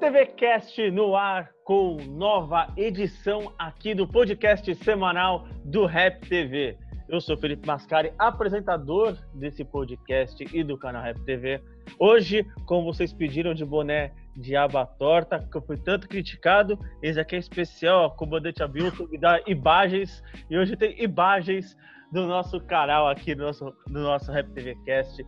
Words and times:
TV 0.00 0.24
Cast 0.28 0.90
no 0.90 1.14
ar 1.14 1.50
com 1.62 1.98
nova 2.08 2.72
edição 2.74 3.52
aqui 3.58 3.94
do 3.94 4.08
podcast 4.08 4.74
semanal 4.76 5.46
do 5.62 5.84
Rap 5.84 6.26
TV. 6.26 6.78
Eu 7.06 7.20
sou 7.20 7.36
Felipe 7.36 7.66
Mascari, 7.66 8.10
apresentador 8.18 9.14
desse 9.34 9.62
podcast 9.62 10.42
e 10.56 10.64
do 10.64 10.78
canal 10.78 11.02
Rap 11.02 11.20
TV. 11.26 11.62
Hoje, 11.98 12.46
como 12.64 12.90
vocês 12.90 13.12
pediram 13.12 13.52
de 13.52 13.62
boné 13.62 14.10
de 14.34 14.56
aba 14.56 14.86
torta, 14.86 15.46
que 15.52 15.58
eu 15.58 15.60
fui 15.60 15.76
tanto 15.76 16.08
criticado, 16.08 16.78
esse 17.02 17.20
aqui 17.20 17.36
é 17.36 17.38
especial, 17.38 18.06
ó, 18.06 18.08
comandante 18.08 18.62
Abilton, 18.62 19.06
me 19.06 19.18
dá 19.18 19.38
imagens, 19.46 20.24
e 20.48 20.56
hoje 20.56 20.76
tem 20.76 20.98
imagens 21.02 21.76
do 22.10 22.26
nosso 22.26 22.58
canal 22.62 23.06
aqui, 23.06 23.34
do 23.34 23.42
nosso, 23.42 23.66
do 23.86 24.00
nosso 24.00 24.32
Rap 24.32 24.50
TV 24.52 24.74
Cast. 24.86 25.22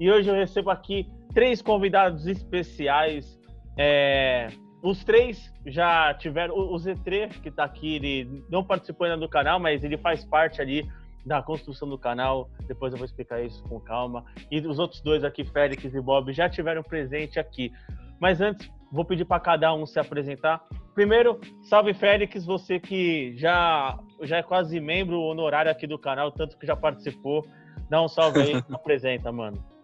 E 0.00 0.10
hoje 0.10 0.28
eu 0.28 0.34
recebo 0.34 0.70
aqui 0.70 1.08
três 1.32 1.62
convidados 1.62 2.26
especiais. 2.26 3.38
É, 3.76 4.48
os 4.82 5.02
três 5.04 5.52
já 5.66 6.14
tiveram. 6.14 6.54
O 6.54 6.74
Z3, 6.76 7.40
que 7.40 7.48
está 7.48 7.64
aqui, 7.64 7.96
ele 7.96 8.44
não 8.48 8.64
participou 8.64 9.06
ainda 9.06 9.18
do 9.18 9.28
canal, 9.28 9.58
mas 9.58 9.82
ele 9.82 9.98
faz 9.98 10.24
parte 10.24 10.60
ali 10.60 10.88
da 11.24 11.42
construção 11.42 11.88
do 11.88 11.98
canal. 11.98 12.48
Depois 12.66 12.92
eu 12.92 12.98
vou 12.98 13.04
explicar 13.04 13.42
isso 13.42 13.62
com 13.64 13.80
calma. 13.80 14.24
E 14.50 14.60
os 14.60 14.78
outros 14.78 15.00
dois 15.00 15.24
aqui, 15.24 15.44
Félix 15.44 15.84
e 15.92 16.00
Bob, 16.00 16.32
já 16.32 16.48
tiveram 16.48 16.82
presente 16.82 17.38
aqui. 17.38 17.72
Mas 18.20 18.40
antes, 18.40 18.70
vou 18.92 19.04
pedir 19.04 19.24
para 19.24 19.40
cada 19.40 19.74
um 19.74 19.84
se 19.84 19.98
apresentar. 19.98 20.62
Primeiro, 20.94 21.38
salve 21.62 21.92
Félix, 21.92 22.46
você 22.46 22.78
que 22.78 23.36
já, 23.36 23.98
já 24.22 24.38
é 24.38 24.42
quase 24.42 24.80
membro 24.80 25.20
honorário 25.20 25.70
aqui 25.70 25.86
do 25.86 25.98
canal, 25.98 26.30
tanto 26.32 26.56
que 26.56 26.66
já 26.66 26.76
participou. 26.76 27.44
Dá 27.90 28.00
um 28.00 28.08
salve 28.08 28.40
aí, 28.40 28.62
apresenta, 28.72 29.30
mano. 29.30 29.75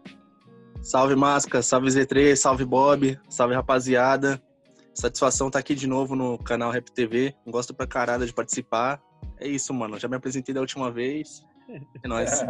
Salve 0.82 1.14
Masca, 1.14 1.62
salve 1.62 1.86
Z3, 1.86 2.34
salve 2.34 2.64
Bob, 2.64 3.16
salve 3.28 3.54
rapaziada. 3.54 4.42
Satisfação 4.92 5.46
estar 5.46 5.58
tá 5.58 5.60
aqui 5.60 5.76
de 5.76 5.86
novo 5.86 6.16
no 6.16 6.36
canal 6.36 6.72
Rap 6.72 6.90
TV. 6.90 7.34
Gosto 7.46 7.72
pra 7.72 7.86
caralho 7.86 8.26
de 8.26 8.34
participar. 8.34 9.00
É 9.38 9.46
isso, 9.46 9.72
mano. 9.72 9.96
Já 9.96 10.08
me 10.08 10.16
apresentei 10.16 10.52
da 10.52 10.60
última 10.60 10.90
vez. 10.90 11.46
É 12.02 12.08
nóis. 12.08 12.44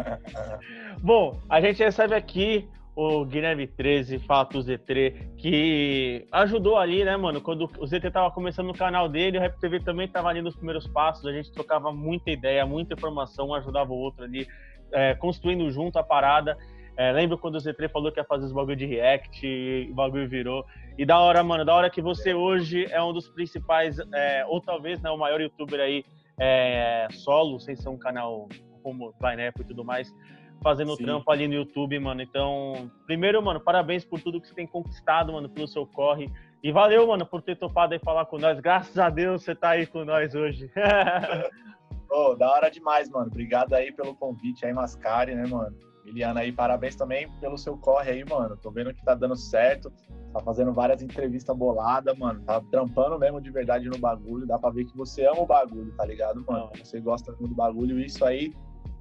Bom, 0.99 1.39
a 1.47 1.61
gente 1.61 1.83
recebe 1.83 2.15
aqui 2.15 2.67
o 2.95 3.23
Guilherme 3.23 3.67
13, 3.67 4.17
Fato 4.19 4.59
Z3, 4.59 5.35
que 5.37 6.27
ajudou 6.31 6.77
ali, 6.77 7.05
né, 7.05 7.15
mano? 7.15 7.39
Quando 7.39 7.69
o 7.79 7.85
ZT 7.85 8.09
tava 8.11 8.31
começando 8.31 8.67
no 8.67 8.73
canal 8.73 9.07
dele, 9.07 9.37
o 9.37 9.41
Rap 9.41 9.59
TV 9.59 9.79
também 9.79 10.07
tava 10.07 10.29
ali 10.29 10.41
nos 10.41 10.55
primeiros 10.55 10.87
passos, 10.87 11.25
a 11.25 11.31
gente 11.31 11.51
trocava 11.51 11.91
muita 11.91 12.31
ideia, 12.31 12.65
muita 12.65 12.95
informação, 12.95 13.49
um 13.49 13.53
ajudava 13.53 13.91
o 13.91 13.97
outro 13.97 14.23
ali, 14.23 14.47
é, 14.91 15.13
construindo 15.15 15.69
junto 15.71 15.97
a 15.97 16.03
parada. 16.03 16.57
É, 16.95 17.11
lembro 17.11 17.37
quando 17.37 17.55
o 17.55 17.57
Z3 17.57 17.89
falou 17.91 18.11
que 18.11 18.19
ia 18.19 18.23
fazer 18.23 18.45
os 18.45 18.51
bagulho 18.51 18.75
de 18.75 18.85
React 18.85 19.45
e 19.45 19.89
o 19.91 19.95
bagulho 19.95 20.29
virou. 20.29 20.65
E 20.97 21.05
da 21.05 21.19
hora, 21.19 21.43
mano, 21.43 21.65
da 21.65 21.73
hora 21.73 21.89
que 21.89 22.01
você 22.01 22.33
hoje 22.33 22.85
é 22.91 23.01
um 23.01 23.11
dos 23.11 23.29
principais, 23.29 23.97
é, 24.13 24.45
ou 24.45 24.61
talvez 24.61 25.01
né, 25.01 25.09
o 25.09 25.17
maior 25.17 25.41
youtuber 25.41 25.79
aí 25.79 26.05
é, 26.39 27.07
solo, 27.11 27.59
sem 27.59 27.75
ser 27.75 27.89
um 27.89 27.97
canal 27.97 28.47
como 28.83 29.13
Pineapple 29.13 29.63
e 29.63 29.67
tudo 29.67 29.83
mais, 29.83 30.13
fazendo 30.61 30.95
Sim. 30.95 31.03
trampo 31.03 31.31
ali 31.31 31.47
no 31.47 31.55
YouTube, 31.55 31.97
mano. 31.99 32.21
Então, 32.21 32.91
primeiro, 33.07 33.41
mano, 33.41 33.59
parabéns 33.59 34.05
por 34.05 34.21
tudo 34.21 34.39
que 34.39 34.47
você 34.47 34.53
tem 34.53 34.67
conquistado, 34.67 35.33
mano, 35.33 35.49
pelo 35.49 35.67
seu 35.67 35.87
corre. 35.87 36.31
E 36.61 36.71
valeu, 36.71 37.07
mano, 37.07 37.25
por 37.25 37.41
ter 37.41 37.57
topado 37.57 37.93
aí 37.93 37.99
falar 37.99 38.25
com 38.25 38.37
nós. 38.37 38.59
Graças 38.59 38.97
a 38.97 39.09
Deus 39.09 39.43
você 39.43 39.55
tá 39.55 39.71
aí 39.71 39.87
com 39.87 40.05
nós 40.05 40.35
hoje. 40.35 40.71
oh, 42.09 42.35
da 42.35 42.51
hora 42.51 42.69
demais, 42.69 43.09
mano. 43.09 43.27
Obrigado 43.27 43.73
aí 43.73 43.91
pelo 43.91 44.15
convite 44.15 44.65
aí, 44.65 44.71
Mascari, 44.71 45.33
né, 45.33 45.45
mano? 45.47 45.75
Miliana 46.05 46.41
aí, 46.41 46.51
parabéns 46.51 46.95
também 46.95 47.29
pelo 47.39 47.57
seu 47.57 47.77
corre 47.77 48.11
aí, 48.11 48.25
mano. 48.25 48.57
Tô 48.57 48.69
vendo 48.69 48.93
que 48.93 49.03
tá 49.03 49.15
dando 49.15 49.35
certo. 49.35 49.91
Tá 50.33 50.39
fazendo 50.39 50.73
várias 50.73 51.01
entrevistas 51.01 51.55
boladas, 51.55 52.17
mano. 52.17 52.41
Tá 52.41 52.59
trampando 52.71 53.17
mesmo 53.17 53.39
de 53.39 53.49
verdade 53.51 53.87
no 53.87 53.97
bagulho. 53.97 54.45
Dá 54.45 54.59
pra 54.59 54.69
ver 54.69 54.85
que 54.85 54.97
você 54.97 55.25
ama 55.25 55.41
o 55.41 55.45
bagulho, 55.45 55.93
tá 55.95 56.05
ligado, 56.05 56.43
mano? 56.47 56.69
Você 56.83 56.99
gosta 56.99 57.31
muito 57.31 57.49
do 57.49 57.55
bagulho. 57.55 57.99
E 57.99 58.05
isso 58.05 58.25
aí, 58.25 58.51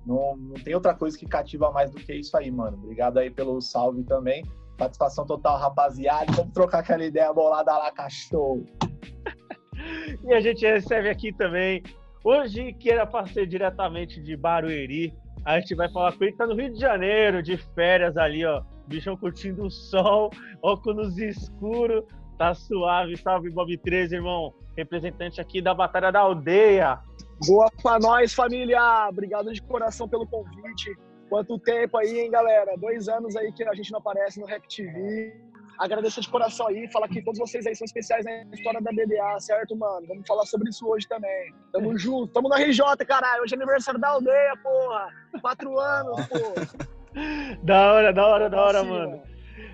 não, 0.07 0.37
não 0.37 0.55
tem 0.55 0.75
outra 0.75 0.95
coisa 0.95 1.19
que 1.19 1.27
cativa 1.27 1.71
mais 1.73 1.91
do 1.91 1.99
que 1.99 2.15
isso 2.15 2.37
aí, 2.37 2.51
mano. 2.51 2.77
Obrigado 2.77 3.19
aí 3.19 3.31
pelo 3.31 3.61
salve 3.61 4.05
também. 4.05 4.45
Satisfação 4.79 5.25
total, 5.27 5.59
rapaziada. 5.59 6.31
Vamos 6.33 6.53
trocar 6.53 6.81
aquela 6.81 7.05
ideia 7.05 7.33
bolada 7.33 7.77
lá, 7.77 7.91
cachorro. 7.91 8.65
e 10.25 10.33
a 10.35 10.41
gente 10.41 10.65
recebe 10.67 11.09
aqui 11.09 11.33
também, 11.33 11.83
hoje 12.23 12.73
que 12.75 12.91
era 12.91 13.07
para 13.07 13.27
ser 13.27 13.47
diretamente 13.47 14.21
de 14.21 14.37
Barueri, 14.37 15.15
a 15.45 15.59
gente 15.59 15.75
vai 15.75 15.91
falar 15.91 16.13
com 16.13 16.25
ele 16.25 16.33
que 16.33 16.39
tá 16.39 16.47
no 16.47 16.55
Rio 16.55 16.73
de 16.73 16.81
Janeiro, 16.81 17.43
de 17.43 17.57
férias 17.75 18.17
ali, 18.17 18.45
ó. 18.45 18.63
Bichão 18.87 19.17
curtindo 19.17 19.65
o 19.65 19.71
sol, 19.71 20.31
óculos 20.63 21.19
escuro, 21.19 22.07
tá 22.39 22.55
suave. 22.55 23.17
Salve, 23.17 23.51
Bob 23.51 23.77
13, 23.77 24.17
irmão. 24.17 24.55
Representante 24.77 25.41
aqui 25.41 25.61
da 25.61 25.75
Batalha 25.75 26.11
da 26.11 26.21
Aldeia. 26.21 26.99
Boa 27.47 27.71
pra 27.83 27.99
nós, 27.99 28.33
família! 28.33 29.09
Obrigado 29.09 29.53
de 29.53 29.61
coração 29.63 30.09
pelo 30.09 30.27
convite. 30.27 30.97
Quanto 31.29 31.59
tempo 31.59 31.97
aí, 31.97 32.21
hein, 32.21 32.31
galera? 32.31 32.77
Dois 32.77 33.09
anos 33.09 33.35
aí 33.37 33.53
que 33.53 33.65
a 33.65 33.75
gente 33.75 33.91
não 33.91 33.99
aparece 33.99 34.39
no 34.41 34.47
Rap 34.47 34.67
TV 34.69 35.52
agradecer 35.79 36.21
de 36.21 36.29
coração 36.29 36.67
aí, 36.69 36.91
falar 36.91 37.09
que 37.09 37.23
todos 37.23 37.39
vocês 37.39 37.67
aí 37.67 37.75
são 37.75 37.85
especiais 37.85 38.25
na 38.25 38.55
história 38.55 38.81
da 38.81 38.91
BDA, 38.91 39.41
certo, 39.41 39.77
mano? 39.77 40.07
Vamos 40.07 40.27
falar 40.27 40.45
sobre 40.47 40.71
isso 40.71 40.87
hoje 40.89 41.07
também. 41.09 41.55
Tamo 41.73 41.97
junto, 41.99 42.33
tamo 42.33 42.49
na 42.49 42.57
RJ, 42.57 42.83
caralho. 43.07 43.43
Hoje 43.43 43.55
é 43.55 43.57
aniversário 43.57 44.01
da 44.01 44.09
aldeia, 44.09 44.57
porra. 44.63 45.09
Quatro 45.41 45.79
anos, 45.79 46.27
porra. 46.27 46.89
da 47.63 47.93
hora, 47.93 48.13
da 48.13 48.27
hora, 48.27 48.51
da 48.51 48.63
hora, 48.63 48.81
assim, 48.81 48.91
mano. 48.91 49.23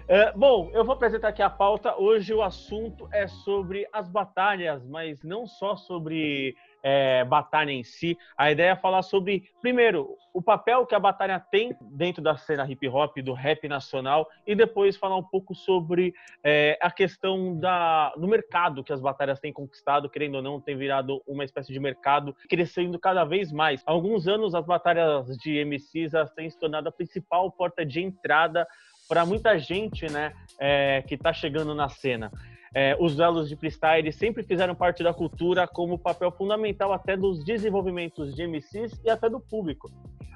É, 0.08 0.32
bom, 0.32 0.70
eu 0.72 0.84
vou 0.84 0.94
apresentar 0.94 1.28
aqui 1.28 1.42
a 1.42 1.50
pauta. 1.50 1.94
Hoje 1.96 2.32
o 2.32 2.42
assunto 2.42 3.06
é 3.12 3.26
sobre 3.26 3.86
as 3.92 4.08
batalhas, 4.08 4.86
mas 4.86 5.22
não 5.22 5.46
só 5.46 5.76
sobre 5.76 6.56
é, 6.82 7.24
batalha 7.24 7.70
em 7.70 7.82
si. 7.82 8.16
A 8.36 8.50
ideia 8.50 8.70
é 8.70 8.76
falar 8.76 9.02
sobre, 9.02 9.50
primeiro, 9.60 10.16
o 10.32 10.42
papel 10.42 10.86
que 10.86 10.94
a 10.94 11.00
batalha 11.00 11.38
tem 11.38 11.74
dentro 11.80 12.22
da 12.22 12.36
cena 12.36 12.70
hip 12.70 12.86
hop, 12.88 13.16
do 13.18 13.32
rap 13.32 13.66
nacional, 13.68 14.28
e 14.46 14.54
depois 14.54 14.96
falar 14.96 15.16
um 15.16 15.22
pouco 15.22 15.54
sobre 15.54 16.14
é, 16.44 16.78
a 16.80 16.90
questão 16.90 17.58
da, 17.58 18.10
do 18.16 18.28
mercado 18.28 18.84
que 18.84 18.92
as 18.92 19.00
batalhas 19.00 19.40
têm 19.40 19.52
conquistado, 19.52 20.08
querendo 20.08 20.36
ou 20.36 20.42
não, 20.42 20.60
tem 20.60 20.76
virado 20.76 21.22
uma 21.26 21.44
espécie 21.44 21.72
de 21.72 21.80
mercado 21.80 22.34
crescendo 22.48 22.98
cada 22.98 23.24
vez 23.24 23.52
mais. 23.52 23.82
Há 23.86 23.92
alguns 23.92 24.28
anos, 24.28 24.54
as 24.54 24.64
batalhas 24.64 25.36
de 25.38 25.64
MCs 25.64 26.12
têm 26.36 26.48
se 26.50 26.58
tornado 26.58 26.88
a 26.88 26.92
principal 26.92 27.50
porta 27.50 27.84
de 27.84 28.00
entrada 28.00 28.66
para 29.08 29.24
muita 29.24 29.58
gente 29.58 30.10
né, 30.12 30.34
é, 30.60 31.02
que 31.02 31.14
está 31.14 31.32
chegando 31.32 31.74
na 31.74 31.88
cena 31.88 32.30
é, 32.74 32.96
os 32.98 33.16
duelos 33.16 33.48
de 33.48 33.56
freestyle 33.56 34.12
sempre 34.12 34.42
fizeram 34.42 34.74
parte 34.74 35.02
da 35.02 35.12
cultura 35.12 35.66
como 35.66 35.98
papel 35.98 36.30
fundamental 36.30 36.92
até 36.92 37.16
dos 37.16 37.44
desenvolvimentos 37.44 38.34
de 38.34 38.46
MCs 38.46 39.00
e 39.04 39.10
até 39.10 39.28
do 39.28 39.40
público. 39.40 39.90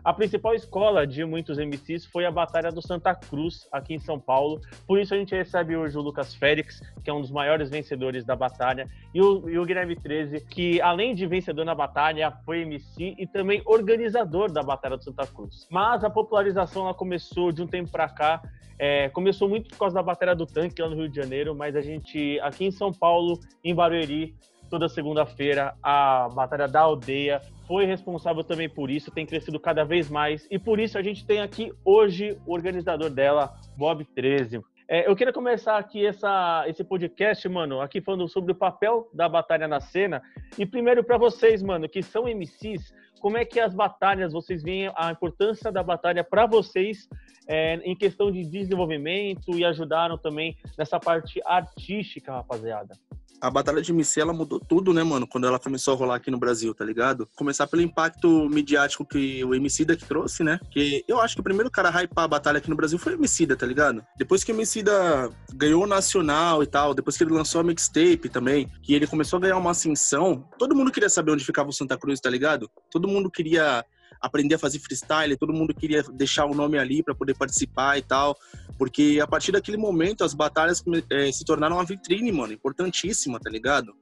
A 0.05 0.13
principal 0.13 0.53
escola 0.53 1.07
de 1.07 1.25
muitos 1.25 1.59
MCs 1.59 2.07
foi 2.07 2.27
a 2.27 2.31
Batalha 2.31 2.73
do 2.73 2.83
Santa 2.83 3.15
Cruz, 3.15 3.69
aqui 3.71 3.95
em 3.95 4.01
São 4.01 4.19
Paulo. 4.19 4.61
Por 4.85 4.99
isso 4.99 5.15
a 5.15 5.17
gente 5.17 5.33
recebe 5.33 5.77
hoje 5.77 5.97
o 5.97 6.01
Lucas 6.01 6.35
Félix, 6.35 6.81
que 7.05 7.09
é 7.09 7.15
um 7.15 7.21
dos 7.21 7.31
maiores 7.31 7.71
vencedores 7.71 8.25
da 8.25 8.35
batalha, 8.35 8.89
e 9.15 9.23
o, 9.23 9.49
e 9.49 9.57
o 9.57 9.65
Guilherme 9.65 9.95
13, 9.95 10.41
que 10.47 10.81
além 10.81 11.15
de 11.15 11.25
vencedor 11.25 11.65
na 11.65 11.75
batalha, 11.75 12.33
foi 12.45 12.63
MC 12.63 13.15
e 13.17 13.29
também 13.29 13.63
organizador 13.65 14.51
da 14.51 14.61
Batalha 14.61 14.97
do 14.97 15.05
Santa 15.05 15.25
Cruz. 15.25 15.69
Mas 15.71 16.03
a 16.03 16.11
popularização 16.11 16.83
ela 16.83 16.95
começou 16.95 17.53
de 17.53 17.63
um 17.63 17.67
tempo 17.69 17.89
para 17.93 18.09
cá 18.09 18.43
é, 18.85 19.09
começou 19.11 19.49
muito 19.49 19.71
por 19.71 19.79
causa 19.79 19.95
da 19.95 20.03
Batalha 20.03 20.35
do 20.35 20.45
Tanque 20.45 20.83
lá 20.83 20.89
no 20.89 20.97
Rio 20.97 21.09
de 21.09 21.15
Janeiro, 21.15 21.55
mas 21.55 21.77
a 21.77 21.81
gente, 21.81 22.19
aqui 22.43 22.65
em 22.65 22.71
São 22.71 22.93
Paulo, 22.93 23.39
em 23.63 23.75
Barueri, 23.75 24.35
toda 24.71 24.89
segunda-feira, 24.89 25.75
a 25.83 26.29
Batalha 26.35 26.67
da 26.67 26.81
Aldeia 26.81 27.43
foi 27.67 27.85
responsável 27.85 28.43
também 28.43 28.69
por 28.69 28.91
isso, 28.91 29.11
tem 29.11 29.27
crescido 29.27 29.61
cada 29.61 29.85
vez 29.85 30.09
mais, 30.09 30.47
e 30.51 30.59
por 30.59 30.81
isso 30.81 30.97
a 30.97 31.03
gente 31.03 31.27
tem 31.27 31.41
aqui 31.41 31.73
hoje 31.85 32.39
o 32.47 32.55
organizador 32.55 33.11
dela, 33.11 33.55
Bob 33.77 34.05
13. 34.15 34.63
É, 34.89 35.09
eu 35.09 35.17
queria 35.17 35.33
começar 35.33 35.79
aqui 35.79 36.05
essa, 36.05 36.65
esse 36.67 36.85
podcast, 36.85 37.49
mano, 37.49 37.81
aqui 37.81 38.01
falando 38.01 38.29
sobre 38.29 38.53
o 38.53 38.55
papel 38.55 39.09
da 39.15 39.27
batalha 39.29 39.67
na 39.67 39.81
cena. 39.81 40.21
E 40.59 40.67
primeiro 40.67 41.03
para 41.03 41.17
vocês, 41.17 41.63
mano, 41.63 41.89
que 41.89 42.03
são 42.03 42.25
MCs, 42.25 42.93
como 43.23 43.39
é 43.39 43.45
que 43.45 43.61
as 43.61 43.73
batalhas, 43.73 44.33
vocês 44.33 44.65
veem 44.65 44.91
a 44.97 45.13
importância 45.13 45.71
da 45.71 45.81
batalha 45.81 46.25
para 46.25 46.45
vocês 46.45 47.09
é, 47.47 47.77
em 47.77 47.95
questão 47.95 48.33
de 48.33 48.45
desenvolvimento 48.45 49.57
e 49.57 49.65
ajudaram 49.65 50.19
também 50.19 50.57
nessa 50.77 50.99
parte 50.99 51.41
artística, 51.47 52.33
rapaziada? 52.33 52.97
A 53.43 53.51
Batalha 53.51 53.83
de 53.83 53.91
MC, 53.91 54.21
ela 54.21 54.33
mudou 54.33 54.61
tudo, 54.61 54.95
né, 54.95 55.03
mano? 55.03 55.27
Quando 55.27 55.49
ela 55.49 55.59
começou 55.59 55.95
a 55.95 55.97
rolar 55.97 56.15
aqui 56.15 56.31
no 56.31 56.39
Brasil, 56.39 56.73
tá 56.73 56.85
ligado? 56.85 57.29
Começar 57.35 57.67
pelo 57.67 57.83
impacto 57.83 58.49
midiático 58.49 59.05
que 59.05 59.45
o 59.45 59.53
Emicida 59.53 59.97
que 59.97 60.05
trouxe, 60.05 60.45
né? 60.45 60.61
Que 60.71 61.05
eu 61.09 61.21
acho 61.21 61.35
que 61.35 61.41
o 61.41 61.45
primeiro 61.45 61.69
cara 61.69 61.89
a 61.89 62.03
hypar 62.05 62.25
a 62.25 62.29
batalha 62.29 62.59
aqui 62.59 62.71
no 62.71 62.77
Brasil 62.77 63.01
foi 63.01 63.15
o 63.15 63.17
Emicida, 63.17 63.57
tá 63.57 63.67
ligado? 63.67 64.01
Depois 64.17 64.45
que 64.45 64.53
o 64.53 64.55
Emicida 64.55 65.29
ganhou 65.55 65.83
o 65.83 65.89
Nacional 65.89 66.63
e 66.63 66.67
tal, 66.67 66.95
depois 66.95 67.17
que 67.17 67.25
ele 67.25 67.33
lançou 67.33 67.61
a 67.61 67.65
mixtape 67.65 68.29
também, 68.29 68.71
que 68.81 68.95
ele 68.95 69.09
começou 69.09 69.39
a 69.39 69.41
ganhar 69.41 69.57
uma 69.57 69.73
ascensão, 69.73 70.49
todo 70.57 70.77
mundo 70.77 70.93
queria 70.93 71.09
saber 71.09 71.33
onde 71.33 71.45
ficava 71.45 71.69
o 71.69 71.73
Santa 71.73 71.99
Cruz, 71.99 72.21
tá 72.21 72.31
ligado? 72.31 72.71
Todo 72.93 73.09
mundo 73.09 73.29
queria 73.29 73.85
aprender 74.21 74.55
a 74.55 74.59
fazer 74.59 74.79
freestyle, 74.79 75.37
todo 75.37 75.53
mundo 75.53 75.75
queria 75.75 76.05
deixar 76.13 76.47
o 76.47 76.55
nome 76.55 76.79
ali 76.79 77.03
para 77.03 77.13
poder 77.13 77.35
participar 77.35 77.99
e 77.99 78.03
tal. 78.03 78.37
Porque 78.79 79.19
a 79.23 79.27
partir 79.27 79.53
daquele 79.53 79.77
momento, 79.77 80.25
as 80.25 80.35
batalhas 80.35 80.83
é, 81.11 81.31
se 81.31 81.45
tornaram 81.45 81.77
uma 81.77 81.85
vitrine, 81.85 82.33
mano, 82.33 82.53
importantíssima, 82.53 83.39
tá 83.39 83.51
ligado? 83.51 83.95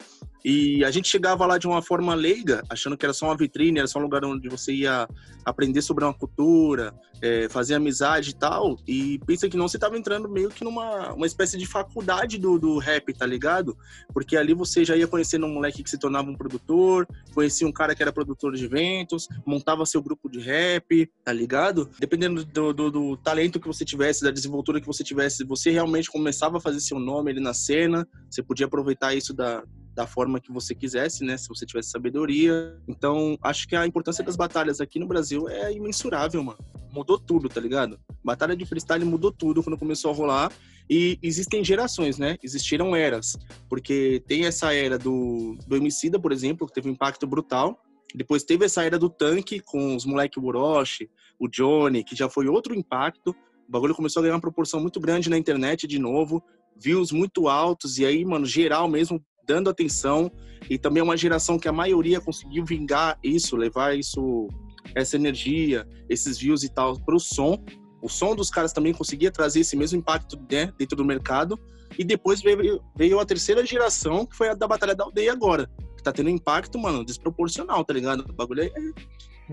E 0.44 0.82
a 0.84 0.90
gente 0.90 1.08
chegava 1.08 1.44
lá 1.46 1.58
de 1.58 1.66
uma 1.66 1.82
forma 1.82 2.14
leiga, 2.14 2.62
achando 2.68 2.96
que 2.96 3.04
era 3.04 3.12
só 3.12 3.26
uma 3.26 3.36
vitrine, 3.36 3.78
era 3.78 3.88
só 3.88 3.98
um 3.98 4.02
lugar 4.02 4.24
onde 4.24 4.48
você 4.48 4.72
ia 4.72 5.06
aprender 5.44 5.82
sobre 5.82 6.04
uma 6.04 6.14
cultura, 6.14 6.94
é, 7.20 7.48
fazer 7.48 7.74
amizade 7.74 8.30
e 8.30 8.34
tal. 8.34 8.78
E 8.86 9.18
pensa 9.26 9.48
que 9.48 9.56
não, 9.56 9.68
você 9.68 9.78
tava 9.78 9.98
entrando 9.98 10.28
meio 10.28 10.48
que 10.48 10.64
numa 10.64 11.12
uma 11.12 11.26
espécie 11.26 11.58
de 11.58 11.66
faculdade 11.66 12.38
do, 12.38 12.58
do 12.58 12.78
rap, 12.78 13.12
tá 13.12 13.26
ligado? 13.26 13.76
Porque 14.14 14.36
ali 14.36 14.54
você 14.54 14.84
já 14.84 14.96
ia 14.96 15.06
conhecendo 15.06 15.46
um 15.46 15.52
moleque 15.52 15.82
que 15.82 15.90
se 15.90 15.98
tornava 15.98 16.30
um 16.30 16.36
produtor, 16.36 17.06
conhecia 17.34 17.66
um 17.66 17.72
cara 17.72 17.94
que 17.94 18.02
era 18.02 18.12
produtor 18.12 18.54
de 18.54 18.64
eventos, 18.64 19.28
montava 19.44 19.84
seu 19.84 20.02
grupo 20.02 20.28
de 20.30 20.40
rap, 20.40 21.10
tá 21.22 21.32
ligado? 21.32 21.90
Dependendo 21.98 22.44
do, 22.44 22.72
do, 22.72 22.90
do 22.90 23.16
talento 23.18 23.60
que 23.60 23.66
você 23.66 23.84
tivesse, 23.84 24.22
da 24.24 24.30
desenvoltura 24.60 24.80
que 24.80 24.86
você 24.86 25.02
tivesse, 25.02 25.44
você 25.44 25.70
realmente 25.70 26.10
começava 26.10 26.58
a 26.58 26.60
fazer 26.60 26.80
seu 26.80 26.98
nome 26.98 27.30
ali 27.30 27.40
na 27.40 27.54
cena, 27.54 28.06
você 28.28 28.42
podia 28.42 28.66
aproveitar 28.66 29.14
isso 29.14 29.32
da, 29.32 29.64
da 29.94 30.06
forma 30.06 30.40
que 30.40 30.52
você 30.52 30.74
quisesse, 30.74 31.24
né? 31.24 31.36
Se 31.36 31.48
você 31.48 31.64
tivesse 31.64 31.90
sabedoria. 31.90 32.76
Então, 32.86 33.38
acho 33.42 33.66
que 33.66 33.74
a 33.74 33.86
importância 33.86 34.22
das 34.22 34.36
batalhas 34.36 34.80
aqui 34.80 34.98
no 34.98 35.06
Brasil 35.06 35.48
é 35.48 35.72
imensurável, 35.72 36.42
mano. 36.42 36.58
Mudou 36.92 37.18
tudo, 37.18 37.48
tá 37.48 37.60
ligado? 37.60 37.98
Batalha 38.22 38.56
de 38.56 38.64
freestyle 38.66 39.04
mudou 39.04 39.32
tudo 39.32 39.62
quando 39.62 39.78
começou 39.78 40.10
a 40.10 40.14
rolar. 40.14 40.52
E 40.88 41.18
existem 41.22 41.64
gerações, 41.64 42.18
né? 42.18 42.36
Existiram 42.42 42.94
eras. 42.94 43.38
Porque 43.68 44.22
tem 44.26 44.44
essa 44.44 44.74
era 44.74 44.98
do, 44.98 45.56
do 45.66 45.76
Emicida, 45.76 46.18
por 46.18 46.32
exemplo, 46.32 46.66
que 46.66 46.74
teve 46.74 46.88
um 46.88 46.92
impacto 46.92 47.26
brutal. 47.26 47.80
Depois 48.12 48.42
teve 48.42 48.64
essa 48.64 48.82
era 48.82 48.98
do 48.98 49.08
tanque 49.08 49.60
com 49.60 49.94
os 49.94 50.04
moleque 50.04 50.40
Orochi, 50.40 51.08
o 51.38 51.46
Johnny, 51.46 52.02
que 52.02 52.16
já 52.16 52.28
foi 52.28 52.48
outro 52.48 52.74
impacto. 52.74 53.34
O 53.70 53.72
bagulho 53.72 53.94
começou 53.94 54.18
a 54.18 54.22
ganhar 54.24 54.34
uma 54.34 54.40
proporção 54.40 54.80
muito 54.80 54.98
grande 54.98 55.30
na 55.30 55.38
internet 55.38 55.86
de 55.86 55.96
novo, 55.96 56.42
views 56.76 57.12
muito 57.12 57.46
altos, 57.46 57.98
e 57.98 58.04
aí, 58.04 58.24
mano, 58.24 58.44
geral 58.44 58.88
mesmo 58.88 59.24
dando 59.46 59.70
atenção 59.70 60.28
e 60.68 60.76
também 60.76 61.00
é 61.00 61.04
uma 61.04 61.16
geração 61.16 61.56
que 61.56 61.68
a 61.68 61.72
maioria 61.72 62.20
conseguiu 62.20 62.64
vingar 62.64 63.16
isso, 63.22 63.56
levar 63.56 63.96
isso, 63.96 64.48
essa 64.92 65.14
energia, 65.14 65.86
esses 66.08 66.36
views 66.36 66.64
e 66.64 66.68
tal 66.68 66.98
para 66.98 67.14
o 67.14 67.20
som. 67.20 67.64
O 68.02 68.08
som 68.08 68.34
dos 68.34 68.50
caras 68.50 68.72
também 68.72 68.92
conseguia 68.92 69.30
trazer 69.30 69.60
esse 69.60 69.76
mesmo 69.76 70.00
impacto 70.00 70.36
né, 70.50 70.72
dentro 70.76 70.96
do 70.96 71.04
mercado. 71.04 71.56
E 71.96 72.02
depois 72.02 72.42
veio, 72.42 72.82
veio 72.96 73.20
a 73.20 73.24
terceira 73.24 73.64
geração, 73.64 74.26
que 74.26 74.36
foi 74.36 74.48
a 74.48 74.54
da 74.54 74.66
Batalha 74.66 74.96
da 74.96 75.04
Aldeia 75.04 75.30
agora. 75.30 75.70
Que 75.96 76.02
tá 76.02 76.10
tendo 76.10 76.28
impacto, 76.28 76.76
mano, 76.76 77.04
desproporcional, 77.04 77.84
tá 77.84 77.94
ligado? 77.94 78.28
O 78.28 78.32
bagulho 78.32 78.64
é 78.64 78.72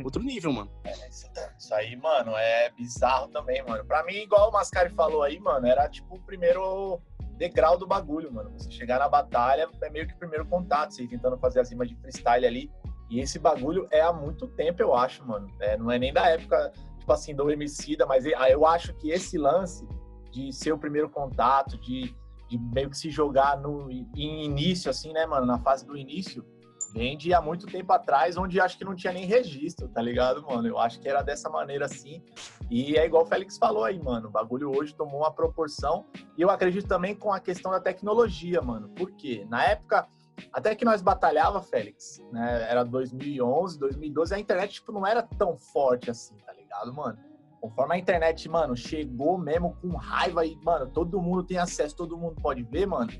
outro 0.05 0.21
nível, 0.21 0.53
mano. 0.53 0.71
É, 0.83 1.09
isso 1.09 1.73
aí, 1.73 1.95
mano, 1.95 2.31
é 2.35 2.69
bizarro 2.71 3.27
também, 3.29 3.63
mano. 3.63 3.83
Pra 3.85 4.03
mim, 4.03 4.15
igual 4.15 4.49
o 4.49 4.53
Mascari 4.53 4.89
falou 4.89 5.23
aí, 5.23 5.39
mano, 5.39 5.67
era 5.67 5.87
tipo 5.89 6.15
o 6.15 6.21
primeiro 6.21 7.01
degrau 7.37 7.77
do 7.77 7.87
bagulho, 7.87 8.33
mano. 8.33 8.51
Você 8.51 8.69
chegar 8.71 8.99
na 8.99 9.07
batalha 9.07 9.69
é 9.81 9.89
meio 9.89 10.07
que 10.07 10.13
o 10.13 10.17
primeiro 10.17 10.45
contato, 10.45 10.93
você 10.93 11.07
tentando 11.07 11.37
fazer 11.37 11.59
as 11.59 11.69
rimas 11.69 11.87
de 11.87 11.95
freestyle 11.95 12.45
ali. 12.45 12.71
E 13.09 13.19
esse 13.21 13.39
bagulho 13.39 13.87
é 13.89 14.01
há 14.01 14.11
muito 14.11 14.47
tempo, 14.47 14.81
eu 14.81 14.93
acho, 14.93 15.25
mano. 15.25 15.49
É, 15.59 15.77
não 15.77 15.89
é 15.89 15.97
nem 15.97 16.11
da 16.11 16.29
época, 16.29 16.73
tipo 16.97 17.11
assim, 17.11 17.33
do 17.33 17.49
Emicida, 17.49 18.05
mas 18.05 18.25
eu 18.25 18.65
acho 18.65 18.93
que 18.95 19.11
esse 19.11 19.37
lance 19.37 19.87
de 20.31 20.51
ser 20.51 20.73
o 20.73 20.77
primeiro 20.77 21.09
contato, 21.09 21.77
de, 21.77 22.13
de 22.49 22.57
meio 22.57 22.89
que 22.89 22.97
se 22.97 23.09
jogar 23.09 23.57
no 23.57 23.89
em 23.89 24.43
início, 24.43 24.91
assim, 24.91 25.13
né, 25.13 25.25
mano, 25.25 25.45
na 25.45 25.57
fase 25.59 25.85
do 25.85 25.95
início, 25.95 26.45
vem 26.97 27.17
há 27.31 27.39
muito 27.39 27.67
tempo 27.67 27.93
atrás, 27.93 28.37
onde 28.37 28.59
acho 28.59 28.77
que 28.77 28.83
não 28.83 28.95
tinha 28.95 29.13
nem 29.13 29.25
registro, 29.25 29.87
tá 29.87 30.01
ligado, 30.01 30.41
mano? 30.41 30.67
Eu 30.67 30.79
acho 30.79 30.99
que 30.99 31.07
era 31.07 31.21
dessa 31.21 31.47
maneira 31.47 31.85
assim. 31.85 32.23
E 32.71 32.97
é 32.97 33.05
igual 33.05 33.23
o 33.23 33.25
Félix 33.25 33.57
falou 33.57 33.83
aí, 33.83 34.01
mano. 34.01 34.29
O 34.29 34.31
bagulho 34.31 34.75
hoje 34.75 34.95
tomou 34.95 35.21
uma 35.21 35.31
proporção. 35.31 36.05
E 36.35 36.41
eu 36.41 36.49
acredito 36.49 36.87
também 36.87 37.15
com 37.15 37.31
a 37.31 37.39
questão 37.39 37.71
da 37.71 37.79
tecnologia, 37.79 38.61
mano. 38.61 38.89
Por 38.89 39.11
quê? 39.11 39.45
Na 39.47 39.63
época, 39.63 40.07
até 40.51 40.75
que 40.75 40.83
nós 40.83 41.01
batalhava, 41.01 41.61
Félix, 41.61 42.19
né? 42.31 42.67
Era 42.67 42.83
2011, 42.83 43.77
2012, 43.79 44.33
a 44.33 44.39
internet, 44.39 44.73
tipo, 44.73 44.91
não 44.91 45.05
era 45.05 45.21
tão 45.21 45.55
forte 45.55 46.09
assim, 46.09 46.35
tá 46.37 46.53
ligado, 46.53 46.91
mano? 46.93 47.19
Conforme 47.61 47.95
a 47.95 47.97
internet, 47.97 48.49
mano, 48.49 48.75
chegou 48.75 49.37
mesmo 49.37 49.77
com 49.81 49.89
raiva 49.95 50.45
e, 50.45 50.55
mano, 50.63 50.87
todo 50.87 51.21
mundo 51.21 51.43
tem 51.43 51.57
acesso, 51.57 51.95
todo 51.95 52.17
mundo 52.17 52.35
pode 52.41 52.63
ver, 52.63 52.87
mano 52.87 53.11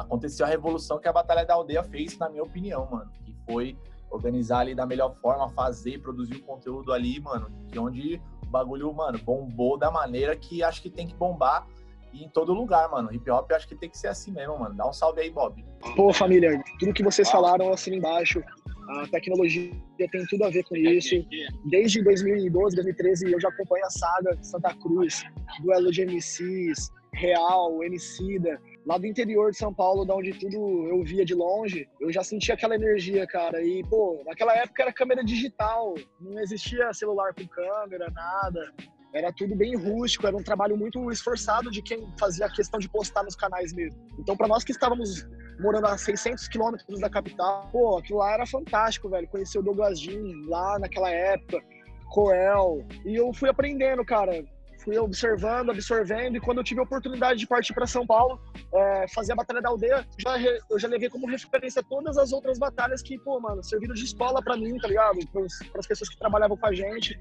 aconteceu 0.00 0.46
a 0.46 0.48
revolução 0.48 0.98
que 0.98 1.08
a 1.08 1.12
Batalha 1.12 1.44
da 1.44 1.54
Aldeia 1.54 1.82
fez, 1.82 2.16
na 2.18 2.28
minha 2.28 2.42
opinião, 2.42 2.88
mano. 2.90 3.10
Que 3.24 3.34
foi 3.46 3.76
organizar 4.10 4.60
ali 4.60 4.74
da 4.74 4.86
melhor 4.86 5.14
forma, 5.16 5.48
fazer, 5.50 6.00
produzir 6.00 6.36
o 6.36 6.42
conteúdo 6.42 6.92
ali, 6.92 7.20
mano. 7.20 7.50
Que 7.68 7.78
onde 7.78 8.20
o 8.42 8.46
bagulho, 8.46 8.92
mano, 8.92 9.18
bombou 9.18 9.78
da 9.78 9.90
maneira 9.90 10.36
que 10.36 10.62
acho 10.62 10.82
que 10.82 10.90
tem 10.90 11.06
que 11.06 11.14
bombar 11.14 11.66
e 12.12 12.24
em 12.24 12.28
todo 12.28 12.54
lugar, 12.54 12.88
mano. 12.88 13.12
Hip 13.12 13.28
hop 13.28 13.50
acho 13.52 13.66
que 13.66 13.74
tem 13.74 13.90
que 13.90 13.98
ser 13.98 14.06
assim 14.06 14.30
mesmo, 14.30 14.58
mano. 14.58 14.74
Dá 14.74 14.88
um 14.88 14.92
salve 14.92 15.20
aí, 15.20 15.30
Bob. 15.30 15.64
Pô, 15.96 16.12
família, 16.12 16.62
tudo 16.78 16.92
que 16.92 17.02
vocês 17.02 17.28
falaram 17.28 17.72
assim 17.72 17.96
embaixo, 17.96 18.42
a 18.88 19.06
tecnologia 19.08 19.72
tem 19.98 20.26
tudo 20.28 20.44
a 20.44 20.50
ver 20.50 20.62
com 20.64 20.76
isso. 20.76 21.16
Desde 21.64 22.02
2012, 22.04 22.76
2013 22.76 23.32
eu 23.32 23.40
já 23.40 23.48
acompanho 23.48 23.84
a 23.84 23.90
saga 23.90 24.38
Santa 24.42 24.74
Cruz, 24.76 25.24
duelo 25.60 25.90
de 25.90 26.06
MCs, 26.06 26.92
Real, 27.12 27.82
Emicida 27.82 28.60
lá 28.86 28.98
do 28.98 29.06
interior 29.06 29.50
de 29.50 29.56
São 29.56 29.72
Paulo, 29.72 30.04
da 30.04 30.14
onde 30.14 30.32
tudo 30.32 30.88
eu 30.88 31.02
via 31.02 31.24
de 31.24 31.34
longe, 31.34 31.88
eu 32.00 32.12
já 32.12 32.22
sentia 32.22 32.54
aquela 32.54 32.74
energia, 32.74 33.26
cara. 33.26 33.62
E, 33.62 33.82
pô, 33.84 34.22
naquela 34.26 34.54
época 34.54 34.82
era 34.82 34.92
câmera 34.92 35.24
digital, 35.24 35.94
não 36.20 36.40
existia 36.40 36.92
celular 36.92 37.34
com 37.34 37.46
câmera, 37.46 38.10
nada. 38.10 38.72
Era 39.14 39.32
tudo 39.32 39.54
bem 39.54 39.76
rústico, 39.76 40.26
era 40.26 40.36
um 40.36 40.42
trabalho 40.42 40.76
muito 40.76 41.10
esforçado 41.10 41.70
de 41.70 41.80
quem 41.80 42.06
fazia 42.18 42.46
a 42.46 42.50
questão 42.52 42.80
de 42.80 42.88
postar 42.88 43.22
nos 43.22 43.36
canais 43.36 43.72
mesmo. 43.72 43.98
Então, 44.18 44.36
para 44.36 44.48
nós 44.48 44.64
que 44.64 44.72
estávamos 44.72 45.26
morando 45.60 45.86
a 45.86 45.96
600 45.96 46.48
quilômetros 46.48 47.00
da 47.00 47.08
capital, 47.08 47.68
pô, 47.70 47.96
aquilo 47.98 48.18
lá 48.18 48.32
era 48.32 48.46
fantástico, 48.46 49.08
velho. 49.08 49.28
Conheci 49.28 49.56
o 49.56 49.62
Douglas 49.62 50.00
Jean 50.00 50.20
lá 50.48 50.80
naquela 50.80 51.10
época, 51.10 51.62
Coel. 52.10 52.84
E 53.04 53.14
eu 53.14 53.32
fui 53.32 53.48
aprendendo, 53.48 54.04
cara 54.04 54.44
fui 54.84 54.98
observando, 54.98 55.70
absorvendo, 55.70 56.36
e 56.36 56.40
quando 56.40 56.58
eu 56.58 56.64
tive 56.64 56.80
a 56.80 56.82
oportunidade 56.82 57.38
de 57.38 57.46
partir 57.46 57.72
para 57.72 57.86
São 57.86 58.06
Paulo, 58.06 58.38
é, 58.72 59.06
fazer 59.08 59.32
a 59.32 59.36
Batalha 59.36 59.62
da 59.62 59.70
Aldeia, 59.70 60.06
já, 60.18 60.38
eu 60.70 60.78
já 60.78 60.86
levei 60.86 61.08
como 61.08 61.26
referência 61.26 61.82
todas 61.82 62.18
as 62.18 62.32
outras 62.32 62.58
batalhas 62.58 63.02
que, 63.02 63.18
pô, 63.18 63.40
mano, 63.40 63.62
serviram 63.64 63.94
de 63.94 64.04
escola 64.04 64.42
para 64.42 64.56
mim, 64.56 64.76
tá 64.78 64.88
ligado? 64.88 65.18
Para 65.32 65.80
as 65.80 65.86
pessoas 65.86 66.10
que 66.10 66.18
trabalhavam 66.18 66.56
com 66.56 66.66
a 66.66 66.72
gente. 66.72 67.18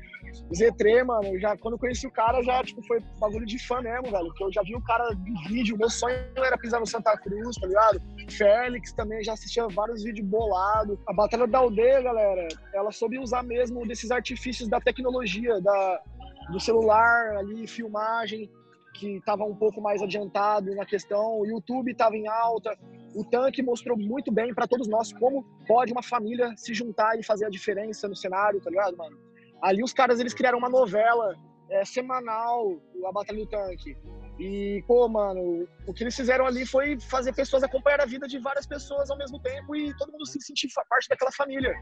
Z3, 0.51 1.05
mano, 1.05 1.39
já, 1.39 1.55
quando 1.57 1.75
eu 1.75 1.79
conheci 1.79 2.05
o 2.05 2.11
cara, 2.11 2.41
já, 2.43 2.61
tipo, 2.63 2.81
foi 2.83 2.99
bagulho 3.19 3.45
de 3.45 3.57
fã 3.65 3.81
mesmo, 3.81 4.11
velho, 4.11 4.25
porque 4.25 4.43
eu 4.43 4.51
já 4.51 4.61
vi 4.63 4.75
o 4.75 4.81
cara 4.81 5.13
em 5.13 5.47
vídeo, 5.47 5.77
meu 5.77 5.89
sonho 5.89 6.17
era 6.35 6.57
pisar 6.57 6.79
no 6.79 6.85
Santa 6.85 7.15
Cruz, 7.17 7.55
tá 7.55 7.67
ligado? 7.67 8.01
Félix 8.29 8.91
também, 8.93 9.23
já 9.23 9.33
assistia 9.33 9.67
vários 9.67 10.03
vídeos 10.03 10.27
bolados. 10.27 10.97
A 11.07 11.13
Batalha 11.13 11.47
da 11.47 11.59
Aldeia, 11.59 12.01
galera, 12.01 12.47
ela 12.73 12.91
soube 12.91 13.17
usar 13.19 13.43
mesmo 13.43 13.87
desses 13.87 14.11
artifícios 14.11 14.67
da 14.67 14.81
tecnologia, 14.81 15.61
da, 15.61 16.01
do 16.49 16.59
celular 16.59 17.37
ali, 17.37 17.67
filmagem, 17.67 18.49
que 18.93 19.17
estava 19.17 19.43
um 19.43 19.55
pouco 19.55 19.81
mais 19.81 20.01
adiantado 20.01 20.73
na 20.75 20.85
questão, 20.85 21.39
o 21.39 21.45
YouTube 21.45 21.91
estava 21.91 22.15
em 22.15 22.27
alta, 22.27 22.77
o 23.15 23.23
tanque 23.23 23.61
mostrou 23.61 23.97
muito 23.97 24.31
bem 24.31 24.53
para 24.53 24.67
todos 24.67 24.87
nós 24.87 25.11
como 25.13 25.43
pode 25.67 25.91
uma 25.91 26.03
família 26.03 26.53
se 26.55 26.73
juntar 26.73 27.17
e 27.19 27.23
fazer 27.23 27.45
a 27.45 27.49
diferença 27.49 28.07
no 28.07 28.15
cenário, 28.15 28.61
tá 28.61 28.69
ligado, 28.69 28.95
mano? 28.97 29.17
Ali 29.61 29.83
os 29.83 29.93
caras 29.93 30.19
eles 30.19 30.33
criaram 30.33 30.57
uma 30.59 30.69
novela 30.69 31.35
é, 31.69 31.85
semanal, 31.85 32.79
a 33.05 33.11
Batalha 33.11 33.39
do 33.39 33.47
Tanque. 33.47 33.97
E, 34.39 34.83
pô, 34.87 35.07
mano, 35.07 35.67
o 35.85 35.93
que 35.93 36.03
eles 36.03 36.15
fizeram 36.15 36.45
ali 36.45 36.65
foi 36.65 36.99
fazer 36.99 37.33
pessoas 37.33 37.63
acompanhar 37.63 38.01
a 38.01 38.05
vida 38.05 38.27
de 38.27 38.39
várias 38.39 38.65
pessoas 38.65 39.11
ao 39.11 39.17
mesmo 39.17 39.39
tempo 39.39 39.75
e 39.75 39.95
todo 39.95 40.11
mundo 40.11 40.25
se 40.25 40.41
sentir 40.41 40.69
parte 40.89 41.07
daquela 41.07 41.31
família. 41.31 41.73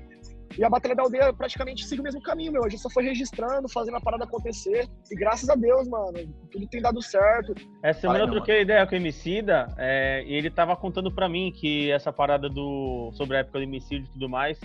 E 0.58 0.63
a 0.63 0.70
Batalha 0.70 0.96
da 0.96 1.03
Aldeia 1.03 1.34
praticamente 1.34 1.86
segue 1.86 2.01
o 2.01 2.03
mesmo 2.03 2.22
caminho, 2.22 2.51
meu. 2.51 2.65
A 2.65 2.70
gente 2.70 2.81
só 2.81 2.89
foi 2.89 3.03
registrando, 3.03 3.70
fazendo 3.70 3.96
a 3.96 4.01
parada 4.01 4.25
acontecer. 4.25 4.86
E 5.10 5.15
graças 5.15 5.50
a 5.50 5.55
Deus, 5.55 5.88
mano, 5.88 6.12
tudo 6.51 6.67
tem 6.67 6.81
dado 6.81 7.01
certo. 7.01 7.53
Essa 7.81 8.01
semana 8.01 8.25
eu 8.25 8.31
troquei 8.31 8.62
ideia 8.62 8.86
com 8.86 8.93
o 8.93 8.98
Emicida 8.98 9.67
é, 9.77 10.24
e 10.25 10.34
ele 10.34 10.50
tava 10.50 10.75
contando 10.75 11.12
pra 11.12 11.29
mim 11.29 11.53
que 11.55 11.89
essa 11.89 12.12
parada 12.12 12.50
do 12.50 13.12
sobre 13.13 13.38
a 13.38 13.39
época 13.39 13.60
do 13.60 13.63
Emicida 13.63 14.05
e 14.05 14.12
tudo 14.12 14.27
mais. 14.27 14.60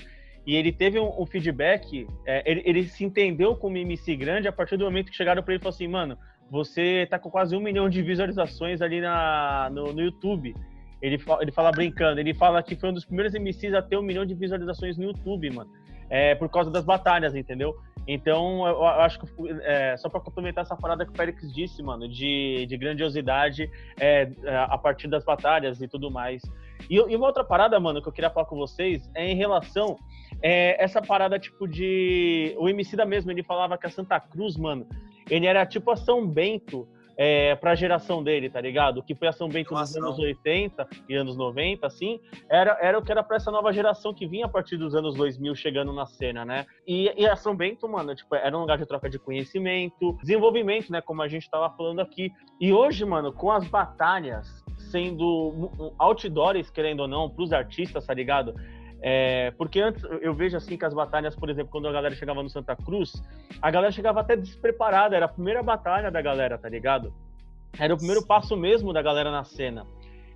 E 0.45 0.55
ele 0.55 0.73
teve 0.73 0.99
um, 0.99 1.21
um 1.21 1.26
feedback, 1.26 2.07
é, 2.25 2.49
ele, 2.49 2.62
ele, 2.64 2.85
se 2.85 3.05
entendeu 3.05 3.57
como 3.57 3.76
MC 3.76 4.14
grande 4.14 4.47
a 4.47 4.52
partir 4.52 4.76
do 4.76 4.85
momento 4.85 5.11
que 5.11 5.16
chegaram 5.16 5.43
pra 5.43 5.52
ele 5.52 5.61
e 5.61 5.62
falaram 5.62 5.75
assim, 5.75 5.88
mano, 5.88 6.16
você 6.50 7.07
tá 7.11 7.19
com 7.19 7.31
quase 7.31 7.57
um 7.57 7.61
milhão 7.61 7.88
de 7.88 8.03
visualizações 8.03 8.81
ali 8.81 9.00
na, 9.00 9.69
no, 9.73 9.93
no 9.93 10.00
YouTube. 10.00 10.55
Ele, 11.03 11.19
ele 11.41 11.53
fala 11.53 11.71
brincando, 11.71 12.21
ele 12.21 12.35
fala 12.35 12.62
que 12.62 12.76
foi 12.76 12.91
um 12.91 12.93
dos 12.93 13.05
primeiros 13.05 13.35
MCs 13.35 13.75
a 13.75 13.83
ter 13.83 13.97
um 13.97 14.03
milhão 14.03 14.25
de 14.25 14.35
visualizações 14.35 14.97
no 14.97 15.05
YouTube, 15.05 15.50
mano. 15.50 15.71
É, 16.09 16.35
por 16.37 16.49
causa 16.49 16.71
das 16.71 16.85
batalhas, 16.85 17.35
entendeu? 17.35 17.75
Então, 18.07 18.65
eu, 18.67 18.75
eu 18.76 18.87
acho 18.87 19.19
que, 19.19 19.26
é, 19.62 19.97
só 19.97 20.09
para 20.09 20.21
complementar 20.21 20.62
essa 20.62 20.76
parada 20.76 21.05
que 21.05 21.11
o 21.11 21.15
Félix 21.17 21.53
disse, 21.53 21.83
mano, 21.83 22.09
de, 22.09 22.65
de 22.67 22.76
grandiosidade 22.76 23.69
é, 23.99 24.31
a 24.69 24.79
partir 24.79 25.09
das 25.09 25.25
batalhas 25.25 25.83
e 25.83 25.88
tudo 25.88 26.09
mais. 26.09 26.41
E, 26.88 26.95
e, 26.95 27.17
uma 27.17 27.26
outra 27.26 27.43
parada, 27.43 27.79
mano, 27.81 28.00
que 28.00 28.09
eu 28.09 28.12
queria 28.12 28.31
falar 28.31 28.47
com 28.47 28.57
vocês 28.57 29.11
é 29.15 29.29
em 29.29 29.35
relação 29.35 29.97
é, 30.41 30.83
essa 30.83 31.03
parada, 31.03 31.38
tipo, 31.38 31.67
de. 31.67 32.55
O 32.59 32.69
MC 32.69 32.97
da 32.97 33.05
mesmo, 33.05 33.33
ele 33.33 33.43
falava 33.43 33.76
que 33.76 33.87
a 33.87 33.91
Santa 33.91 34.21
Cruz, 34.21 34.57
mano, 34.57 34.87
ele 35.28 35.47
era 35.47 35.64
tipo 35.66 35.90
a 35.90 35.97
São 35.97 36.26
Bento 36.26 36.88
é, 37.16 37.54
pra 37.56 37.75
geração 37.75 38.23
dele, 38.23 38.50
tá 38.50 38.61
ligado? 38.61 38.99
O 38.99 39.02
que 39.02 39.14
foi 39.14 39.28
a 39.28 39.33
São 39.33 39.49
Bento 39.49 39.73
nos 39.73 39.97
anos 39.97 40.18
80 40.18 40.87
e 41.09 41.14
anos 41.14 41.37
90, 41.37 41.87
assim, 41.87 42.21
era, 42.49 42.76
era 42.80 42.99
o 42.99 43.02
que 43.02 43.11
era 43.11 43.23
pra 43.23 43.37
essa 43.37 43.50
nova 43.50 43.73
geração 43.73 44.12
que 44.12 44.26
vinha 44.26 44.45
a 44.47 44.49
partir 44.49 44.76
dos 44.76 44.95
anos 44.95 45.14
2000 45.14 45.54
chegando 45.54 45.92
na 45.92 46.04
cena, 46.04 46.45
né? 46.45 46.66
E, 46.87 47.11
e 47.16 47.26
a 47.26 47.35
São 47.35 47.56
Bento, 47.56 47.88
mano, 47.88 48.14
tipo, 48.14 48.35
era 48.35 48.56
um 48.56 48.61
lugar 48.61 48.76
de 48.76 48.87
troca 48.87 49.09
de 49.09 49.18
conhecimento, 49.18 50.16
desenvolvimento, 50.21 50.92
né? 50.92 51.00
Como 51.00 51.23
a 51.23 51.28
gente 51.28 51.49
tava 51.49 51.75
falando 51.75 52.00
aqui. 52.00 52.30
E 52.61 52.73
hoje, 52.73 53.04
mano, 53.04 53.33
com 53.33 53.50
as 53.50 53.66
batalhas 53.66 54.62
sendo 54.90 55.71
outdoors, 55.99 56.71
querendo 56.71 57.00
ou 57.00 57.09
não, 57.09 57.30
pros 57.30 57.52
artistas, 57.52 58.04
tá 58.04 58.12
ligado? 58.12 58.54
É, 59.08 59.52
porque 59.52 59.78
antes 59.80 60.02
eu 60.20 60.34
vejo 60.34 60.56
assim 60.56 60.76
que 60.76 60.84
as 60.84 60.92
batalhas, 60.92 61.36
por 61.36 61.48
exemplo, 61.48 61.70
quando 61.70 61.86
a 61.86 61.92
galera 61.92 62.12
chegava 62.16 62.42
no 62.42 62.50
Santa 62.50 62.75
Cruz, 62.75 63.22
a 63.62 63.70
galera 63.70 63.92
chegava 63.92 64.20
até 64.20 64.34
despreparada, 64.34 65.14
era 65.14 65.26
a 65.26 65.28
primeira 65.28 65.62
batalha 65.62 66.10
da 66.10 66.20
galera, 66.20 66.58
tá 66.58 66.68
ligado? 66.68 67.14
Era 67.78 67.94
o 67.94 67.96
primeiro 67.96 68.26
passo 68.26 68.56
mesmo 68.56 68.92
da 68.92 69.00
galera 69.00 69.30
na 69.30 69.44
cena. 69.44 69.86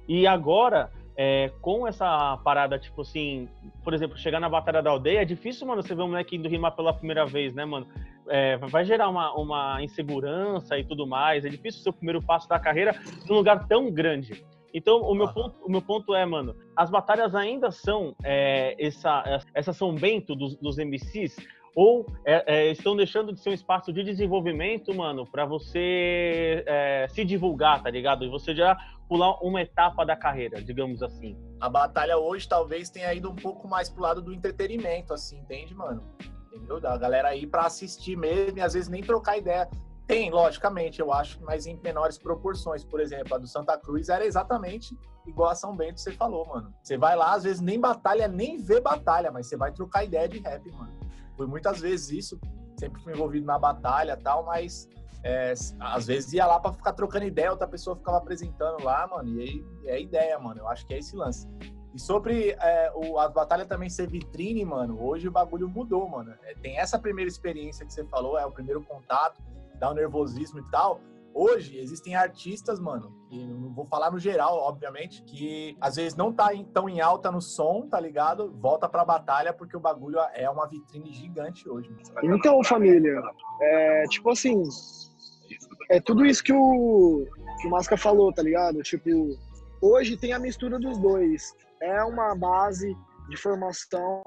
E 0.06 0.24
agora, 0.24 0.88
é, 1.16 1.50
com 1.60 1.84
essa 1.84 2.36
parada, 2.44 2.78
tipo 2.78 3.00
assim, 3.02 3.48
por 3.82 3.92
exemplo, 3.92 4.16
chegar 4.16 4.38
na 4.38 4.48
Batalha 4.48 4.80
da 4.80 4.90
Aldeia, 4.90 5.22
é 5.22 5.24
difícil, 5.24 5.66
mano, 5.66 5.82
você 5.82 5.92
ver 5.92 6.02
um 6.02 6.08
moleque 6.10 6.36
indo 6.36 6.48
rimar 6.48 6.76
pela 6.76 6.94
primeira 6.94 7.26
vez, 7.26 7.52
né, 7.52 7.64
mano? 7.64 7.88
É, 8.28 8.56
vai 8.56 8.84
gerar 8.84 9.08
uma, 9.08 9.32
uma 9.34 9.82
insegurança 9.82 10.78
e 10.78 10.84
tudo 10.84 11.08
mais. 11.08 11.44
É 11.44 11.48
difícil 11.48 11.90
o 11.90 11.92
primeiro 11.92 12.22
passo 12.22 12.48
da 12.48 12.60
carreira 12.60 12.94
num 13.28 13.34
lugar 13.34 13.66
tão 13.66 13.90
grande. 13.90 14.44
Então, 14.72 15.00
o 15.02 15.14
meu, 15.14 15.32
ponto, 15.32 15.64
o 15.64 15.70
meu 15.70 15.82
ponto 15.82 16.14
é, 16.14 16.24
mano, 16.24 16.54
as 16.76 16.90
batalhas 16.90 17.34
ainda 17.34 17.70
são 17.70 18.14
é, 18.22 18.76
essa, 18.78 19.42
essa 19.52 19.72
São 19.72 19.94
Bento 19.94 20.34
dos, 20.34 20.56
dos 20.56 20.76
MCs, 20.76 21.36
ou 21.74 22.06
é, 22.24 22.44
é, 22.46 22.70
estão 22.70 22.96
deixando 22.96 23.32
de 23.32 23.40
ser 23.40 23.50
um 23.50 23.54
espaço 23.54 23.92
de 23.92 24.02
desenvolvimento, 24.02 24.94
mano, 24.94 25.26
para 25.26 25.44
você 25.44 26.64
é, 26.66 27.06
se 27.08 27.24
divulgar, 27.24 27.82
tá 27.82 27.90
ligado? 27.90 28.24
E 28.24 28.28
você 28.28 28.54
já 28.54 28.76
pular 29.08 29.42
uma 29.42 29.60
etapa 29.60 30.04
da 30.04 30.16
carreira, 30.16 30.62
digamos 30.62 31.02
assim. 31.02 31.36
A 31.60 31.68
batalha 31.68 32.16
hoje 32.16 32.48
talvez 32.48 32.90
tenha 32.90 33.12
ido 33.12 33.30
um 33.30 33.34
pouco 33.36 33.66
mais 33.68 33.88
pro 33.88 34.02
lado 34.02 34.22
do 34.22 34.32
entretenimento, 34.32 35.12
assim, 35.12 35.38
entende, 35.38 35.74
mano? 35.74 36.02
Entendeu? 36.52 36.80
Da 36.80 36.96
galera 36.96 37.28
aí 37.28 37.46
para 37.46 37.66
assistir 37.66 38.16
mesmo 38.16 38.58
e 38.58 38.60
às 38.60 38.74
vezes 38.74 38.88
nem 38.88 39.02
trocar 39.02 39.38
ideia. 39.38 39.68
Tem, 40.11 40.29
logicamente, 40.29 41.00
eu 41.00 41.12
acho, 41.12 41.40
mas 41.40 41.67
em 41.67 41.79
menores 41.85 42.19
proporções. 42.19 42.83
Por 42.83 42.99
exemplo, 42.99 43.33
a 43.33 43.38
do 43.38 43.47
Santa 43.47 43.79
Cruz 43.79 44.09
era 44.09 44.26
exatamente 44.26 44.99
igual 45.25 45.50
a 45.50 45.55
São 45.55 45.76
Bento, 45.76 46.00
você 46.00 46.11
falou, 46.11 46.45
mano. 46.49 46.75
Você 46.83 46.99
vai 46.99 47.14
lá, 47.14 47.35
às 47.35 47.45
vezes 47.45 47.62
nem 47.62 47.79
batalha, 47.79 48.26
nem 48.26 48.61
vê 48.61 48.81
batalha, 48.81 49.31
mas 49.31 49.47
você 49.47 49.57
vai 49.57 49.71
trocar 49.71 50.02
ideia 50.02 50.29
de 50.29 50.40
rap, 50.40 50.69
mano. 50.73 50.93
Foi 51.37 51.47
muitas 51.47 51.79
vezes 51.81 52.11
isso, 52.11 52.40
sempre 52.76 53.00
fui 53.00 53.12
envolvido 53.12 53.47
na 53.47 53.57
batalha 53.57 54.17
tal, 54.17 54.45
mas 54.45 54.88
é, 55.23 55.55
às 55.79 56.09
vezes 56.09 56.33
ia 56.33 56.45
lá 56.45 56.59
para 56.59 56.73
ficar 56.73 56.93
trocando 56.93 57.26
ideia, 57.26 57.52
outra 57.52 57.69
pessoa 57.69 57.95
ficava 57.95 58.17
apresentando 58.17 58.83
lá, 58.83 59.07
mano, 59.07 59.29
e 59.29 59.40
aí 59.40 59.64
é 59.85 60.00
ideia, 60.00 60.37
mano. 60.40 60.59
Eu 60.59 60.67
acho 60.67 60.85
que 60.88 60.93
é 60.93 60.99
esse 60.99 61.14
lance. 61.14 61.47
E 61.95 62.00
sobre 62.00 62.57
é, 62.61 62.90
o, 62.97 63.17
a 63.17 63.29
batalha 63.29 63.64
também 63.64 63.88
ser 63.88 64.09
vitrine, 64.09 64.64
mano, 64.64 65.00
hoje 65.00 65.29
o 65.29 65.31
bagulho 65.31 65.69
mudou, 65.69 66.09
mano. 66.09 66.35
É, 66.43 66.55
tem 66.55 66.79
essa 66.79 66.99
primeira 66.99 67.29
experiência 67.29 67.87
que 67.87 67.93
você 67.93 68.05
falou, 68.07 68.37
é 68.37 68.45
o 68.45 68.50
primeiro 68.50 68.83
contato 68.83 69.40
dá 69.80 69.90
um 69.90 69.94
nervosismo 69.94 70.60
e 70.60 70.70
tal. 70.70 71.00
Hoje 71.32 71.78
existem 71.78 72.14
artistas, 72.16 72.80
mano, 72.80 73.14
e 73.30 73.44
não 73.46 73.72
vou 73.72 73.87
falar 73.87 74.10
no 74.10 74.18
geral, 74.18 74.58
obviamente, 74.58 75.22
que 75.22 75.76
às 75.80 75.94
vezes 75.94 76.16
não 76.16 76.32
tá 76.32 76.50
tão 76.72 76.88
em 76.88 77.00
alta 77.00 77.30
no 77.30 77.40
som, 77.40 77.87
tá 77.88 78.00
ligado? 78.00 78.52
Volta 78.60 78.88
pra 78.88 79.04
batalha 79.04 79.52
porque 79.52 79.76
o 79.76 79.80
bagulho 79.80 80.18
é 80.34 80.50
uma 80.50 80.66
vitrine 80.66 81.12
gigante 81.12 81.68
hoje. 81.68 81.88
Mano. 82.14 82.37
Então, 82.37 82.62
família, 82.64 83.22
é, 83.60 84.04
tipo 84.08 84.28
assim, 84.30 84.60
é 85.88 86.00
tudo 86.00 86.26
isso 86.26 86.42
que 86.42 86.52
o, 86.52 87.26
que 87.60 87.68
o 87.68 87.70
Masca 87.70 87.96
falou, 87.96 88.32
tá 88.32 88.42
ligado? 88.42 88.82
Tipo, 88.82 89.08
hoje 89.80 90.16
tem 90.16 90.32
a 90.32 90.38
mistura 90.38 90.80
dos 90.80 90.99
dois. 90.99 91.54
É 91.80 92.02
uma 92.02 92.34
base 92.34 92.94
de 93.30 93.37
formação 93.37 94.22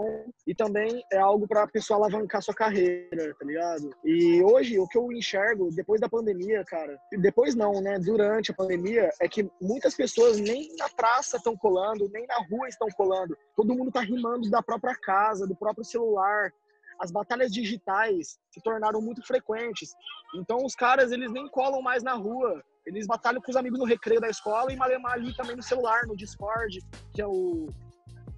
e 0.48 0.56
também 0.56 1.04
é 1.12 1.18
algo 1.18 1.46
para 1.46 1.64
a 1.64 1.68
pessoa 1.68 2.00
alavancar 2.00 2.42
sua 2.42 2.54
carreira, 2.54 3.36
tá 3.38 3.46
ligado? 3.46 3.90
E 4.04 4.42
hoje 4.42 4.80
o 4.80 4.88
que 4.88 4.98
eu 4.98 5.12
enxergo 5.12 5.70
depois 5.76 6.00
da 6.00 6.10
pandemia, 6.10 6.64
cara, 6.64 6.98
depois 7.20 7.54
não, 7.54 7.82
né? 7.82 8.00
Durante 8.00 8.52
a 8.52 8.56
pandemia 8.56 9.10
é 9.22 9.28
que 9.28 9.50
muitas 9.62 9.94
pessoas 9.94 10.40
nem 10.40 10.74
na 10.78 10.88
praça 10.90 11.38
estão 11.38 11.56
colando, 11.56 12.10
nem 12.14 12.26
na 12.26 12.38
rua 12.50 12.68
estão 12.70 12.88
colando. 12.96 13.38
Todo 13.56 13.76
mundo 13.76 13.92
tá 13.92 14.00
rimando 14.00 14.50
da 14.50 14.64
própria 14.64 14.96
casa, 14.96 15.46
do 15.46 15.56
próprio 15.56 15.84
celular. 15.84 16.52
As 17.00 17.12
batalhas 17.12 17.52
digitais 17.52 18.40
se 18.52 18.62
tornaram 18.64 19.02
muito 19.02 19.26
frequentes. 19.28 19.94
Então 20.36 20.64
os 20.64 20.76
caras 20.76 21.12
eles 21.12 21.32
nem 21.32 21.50
colam 21.50 21.82
mais 21.82 22.04
na 22.04 22.14
rua, 22.14 22.64
eles 22.86 23.06
batalham 23.06 23.42
com 23.42 23.52
os 23.52 23.58
amigos 23.58 23.80
no 23.80 23.86
recreio 23.86 24.22
da 24.22 24.30
escola 24.30 24.72
e 24.72 24.78
malemar 24.78 25.14
ali 25.14 25.36
também 25.36 25.58
no 25.58 25.64
celular, 25.64 26.06
no 26.08 26.16
Discord, 26.16 26.80
que 27.14 27.22
é 27.22 27.28
o 27.28 27.68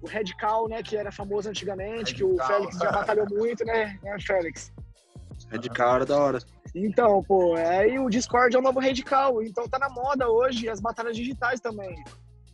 o 0.02 0.08
Radical, 0.08 0.68
né, 0.68 0.82
que 0.82 0.96
era 0.96 1.10
famoso 1.10 1.48
antigamente, 1.48 2.12
Radical, 2.12 2.16
que 2.16 2.24
o 2.24 2.46
Félix 2.46 2.78
já 2.78 2.92
batalhou 2.92 3.26
muito, 3.30 3.64
né, 3.64 3.98
né 4.02 4.16
Félix? 4.20 4.72
Radical 5.50 5.96
era 5.96 6.06
da 6.06 6.18
hora. 6.18 6.38
Então, 6.74 7.22
pô, 7.22 7.54
aí 7.54 7.98
o 7.98 8.08
Discord 8.08 8.54
é 8.54 8.58
o 8.58 8.62
novo 8.62 8.80
Radical, 8.80 9.42
então 9.42 9.68
tá 9.68 9.78
na 9.78 9.88
moda 9.88 10.28
hoje 10.28 10.68
as 10.68 10.80
batalhas 10.80 11.16
digitais 11.16 11.60
também. 11.60 12.04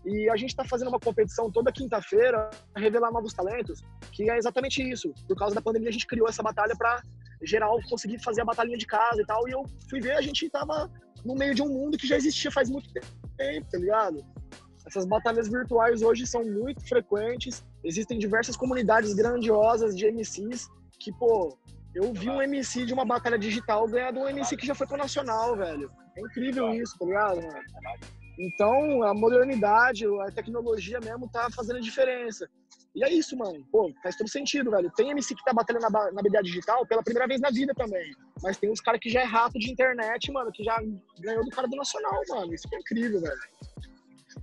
E 0.04 0.28
a 0.28 0.36
gente 0.36 0.54
tá 0.54 0.64
fazendo 0.64 0.88
uma 0.88 0.98
competição 0.98 1.50
toda 1.50 1.70
quinta-feira, 1.70 2.50
revelar 2.76 3.12
novos 3.12 3.32
talentos, 3.32 3.82
que 4.10 4.28
é 4.28 4.36
exatamente 4.36 4.82
isso. 4.82 5.12
Por 5.28 5.36
causa 5.36 5.54
da 5.54 5.62
pandemia, 5.62 5.90
a 5.90 5.92
gente 5.92 6.06
criou 6.06 6.28
essa 6.28 6.42
batalha 6.42 6.74
para 6.76 7.00
geral 7.42 7.78
conseguir 7.88 8.18
fazer 8.18 8.42
a 8.42 8.44
batalhinha 8.44 8.78
de 8.78 8.86
casa 8.86 9.22
e 9.22 9.24
tal. 9.24 9.48
E 9.48 9.52
eu 9.52 9.64
fui 9.88 10.00
ver, 10.00 10.12
a 10.12 10.20
gente 10.20 10.48
tava 10.50 10.90
no 11.24 11.34
meio 11.34 11.54
de 11.54 11.62
um 11.62 11.68
mundo 11.68 11.96
que 11.96 12.06
já 12.06 12.16
existia 12.16 12.50
faz 12.50 12.68
muito 12.68 12.92
tempo, 13.36 13.66
tá 13.70 13.78
ligado? 13.78 14.24
Essas 14.86 15.06
batalhas 15.06 15.48
virtuais 15.48 16.02
hoje 16.02 16.26
são 16.26 16.44
muito 16.44 16.86
frequentes. 16.86 17.64
Existem 17.84 18.18
diversas 18.18 18.56
comunidades 18.56 19.14
grandiosas 19.14 19.96
de 19.96 20.10
MCs 20.10 20.68
que, 20.98 21.12
pô, 21.12 21.56
eu 21.94 22.12
vi 22.12 22.30
um 22.30 22.40
MC 22.40 22.86
de 22.86 22.92
uma 22.92 23.04
batalha 23.04 23.38
digital 23.38 23.86
ganhar 23.86 24.12
de 24.12 24.18
um 24.18 24.28
MC 24.28 24.56
que 24.56 24.66
já 24.66 24.74
foi 24.74 24.86
pro 24.86 24.96
nacional, 24.96 25.56
velho. 25.56 25.90
É 26.16 26.20
incrível 26.20 26.72
isso, 26.74 26.96
tá 26.98 27.04
ligado, 27.04 27.42
mano? 27.42 27.60
Então, 28.38 29.02
a 29.02 29.14
modernidade, 29.14 30.04
a 30.22 30.30
tecnologia 30.30 30.98
mesmo 31.00 31.28
tá 31.28 31.48
fazendo 31.50 31.80
diferença. 31.80 32.48
E 32.94 33.04
é 33.04 33.12
isso, 33.12 33.36
mano. 33.36 33.64
Pô, 33.70 33.92
faz 34.02 34.16
todo 34.16 34.28
sentido, 34.28 34.70
velho. 34.70 34.90
Tem 34.96 35.10
MC 35.10 35.34
que 35.34 35.44
tá 35.44 35.52
batalhando 35.52 35.88
na, 35.88 36.12
na 36.12 36.22
BDA 36.22 36.42
digital 36.42 36.86
pela 36.86 37.02
primeira 37.02 37.26
vez 37.26 37.40
na 37.40 37.50
vida 37.50 37.72
também. 37.74 38.14
Mas 38.42 38.58
tem 38.58 38.70
uns 38.70 38.80
caras 38.80 39.00
que 39.00 39.10
já 39.10 39.20
é 39.20 39.24
rato 39.24 39.58
de 39.58 39.70
internet, 39.70 40.30
mano, 40.30 40.50
que 40.52 40.62
já 40.62 40.78
ganhou 41.20 41.44
do 41.44 41.50
cara 41.50 41.68
do 41.68 41.76
nacional, 41.76 42.20
mano. 42.28 42.52
Isso 42.52 42.68
é 42.72 42.76
incrível, 42.76 43.20
velho. 43.20 43.40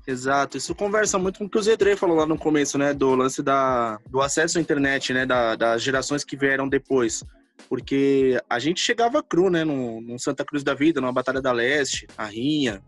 Exato, 0.05 0.57
isso 0.57 0.73
conversa 0.75 1.17
muito 1.17 1.39
com 1.39 1.45
o 1.45 1.49
que 1.49 1.57
o 1.57 1.61
Zedre 1.61 1.95
falou 1.95 2.17
lá 2.17 2.25
no 2.25 2.37
começo, 2.37 2.77
né, 2.77 2.93
do 2.93 3.15
lance 3.15 3.41
da, 3.41 3.99
do 4.09 4.21
acesso 4.21 4.57
à 4.57 4.61
internet, 4.61 5.13
né, 5.13 5.25
da, 5.25 5.55
das 5.55 5.81
gerações 5.81 6.23
que 6.23 6.35
vieram 6.35 6.67
depois. 6.67 7.23
Porque 7.67 8.41
a 8.49 8.57
gente 8.57 8.79
chegava 8.79 9.21
cru, 9.21 9.49
né, 9.49 9.63
no, 9.63 10.01
no 10.01 10.17
Santa 10.17 10.45
Cruz 10.45 10.63
da 10.63 10.73
Vida, 10.73 11.01
numa 11.01 11.11
Batalha 11.11 11.41
da 11.41 11.51
Leste, 11.51 12.07
a 12.17 12.25
Rinha, 12.25 12.81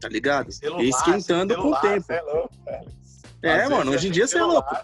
tá 0.00 0.08
ligado? 0.08 0.50
Celular, 0.50 0.82
e 0.82 0.88
esquentando 0.88 1.54
celular, 1.54 1.80
com 1.80 1.86
o 1.86 1.90
tempo. 1.90 2.12
É, 2.12 2.22
louco, 2.22 2.54
é 3.42 3.68
mano, 3.68 3.92
hoje 3.92 4.08
em 4.08 4.10
dia 4.10 4.26
você 4.26 4.38
é 4.38 4.42
louco. 4.42 4.74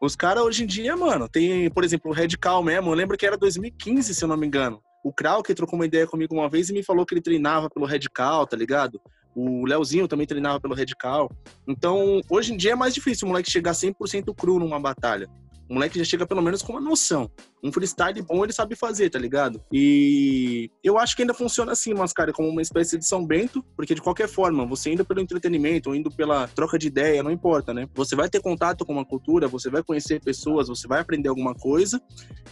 Os 0.00 0.14
caras 0.14 0.44
hoje 0.44 0.64
em 0.64 0.66
dia, 0.66 0.96
mano, 0.96 1.28
tem, 1.28 1.70
por 1.70 1.84
exemplo, 1.84 2.10
o 2.10 2.14
Radical 2.14 2.62
mesmo, 2.62 2.90
eu 2.90 2.94
lembro 2.94 3.16
que 3.16 3.26
era 3.26 3.36
2015, 3.36 4.14
se 4.14 4.24
eu 4.24 4.28
não 4.28 4.36
me 4.36 4.46
engano. 4.46 4.82
O 5.04 5.12
Krau 5.12 5.42
que 5.42 5.54
trocou 5.54 5.78
uma 5.78 5.86
ideia 5.86 6.06
comigo 6.06 6.34
uma 6.34 6.48
vez 6.48 6.68
e 6.68 6.72
me 6.72 6.82
falou 6.82 7.06
que 7.06 7.14
ele 7.14 7.22
treinava 7.22 7.70
pelo 7.70 7.86
Radical, 7.86 8.46
tá 8.46 8.56
ligado? 8.56 9.00
O 9.36 9.66
Leozinho 9.66 10.08
também 10.08 10.26
treinava 10.26 10.58
pelo 10.58 10.74
Radical. 10.74 11.30
Então, 11.68 12.22
hoje 12.30 12.54
em 12.54 12.56
dia 12.56 12.72
é 12.72 12.74
mais 12.74 12.94
difícil 12.94 13.26
o 13.26 13.28
moleque 13.28 13.50
chegar 13.50 13.72
100% 13.72 14.34
cru 14.34 14.58
numa 14.58 14.80
batalha. 14.80 15.28
O 15.68 15.74
moleque 15.74 15.98
já 15.98 16.04
chega 16.04 16.26
pelo 16.26 16.40
menos 16.40 16.62
com 16.62 16.72
uma 16.72 16.80
noção. 16.80 17.30
Um 17.62 17.72
freestyle 17.72 18.22
bom 18.22 18.44
ele 18.44 18.52
sabe 18.52 18.76
fazer, 18.76 19.10
tá 19.10 19.18
ligado? 19.18 19.60
E 19.72 20.70
eu 20.82 20.96
acho 20.96 21.16
que 21.16 21.22
ainda 21.22 21.34
funciona 21.34 21.72
assim, 21.72 21.92
mas, 21.92 22.12
cara, 22.12 22.32
como 22.32 22.48
uma 22.48 22.62
espécie 22.62 22.96
de 22.96 23.04
São 23.04 23.26
Bento, 23.26 23.64
porque 23.76 23.94
de 23.94 24.00
qualquer 24.00 24.28
forma, 24.28 24.64
você 24.64 24.92
indo 24.92 25.04
pelo 25.04 25.20
entretenimento, 25.20 25.90
ou 25.90 25.96
indo 25.96 26.10
pela 26.10 26.46
troca 26.48 26.78
de 26.78 26.86
ideia, 26.86 27.22
não 27.22 27.32
importa, 27.32 27.74
né? 27.74 27.88
Você 27.94 28.14
vai 28.14 28.28
ter 28.28 28.40
contato 28.40 28.86
com 28.86 28.92
uma 28.92 29.04
cultura, 29.04 29.48
você 29.48 29.68
vai 29.68 29.82
conhecer 29.82 30.20
pessoas, 30.20 30.68
você 30.68 30.86
vai 30.86 31.00
aprender 31.00 31.28
alguma 31.28 31.54
coisa, 31.54 32.00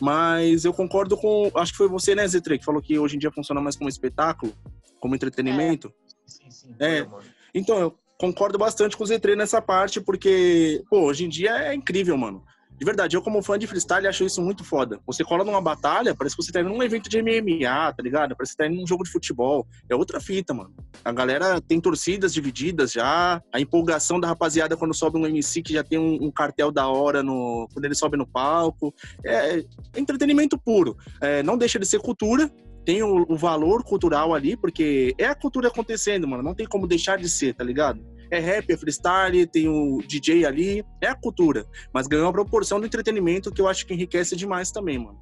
mas 0.00 0.64
eu 0.64 0.72
concordo 0.72 1.16
com. 1.16 1.50
Acho 1.54 1.72
que 1.72 1.78
foi 1.78 1.88
você, 1.88 2.14
né, 2.14 2.26
Zetre, 2.26 2.58
que 2.58 2.64
falou 2.64 2.82
que 2.82 2.98
hoje 2.98 3.14
em 3.14 3.18
dia 3.18 3.30
funciona 3.30 3.60
mais 3.60 3.76
como 3.76 3.88
espetáculo, 3.88 4.52
como 4.98 5.14
entretenimento. 5.14 5.88
É. 5.88 6.03
Sim, 6.26 6.50
sim. 6.50 6.74
É. 6.80 7.06
Então, 7.54 7.78
eu 7.78 7.98
concordo 8.18 8.58
bastante 8.58 8.96
com 8.96 9.04
o 9.04 9.06
Z3 9.06 9.36
nessa 9.36 9.60
parte, 9.60 10.00
porque, 10.00 10.82
pô, 10.88 11.00
hoje 11.02 11.24
em 11.24 11.28
dia 11.28 11.50
é 11.50 11.74
incrível, 11.74 12.16
mano. 12.16 12.44
De 12.76 12.84
verdade, 12.84 13.16
eu 13.16 13.22
como 13.22 13.40
fã 13.40 13.56
de 13.56 13.68
freestyle 13.68 14.08
acho 14.08 14.24
isso 14.24 14.42
muito 14.42 14.64
foda. 14.64 15.00
Você 15.06 15.22
cola 15.22 15.44
numa 15.44 15.60
batalha, 15.60 16.14
parece 16.14 16.34
que 16.34 16.42
você 16.42 16.50
tá 16.50 16.60
indo 16.60 16.70
num 16.70 16.82
evento 16.82 17.08
de 17.08 17.22
MMA, 17.22 17.92
tá 17.92 18.02
ligado? 18.02 18.34
Parece 18.34 18.52
que 18.52 18.56
você 18.56 18.56
tá 18.56 18.66
indo 18.66 18.80
num 18.80 18.86
jogo 18.86 19.04
de 19.04 19.10
futebol. 19.10 19.64
É 19.88 19.94
outra 19.94 20.20
fita, 20.20 20.52
mano. 20.52 20.74
A 21.04 21.12
galera 21.12 21.60
tem 21.60 21.80
torcidas 21.80 22.34
divididas 22.34 22.90
já. 22.90 23.40
A 23.52 23.60
empolgação 23.60 24.18
da 24.18 24.26
rapaziada 24.26 24.76
quando 24.76 24.92
sobe 24.92 25.18
um 25.18 25.26
MC 25.26 25.62
que 25.62 25.72
já 25.72 25.84
tem 25.84 25.98
um, 25.98 26.24
um 26.24 26.32
cartel 26.32 26.72
da 26.72 26.88
hora 26.88 27.22
no, 27.22 27.68
quando 27.72 27.84
ele 27.84 27.94
sobe 27.94 28.16
no 28.16 28.26
palco. 28.26 28.92
É, 29.24 29.60
é 29.60 29.64
entretenimento 29.96 30.58
puro. 30.58 30.96
É, 31.20 31.44
não 31.44 31.56
deixa 31.56 31.78
de 31.78 31.86
ser 31.86 32.00
cultura, 32.00 32.50
tem 32.84 33.02
o, 33.02 33.24
o, 33.28 33.36
valor 33.36 33.82
cultural 33.82 34.34
ali, 34.34 34.56
porque 34.56 35.14
é 35.18 35.26
a 35.26 35.34
cultura 35.34 35.68
acontecendo, 35.68 36.28
mano. 36.28 36.42
Não 36.42 36.54
tem 36.54 36.66
como 36.66 36.86
deixar 36.86 37.18
de 37.18 37.28
ser, 37.28 37.54
tá 37.54 37.64
ligado? 37.64 38.04
É 38.30 38.38
rap, 38.38 38.70
é 38.70 38.76
freestyle, 38.76 39.46
tem 39.46 39.68
o 39.68 40.00
DJ 40.06 40.44
ali, 40.44 40.84
é 41.00 41.08
a 41.08 41.14
cultura. 41.14 41.66
Mas 41.92 42.06
ganhou 42.06 42.26
uma 42.26 42.32
proporção 42.32 42.80
do 42.80 42.86
entretenimento 42.86 43.52
que 43.52 43.60
eu 43.60 43.68
acho 43.68 43.86
que 43.86 43.94
enriquece 43.94 44.36
demais 44.36 44.70
também, 44.70 44.98
mano. 44.98 45.18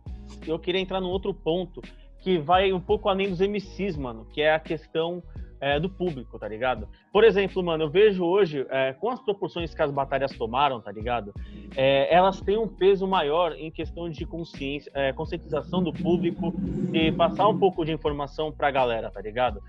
Eu 0.47 0.59
queria 0.59 0.81
entrar 0.81 1.00
num 1.00 1.09
outro 1.09 1.33
ponto 1.33 1.81
que 2.21 2.38
vai 2.38 2.73
um 2.73 2.81
pouco 2.81 3.09
além 3.09 3.28
dos 3.28 3.40
MCs, 3.40 3.97
mano, 3.97 4.26
que 4.33 4.40
é 4.40 4.54
a 4.54 4.61
questão 4.61 5.23
é, 5.62 5.78
do 5.78 5.88
público, 5.88 6.40
tá 6.40 6.49
ligado? 6.49 6.88
Por 7.12 7.23
exemplo, 7.23 7.62
mano, 7.62 7.85
eu 7.85 7.88
vejo 7.88 8.25
hoje, 8.25 8.66
é, 8.69 8.92
com 8.95 9.09
as 9.09 9.21
proporções 9.21 9.73
que 9.73 9.81
as 9.81 9.92
batalhas 9.92 10.33
tomaram, 10.33 10.81
tá 10.81 10.90
ligado? 10.90 11.33
É, 11.76 12.12
elas 12.12 12.40
têm 12.40 12.59
um 12.59 12.66
peso 12.66 13.07
maior 13.07 13.52
em 13.52 13.71
questão 13.71 14.11
de 14.11 14.26
consciência, 14.26 14.90
é, 14.92 15.12
conscientização 15.12 15.81
do 15.81 15.92
público 15.92 16.52
e 16.92 17.12
passar 17.12 17.47
um 17.47 17.57
pouco 17.57 17.85
de 17.85 17.92
informação 17.92 18.50
pra 18.50 18.73
galera, 18.73 19.09
tá 19.09 19.21
ligado? 19.21 19.62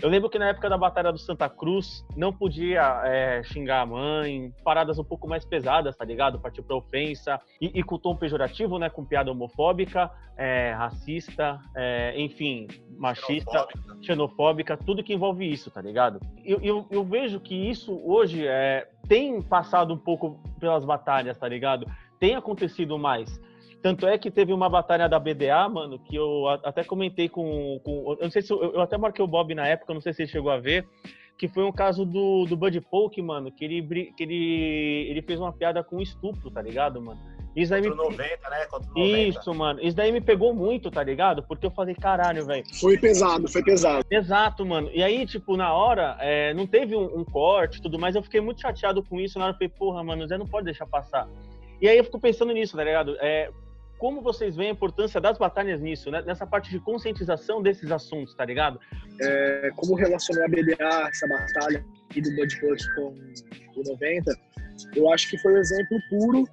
Eu 0.00 0.08
lembro 0.08 0.30
que 0.30 0.38
na 0.38 0.48
época 0.48 0.68
da 0.68 0.78
Batalha 0.78 1.12
do 1.12 1.18
Santa 1.18 1.48
Cruz, 1.48 2.04
não 2.16 2.32
podia 2.32 3.02
é, 3.04 3.42
xingar 3.44 3.82
a 3.82 3.86
mãe, 3.86 4.52
paradas 4.64 4.98
um 4.98 5.04
pouco 5.04 5.28
mais 5.28 5.44
pesadas, 5.44 5.96
tá 5.96 6.04
ligado? 6.04 6.40
Partiu 6.40 6.62
pra 6.62 6.76
ofensa, 6.76 7.40
e, 7.60 7.78
e 7.78 7.82
com 7.82 7.98
tom 7.98 8.16
pejorativo, 8.16 8.78
né? 8.78 8.88
Com 8.88 9.04
piada 9.04 9.30
homofóbica, 9.30 10.10
é, 10.36 10.72
racista, 10.72 11.60
é, 11.76 12.20
enfim, 12.20 12.66
machista, 12.96 13.50
xenofóbica. 13.50 13.96
xenofóbica. 14.02 14.76
tudo 14.76 15.02
que 15.02 15.12
envolve 15.12 15.50
isso, 15.50 15.70
tá 15.70 15.80
ligado? 15.80 16.20
Eu, 16.44 16.60
eu, 16.60 16.86
eu 16.90 17.04
vejo 17.04 17.40
que 17.40 17.54
isso 17.54 18.00
hoje 18.04 18.46
é, 18.46 18.88
tem 19.08 19.40
passado 19.42 19.92
um 19.92 19.98
pouco 19.98 20.40
pelas 20.58 20.84
batalhas, 20.84 21.38
tá 21.38 21.48
ligado? 21.48 21.86
Tem 22.18 22.34
acontecido 22.34 22.98
mais. 22.98 23.40
Tanto 23.82 24.06
é 24.06 24.16
que 24.16 24.30
teve 24.30 24.52
uma 24.52 24.68
batalha 24.68 25.08
da 25.08 25.18
BDA, 25.18 25.68
mano, 25.68 25.98
que 25.98 26.14
eu 26.14 26.48
até 26.48 26.84
comentei 26.84 27.28
com. 27.28 27.80
com 27.84 28.16
eu 28.18 28.24
não 28.24 28.30
sei 28.30 28.40
se 28.40 28.52
eu, 28.52 28.62
eu, 28.74 28.80
até 28.80 28.96
marquei 28.96 29.24
o 29.24 29.28
Bob 29.28 29.54
na 29.54 29.66
época, 29.66 29.92
não 29.92 30.00
sei 30.00 30.12
se 30.12 30.22
ele 30.22 30.30
chegou 30.30 30.52
a 30.52 30.58
ver, 30.58 30.86
que 31.36 31.48
foi 31.48 31.64
um 31.64 31.72
caso 31.72 32.04
do, 32.04 32.44
do 32.44 32.56
Bud 32.56 32.80
Polk, 32.82 33.20
mano, 33.20 33.50
que 33.50 33.64
ele, 33.64 34.12
que 34.16 34.22
ele, 34.22 35.06
ele 35.10 35.22
fez 35.22 35.40
uma 35.40 35.52
piada 35.52 35.82
com 35.82 36.00
estupro, 36.00 36.48
tá 36.48 36.62
ligado, 36.62 37.02
mano? 37.02 37.20
Isso 37.56 37.70
daí 37.70 37.82
Contra 37.82 38.04
me... 38.04 38.10
90, 38.16 38.50
né? 38.50 38.66
Contra 38.66 38.88
90. 38.88 39.18
Isso, 39.18 39.54
mano. 39.54 39.80
Isso 39.82 39.96
daí 39.96 40.12
me 40.12 40.20
pegou 40.20 40.54
muito, 40.54 40.90
tá 40.90 41.02
ligado? 41.02 41.42
Porque 41.42 41.66
eu 41.66 41.70
falei, 41.70 41.94
caralho, 41.94 42.46
velho. 42.46 42.64
Foi 42.80 42.96
pesado, 42.96 43.46
foi 43.48 43.62
pesado. 43.62 44.06
Exato, 44.10 44.64
mano. 44.64 44.90
E 44.94 45.02
aí, 45.02 45.26
tipo, 45.26 45.56
na 45.56 45.74
hora, 45.74 46.16
é, 46.20 46.54
não 46.54 46.66
teve 46.66 46.96
um, 46.96 47.18
um 47.18 47.24
corte 47.24 47.78
e 47.78 47.82
tudo 47.82 47.98
mais. 47.98 48.14
Eu 48.14 48.22
fiquei 48.22 48.40
muito 48.40 48.60
chateado 48.60 49.02
com 49.02 49.20
isso. 49.20 49.38
Na 49.38 49.46
hora 49.46 49.54
eu 49.54 49.58
falei, 49.58 49.68
porra, 49.68 50.02
mano, 50.02 50.26
Zé 50.26 50.38
não 50.38 50.46
pode 50.46 50.64
deixar 50.64 50.86
passar. 50.86 51.28
E 51.80 51.88
aí 51.88 51.98
eu 51.98 52.04
fico 52.04 52.20
pensando 52.20 52.52
nisso, 52.52 52.76
tá 52.76 52.84
ligado? 52.84 53.16
É, 53.20 53.50
como 54.02 54.20
vocês 54.20 54.56
veem 54.56 54.70
a 54.70 54.72
importância 54.72 55.20
das 55.20 55.38
batalhas 55.38 55.80
nisso, 55.80 56.10
né? 56.10 56.20
nessa 56.22 56.44
parte 56.44 56.68
de 56.72 56.80
conscientização 56.80 57.62
desses 57.62 57.88
assuntos, 57.92 58.34
tá 58.34 58.44
ligado? 58.44 58.80
É, 59.20 59.70
como 59.76 59.94
relacionou 59.94 60.44
a 60.44 60.48
BDA, 60.48 61.08
essa 61.08 61.28
batalha 61.28 61.84
aqui 62.10 62.20
do 62.20 62.34
Bud 62.34 62.60
Puck 62.60 62.94
com 62.96 63.80
o 63.80 63.82
90, 63.84 64.34
eu 64.96 65.08
acho 65.12 65.30
que 65.30 65.38
foi 65.38 65.52
um 65.54 65.56
exemplo 65.56 65.96
puro 66.10 66.44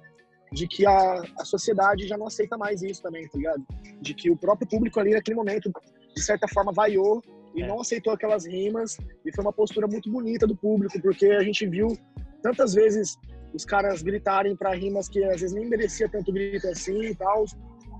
de 0.52 0.68
que 0.68 0.86
a, 0.86 1.22
a 1.40 1.44
sociedade 1.44 2.06
já 2.06 2.16
não 2.16 2.28
aceita 2.28 2.56
mais 2.56 2.82
isso 2.82 3.02
também, 3.02 3.26
tá 3.28 3.36
ligado? 3.36 3.66
De 4.00 4.14
que 4.14 4.30
o 4.30 4.36
próprio 4.36 4.68
público 4.68 5.00
ali 5.00 5.10
naquele 5.10 5.34
momento, 5.34 5.72
de 6.14 6.22
certa 6.22 6.46
forma, 6.46 6.70
vaiou 6.70 7.20
e 7.56 7.64
é. 7.64 7.66
não 7.66 7.80
aceitou 7.80 8.12
aquelas 8.12 8.46
rimas, 8.46 8.96
e 9.24 9.34
foi 9.34 9.42
uma 9.42 9.52
postura 9.52 9.88
muito 9.88 10.08
bonita 10.08 10.46
do 10.46 10.54
público, 10.54 11.02
porque 11.02 11.26
a 11.26 11.42
gente 11.42 11.66
viu 11.66 11.98
tantas 12.44 12.74
vezes 12.74 13.18
os 13.52 13.64
caras 13.64 14.02
gritarem 14.02 14.56
para 14.56 14.74
rimas 14.74 15.08
que 15.08 15.22
às 15.24 15.40
vezes 15.40 15.52
nem 15.52 15.68
merecia 15.68 16.08
tanto 16.08 16.32
grito 16.32 16.66
assim 16.68 17.00
e 17.02 17.14
tal. 17.14 17.44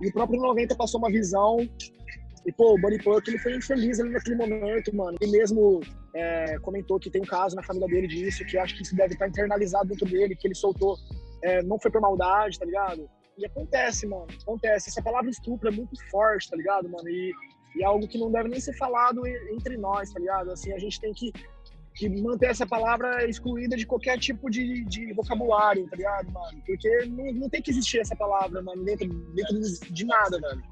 E 0.00 0.09
o 0.09 0.12
próprio 0.12 0.40
90 0.40 0.75
passou 0.76 0.99
uma 0.99 1.11
visão. 1.11 1.59
E, 2.47 2.52
pô, 2.52 2.75
o 2.75 2.80
Buddy 2.80 3.02
Puck, 3.02 3.28
ele 3.28 3.38
foi 3.38 3.57
infeliz 3.57 4.00
ali 4.00 4.10
naquele 4.10 4.36
momento, 4.36 4.95
mano. 4.97 5.17
Ele 5.21 5.32
mesmo 5.32 5.80
é, 6.15 6.58
comentou 6.60 6.99
que 6.99 7.10
tem 7.10 7.21
um 7.21 7.26
caso 7.26 7.54
na 7.54 7.63
família 7.63 7.86
dele 7.86 8.06
disso, 8.06 8.45
que 8.47 8.56
acho 8.56 8.75
que 8.76 8.82
isso 8.82 8.97
deve 8.97 9.13
estar 9.13 9.28
internalizado 9.28 9.89
dentro 9.89 10.08
dele, 10.08 10.34
que 10.34 10.49
ele 10.49 10.54
soltou. 10.54 10.97
É, 11.43 11.63
não 11.63 11.78
foi 11.78 11.91
por 11.91 12.00
maldade, 12.00 12.58
tá 12.58 12.65
ligado? 12.65 13.08
E 13.36 13.45
acontece, 13.45 14.06
mano. 14.06 14.26
Acontece. 14.43 14.89
Essa 14.89 15.02
palavra 15.02 15.30
estupro 15.30 15.69
é 15.69 15.73
muito 15.73 15.95
forte, 16.10 16.49
tá 16.49 16.56
ligado, 16.56 16.89
mano? 16.89 17.08
E, 17.08 17.32
e 17.76 17.82
é 17.82 17.86
algo 17.86 18.08
que 18.08 18.19
não 18.19 18.30
deve 18.30 18.49
nem 18.49 18.60
ser 18.60 18.76
falado 18.76 19.26
entre 19.26 19.76
nós, 19.76 20.10
tá 20.10 20.19
ligado? 20.19 20.50
Assim, 20.50 20.73
a 20.73 20.78
gente 20.78 20.99
tem 20.99 21.13
que 21.13 21.32
que 21.95 22.09
manter 22.09 22.47
essa 22.47 22.67
palavra 22.67 23.29
excluída 23.29 23.76
de 23.76 23.87
qualquer 23.87 24.19
tipo 24.19 24.49
de, 24.49 24.85
de 24.85 25.13
vocabulário, 25.13 25.89
tá 25.89 25.97
ligado, 25.97 26.31
mano? 26.31 26.63
Porque 26.67 27.07
não, 27.07 27.33
não, 27.33 27.49
tem 27.49 27.61
que 27.61 27.71
existir 27.71 28.00
essa 28.00 28.17
palavra, 28.17 28.63
mano, 28.63 28.85
dentro, 28.85 29.09
dentro 29.35 29.61
de 29.91 30.05
nada, 30.05 30.39
mano. 30.41 30.63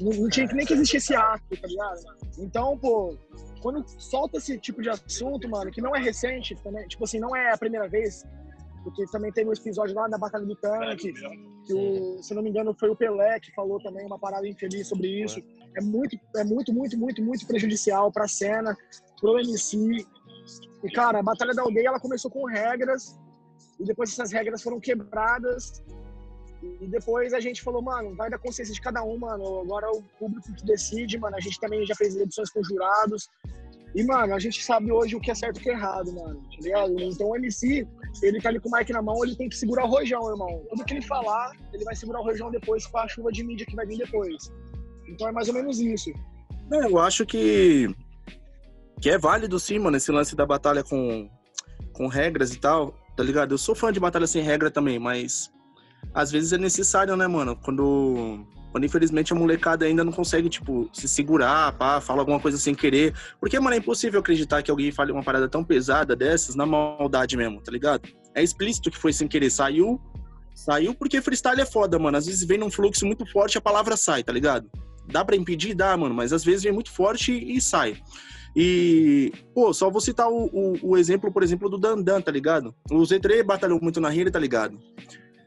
Não, 0.00 0.12
não 0.12 0.28
tinha 0.28 0.46
que 0.46 0.54
nem 0.54 0.64
que 0.64 0.74
existir 0.74 0.98
esse 0.98 1.14
ato, 1.14 1.42
tá 1.60 1.66
ligado, 1.66 2.02
mano? 2.04 2.18
Então, 2.38 2.78
pô, 2.78 3.16
quando 3.60 3.84
solta 3.98 4.38
esse 4.38 4.58
tipo 4.58 4.80
de 4.80 4.88
assunto, 4.88 5.48
mano, 5.48 5.70
que 5.70 5.80
não 5.80 5.94
é 5.94 6.00
recente, 6.00 6.54
também, 6.62 6.86
tipo 6.86 7.04
assim, 7.04 7.18
não 7.18 7.34
é 7.34 7.52
a 7.52 7.58
primeira 7.58 7.88
vez, 7.88 8.24
porque 8.84 9.04
também 9.06 9.32
tem 9.32 9.46
um 9.46 9.52
episódio 9.52 9.94
lá 9.94 10.08
na 10.08 10.16
Batalha 10.16 10.46
do 10.46 10.56
Tanque, 10.56 11.12
que 11.66 11.74
o, 11.74 12.22
se 12.22 12.34
não 12.34 12.42
me 12.42 12.50
engano 12.50 12.74
foi 12.78 12.88
o 12.88 12.96
Pelé 12.96 13.38
que 13.40 13.52
falou 13.52 13.78
também 13.80 14.06
uma 14.06 14.18
parada 14.18 14.48
infeliz 14.48 14.88
sobre 14.88 15.22
isso. 15.22 15.42
É 15.76 15.80
muito, 15.80 16.18
é 16.36 16.44
muito, 16.44 16.72
muito, 16.72 16.98
muito, 16.98 17.22
muito 17.22 17.46
prejudicial 17.46 18.10
pra 18.10 18.26
cena, 18.26 18.76
pro 19.20 19.38
MC, 19.38 20.06
e, 20.82 20.90
cara, 20.90 21.18
a 21.18 21.22
Batalha 21.22 21.54
da 21.54 21.62
Aldeia, 21.62 21.88
ela 21.88 22.00
começou 22.00 22.30
com 22.30 22.44
regras, 22.46 23.18
e 23.78 23.84
depois 23.84 24.10
essas 24.10 24.32
regras 24.32 24.62
foram 24.62 24.80
quebradas, 24.80 25.82
e 26.80 26.86
depois 26.86 27.32
a 27.32 27.40
gente 27.40 27.62
falou, 27.62 27.82
mano, 27.82 28.14
vai 28.16 28.28
da 28.28 28.38
consciência 28.38 28.74
de 28.74 28.80
cada 28.80 29.02
um, 29.02 29.18
mano, 29.18 29.60
agora 29.60 29.86
é 29.86 29.90
o 29.90 30.02
público 30.18 30.52
que 30.52 30.64
decide, 30.64 31.18
mano, 31.18 31.36
a 31.36 31.40
gente 31.40 31.58
também 31.60 31.84
já 31.86 31.94
fez 31.94 32.16
edições 32.16 32.50
com 32.50 32.62
jurados, 32.62 33.28
e, 33.94 34.04
mano, 34.04 34.34
a 34.34 34.38
gente 34.38 34.62
sabe 34.62 34.92
hoje 34.92 35.16
o 35.16 35.20
que 35.20 35.30
é 35.30 35.34
certo 35.34 35.56
e 35.56 35.60
o 35.60 35.62
que 35.62 35.70
é 35.70 35.72
errado, 35.72 36.12
mano, 36.12 36.40
tá 36.42 36.56
ligado? 36.60 37.00
Então 37.00 37.28
o 37.28 37.36
MC, 37.36 37.86
ele 38.22 38.40
tá 38.40 38.50
ali 38.50 38.60
com 38.60 38.68
o 38.68 38.72
mic 38.72 38.92
na 38.92 39.00
mão, 39.00 39.24
ele 39.24 39.34
tem 39.34 39.48
que 39.48 39.56
segurar 39.56 39.84
o 39.84 39.88
rojão, 39.88 40.28
irmão. 40.30 40.62
Tudo 40.68 40.84
que 40.84 40.94
ele 40.94 41.02
falar, 41.02 41.52
ele 41.72 41.84
vai 41.84 41.96
segurar 41.96 42.20
o 42.20 42.24
rojão 42.24 42.50
depois 42.50 42.86
com 42.86 42.98
a 42.98 43.08
chuva 43.08 43.32
de 43.32 43.42
mídia 43.42 43.66
que 43.66 43.74
vai 43.74 43.86
vir 43.86 43.98
depois. 43.98 44.52
Então 45.08 45.28
é 45.28 45.32
mais 45.32 45.48
ou 45.48 45.54
menos 45.54 45.80
isso. 45.80 46.10
É, 46.70 46.84
eu 46.84 46.98
acho 46.98 47.24
que 47.24 47.88
que 49.00 49.10
é 49.10 49.18
válido 49.18 49.58
sim, 49.58 49.78
mano, 49.78 49.96
esse 49.96 50.10
lance 50.10 50.34
da 50.34 50.46
batalha 50.46 50.82
com, 50.82 51.30
com 51.92 52.06
regras 52.06 52.52
e 52.52 52.58
tal, 52.58 52.94
tá 53.16 53.22
ligado? 53.22 53.52
Eu 53.52 53.58
sou 53.58 53.74
fã 53.74 53.92
de 53.92 54.00
batalha 54.00 54.26
sem 54.26 54.42
regra 54.42 54.70
também, 54.70 54.98
mas 54.98 55.50
às 56.12 56.30
vezes 56.30 56.52
é 56.52 56.58
necessário, 56.58 57.16
né, 57.16 57.26
mano? 57.26 57.56
Quando, 57.56 58.44
quando 58.72 58.84
infelizmente 58.84 59.32
a 59.32 59.36
molecada 59.36 59.84
ainda 59.84 60.04
não 60.04 60.12
consegue, 60.12 60.48
tipo, 60.48 60.88
se 60.92 61.06
segurar, 61.06 61.72
pá, 61.72 62.00
fala 62.00 62.20
alguma 62.20 62.40
coisa 62.40 62.58
sem 62.58 62.74
querer. 62.74 63.14
Porque, 63.40 63.58
mano, 63.58 63.74
é 63.74 63.78
impossível 63.78 64.20
acreditar 64.20 64.62
que 64.62 64.70
alguém 64.70 64.90
fale 64.90 65.12
uma 65.12 65.22
parada 65.22 65.48
tão 65.48 65.62
pesada 65.62 66.16
dessas 66.16 66.54
na 66.54 66.66
maldade 66.66 67.36
mesmo, 67.36 67.60
tá 67.60 67.70
ligado? 67.70 68.08
É 68.34 68.42
explícito 68.42 68.90
que 68.90 68.98
foi 68.98 69.12
sem 69.12 69.28
querer, 69.28 69.50
saiu, 69.50 70.00
saiu 70.54 70.94
porque 70.94 71.20
freestyle 71.22 71.60
é 71.60 71.66
foda, 71.66 71.98
mano. 71.98 72.16
Às 72.16 72.26
vezes 72.26 72.44
vem 72.44 72.58
num 72.58 72.70
fluxo 72.70 73.06
muito 73.06 73.24
forte 73.26 73.58
a 73.58 73.60
palavra 73.60 73.96
sai, 73.96 74.22
tá 74.22 74.32
ligado? 74.32 74.68
Dá 75.10 75.24
pra 75.24 75.36
impedir? 75.36 75.74
Dá, 75.74 75.96
mano, 75.96 76.14
mas 76.14 76.32
às 76.32 76.44
vezes 76.44 76.62
vem 76.62 76.72
muito 76.72 76.90
forte 76.90 77.32
e 77.32 77.60
sai. 77.60 77.96
E, 78.60 79.32
pô, 79.54 79.72
só 79.72 79.88
vou 79.88 80.00
citar 80.00 80.28
o, 80.28 80.46
o, 80.46 80.78
o 80.82 80.96
exemplo, 80.96 81.30
por 81.30 81.44
exemplo, 81.44 81.68
do 81.68 81.78
Dandan, 81.78 82.20
tá 82.20 82.32
ligado? 82.32 82.74
O 82.90 82.96
Z3 83.02 83.44
batalhou 83.44 83.78
muito 83.80 84.00
na 84.00 84.08
rinha, 84.08 84.28
tá 84.32 84.38
ligado? 84.40 84.76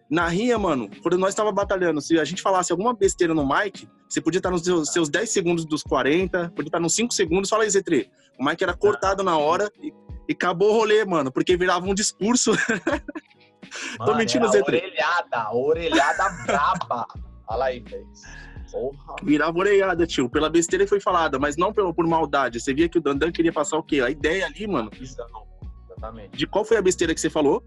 Na 0.10 0.30
rinha, 0.30 0.58
mano, 0.58 0.89
quando 1.04 1.17
nós 1.17 1.36
tava 1.36 1.52
batalhando, 1.52 2.00
se 2.00 2.17
a 2.17 2.24
gente 2.24 2.41
falasse 2.41 2.71
alguma 2.71 2.93
besteira 2.93 3.34
no 3.34 3.45
mic, 3.45 3.86
você 4.08 4.21
podia 4.21 4.39
estar 4.39 4.50
nos 4.50 4.63
seus, 4.63 4.93
seus 4.93 5.10
10 5.10 5.30
segundos 5.30 5.65
dos 5.65 5.84
40, 5.84 6.54
podia 6.56 6.69
estar 6.69 6.80
nos 6.80 6.95
5 6.95 7.13
segundos, 7.13 7.50
fala 7.50 7.63
aí, 7.63 7.69
Z3. 7.69 8.10
O 8.39 8.45
mic 8.45 8.63
era 8.63 8.74
cortado 8.74 9.24
na 9.24 9.38
hora 9.38 9.69
e, 9.82 9.91
e 10.30 10.32
acabou 10.32 10.69
o 10.69 10.74
rolê, 10.74 11.04
mano, 11.04 11.34
porque 11.34 11.58
virava 11.58 11.86
um 11.86 11.93
discurso. 11.93 12.54
Mano, 13.97 14.12
Tô 14.12 14.17
mentindo, 14.17 14.47
Z3. 14.47 14.67
Orelhada, 14.67 15.52
orelhada 15.54 16.30
braba. 16.45 17.08
Fala 17.47 17.65
aí, 17.65 17.82
Fez. 17.88 18.06
Porra. 18.71 19.15
Virava 19.23 19.57
orelhada, 19.57 20.07
tio, 20.07 20.29
pela 20.29 20.49
besteira 20.49 20.86
que 20.86 20.89
foi 20.89 20.99
falada, 20.99 21.38
mas 21.38 21.57
não 21.57 21.73
pelo, 21.73 21.93
por 21.93 22.07
maldade. 22.07 22.60
Você 22.60 22.73
via 22.73 22.88
que 22.88 22.97
o 22.97 23.01
Dandan 23.01 23.31
queria 23.31 23.51
passar 23.51 23.77
o 23.77 23.84
quê? 23.84 24.01
A 24.01 24.10
ideia 24.10 24.45
ali, 24.45 24.67
mano. 24.67 24.89
Exatamente. 24.99 26.38
De 26.38 26.47
qual 26.47 26.63
foi 26.63 26.77
a 26.77 26.81
besteira 26.81 27.13
que 27.13 27.21
você 27.21 27.29
falou 27.29 27.63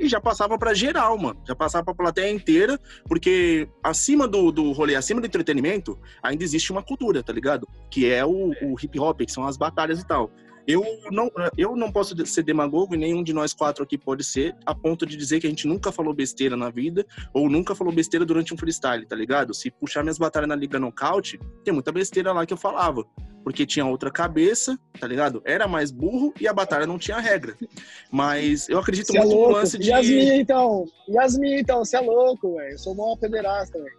e 0.00 0.08
já 0.08 0.18
passava 0.18 0.58
para 0.58 0.72
geral, 0.72 1.18
mano. 1.18 1.40
Já 1.46 1.54
passava 1.54 1.84
pra 1.84 1.94
plateia 1.94 2.30
inteira, 2.30 2.78
porque 3.06 3.68
acima 3.84 4.26
do, 4.26 4.50
do 4.50 4.72
rolê, 4.72 4.96
acima 4.96 5.20
do 5.20 5.26
entretenimento, 5.26 5.98
ainda 6.22 6.42
existe 6.42 6.72
uma 6.72 6.82
cultura, 6.82 7.22
tá 7.22 7.32
ligado? 7.32 7.68
Que 7.90 8.10
é 8.10 8.24
o, 8.24 8.50
o 8.62 8.76
hip 8.82 8.98
hop, 8.98 9.20
que 9.20 9.30
são 9.30 9.46
as 9.46 9.58
batalhas 9.58 10.00
e 10.00 10.06
tal. 10.06 10.30
Eu 10.66 10.84
não, 11.10 11.30
eu 11.56 11.76
não 11.76 11.90
posso 11.90 12.14
ser 12.26 12.42
demagogo 12.42 12.94
e 12.94 12.98
nenhum 12.98 13.22
de 13.22 13.32
nós 13.32 13.52
quatro 13.52 13.82
aqui 13.82 13.96
pode 13.98 14.24
ser, 14.24 14.54
a 14.64 14.74
ponto 14.74 15.06
de 15.06 15.16
dizer 15.16 15.40
que 15.40 15.46
a 15.46 15.50
gente 15.50 15.66
nunca 15.66 15.90
falou 15.90 16.14
besteira 16.14 16.56
na 16.56 16.70
vida 16.70 17.04
ou 17.32 17.48
nunca 17.48 17.74
falou 17.74 17.92
besteira 17.92 18.24
durante 18.24 18.54
um 18.54 18.56
freestyle, 18.56 19.06
tá 19.06 19.16
ligado? 19.16 19.54
Se 19.54 19.70
puxar 19.70 20.02
minhas 20.02 20.18
batalhas 20.18 20.48
na 20.48 20.54
Liga 20.54 20.78
Nocaute, 20.78 21.38
tem 21.64 21.72
muita 21.72 21.92
besteira 21.92 22.32
lá 22.32 22.44
que 22.46 22.52
eu 22.52 22.58
falava. 22.58 23.04
Porque 23.42 23.64
tinha 23.64 23.86
outra 23.86 24.10
cabeça, 24.10 24.78
tá 24.98 25.06
ligado? 25.06 25.40
Era 25.46 25.66
mais 25.66 25.90
burro 25.90 26.32
e 26.38 26.46
a 26.46 26.52
batalha 26.52 26.86
não 26.86 26.98
tinha 26.98 27.18
regra. 27.18 27.56
Mas 28.12 28.68
eu 28.68 28.78
acredito 28.78 29.12
cê 29.12 29.18
muito 29.18 29.32
é 29.32 29.34
no 29.34 29.48
lance 29.48 29.78
de. 29.78 29.88
Yasmin, 29.88 30.40
então. 30.40 30.84
Yasmin, 31.08 31.54
então, 31.54 31.82
você 31.82 31.96
é 31.96 32.00
louco, 32.00 32.56
velho. 32.56 32.72
Eu 32.72 32.78
sou 32.78 32.94
maior 32.94 33.16
pederasta, 33.16 33.78
velho. 33.78 33.98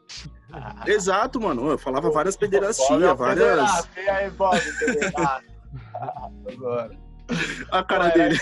Exato, 0.86 1.39
mano. 1.39 1.71
Eu 1.71 1.78
falava 1.78 2.12
várias 2.12 2.38
pederastias, 2.38 3.17
várias. 3.17 3.88
E 3.97 4.10
aí, 4.10 4.30
Bob, 4.30 4.60
Agora. 6.47 7.12
A 7.71 7.84
cara 7.84 8.10
dele. 8.10 8.36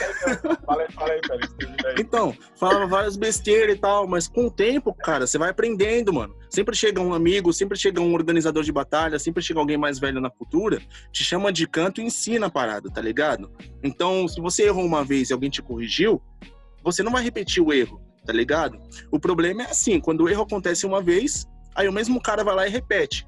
Fala 0.65 0.81
aí, 0.81 0.91
fala 0.91 1.13
aí, 1.13 1.21
Félix. 1.25 1.55
Então, 1.99 2.35
falava 2.55 2.87
várias 2.87 3.15
besteiras 3.15 3.75
e 3.75 3.79
tal, 3.79 4.07
mas 4.07 4.27
com 4.27 4.47
o 4.47 4.51
tempo, 4.51 4.93
cara, 4.93 5.27
você 5.27 5.37
vai 5.37 5.49
aprendendo, 5.49 6.13
mano. 6.13 6.35
Sempre 6.49 6.75
chega 6.75 6.99
um 6.99 7.13
amigo, 7.13 7.53
sempre 7.53 7.77
chega 7.77 8.01
um 8.01 8.13
organizador 8.13 8.63
de 8.63 8.71
batalha, 8.71 9.19
sempre 9.19 9.43
chega 9.43 9.59
alguém 9.59 9.77
mais 9.77 9.99
velho 9.99 10.19
na 10.19 10.29
cultura, 10.29 10.81
te 11.11 11.23
chama 11.23 11.51
de 11.51 11.67
canto 11.67 12.01
e 12.01 12.05
ensina 12.05 12.47
a 12.47 12.49
parada, 12.49 12.89
tá 12.89 13.01
ligado? 13.01 13.51
Então, 13.83 14.27
se 14.27 14.41
você 14.41 14.63
errou 14.63 14.85
uma 14.85 15.03
vez 15.03 15.29
e 15.29 15.33
alguém 15.33 15.49
te 15.49 15.61
corrigiu, 15.61 16.21
você 16.83 17.03
não 17.03 17.11
vai 17.11 17.23
repetir 17.23 17.61
o 17.61 17.71
erro, 17.71 18.01
tá 18.25 18.33
ligado? 18.33 18.79
O 19.11 19.19
problema 19.19 19.63
é 19.63 19.69
assim, 19.69 19.99
quando 19.99 20.21
o 20.21 20.29
erro 20.29 20.43
acontece 20.43 20.85
uma 20.85 21.01
vez, 21.01 21.47
aí 21.75 21.87
o 21.87 21.93
mesmo 21.93 22.19
cara 22.21 22.43
vai 22.43 22.55
lá 22.55 22.67
e 22.67 22.71
repete. 22.71 23.27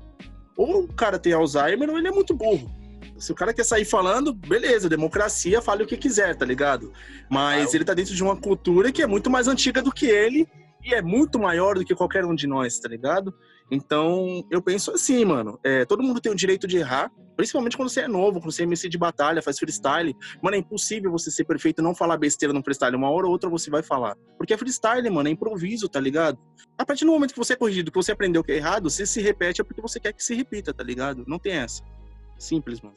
Ou 0.58 0.84
o 0.84 0.94
cara 0.94 1.20
tem 1.20 1.34
Alzheimer 1.34 1.90
ou 1.90 1.98
ele 1.98 2.08
é 2.08 2.12
muito 2.12 2.36
burro. 2.36 2.81
Se 3.22 3.32
o 3.32 3.36
cara 3.36 3.54
quer 3.54 3.64
sair 3.64 3.86
falando, 3.86 4.34
beleza, 4.34 4.90
democracia, 4.90 5.62
fale 5.62 5.84
o 5.84 5.88
que 5.88 5.96
quiser, 5.96 6.36
tá 6.36 6.46
ligado? 6.46 6.92
Mas 7.30 7.74
ele 7.74 7.86
tá 7.86 7.94
dentro 7.94 8.16
de 8.16 8.24
uma 8.24 8.36
cultura 8.36 8.92
que 8.92 9.02
é 9.02 9.08
muito 9.08 9.30
mais 9.30 9.48
antiga 9.48 9.82
do 9.82 9.92
que 9.92 10.08
ele 10.08 10.48
e 10.84 10.94
é 10.94 11.02
muito 11.02 11.38
maior 11.38 11.76
do 11.76 11.86
que 11.86 11.94
qualquer 11.94 12.26
um 12.26 12.34
de 12.34 12.48
nós, 12.48 12.80
tá 12.80 12.90
ligado? 12.90 13.34
Então, 13.70 14.44
eu 14.52 14.62
penso 14.62 14.92
assim, 14.92 15.24
mano, 15.24 15.58
é, 15.64 15.86
todo 15.86 16.04
mundo 16.04 16.20
tem 16.20 16.32
o 16.32 16.36
direito 16.36 16.68
de 16.68 16.78
errar, 16.78 17.10
principalmente 17.38 17.78
quando 17.78 17.90
você 17.90 18.02
é 18.02 18.08
novo, 18.08 18.42
quando 18.42 18.52
você 18.52 18.64
é 18.64 18.66
MC 18.66 18.90
de 18.90 18.98
batalha, 18.98 19.42
faz 19.42 19.58
freestyle. 19.58 20.14
Mano, 20.42 20.58
é 20.58 20.60
impossível 20.60 21.10
você 21.10 21.32
ser 21.32 21.46
perfeito 21.46 21.80
e 21.80 21.84
não 21.84 21.96
falar 21.96 22.18
besteira 22.18 22.54
no 22.54 22.62
freestyle. 22.62 22.96
Uma 22.98 23.10
hora 23.10 23.28
ou 23.28 23.32
outra 23.32 23.50
você 23.50 23.70
vai 23.70 23.82
falar. 23.82 24.18
Porque 24.38 24.54
é 24.54 24.58
freestyle, 24.58 25.10
mano, 25.10 25.30
é 25.30 25.32
improviso, 25.32 25.88
tá 25.88 26.02
ligado? 26.02 26.38
A 26.78 26.86
partir 26.86 27.06
do 27.06 27.12
momento 27.12 27.34
que 27.34 27.40
você 27.40 27.54
é 27.54 27.56
corrigido, 27.56 27.92
que 27.92 27.98
você 27.98 28.12
aprendeu 28.12 28.44
que 28.44 28.52
é 28.52 28.58
errado, 28.58 28.90
você 28.90 29.06
se 29.06 29.22
repete 29.22 29.62
é 29.62 29.64
porque 29.64 29.82
você 29.82 30.00
quer 30.00 30.12
que 30.12 30.24
se 30.24 30.36
repita, 30.36 30.74
tá 30.74 30.84
ligado? 30.84 31.24
Não 31.26 31.40
tem 31.40 31.54
essa. 31.54 31.82
Simples, 32.38 32.82
mano. 32.82 32.96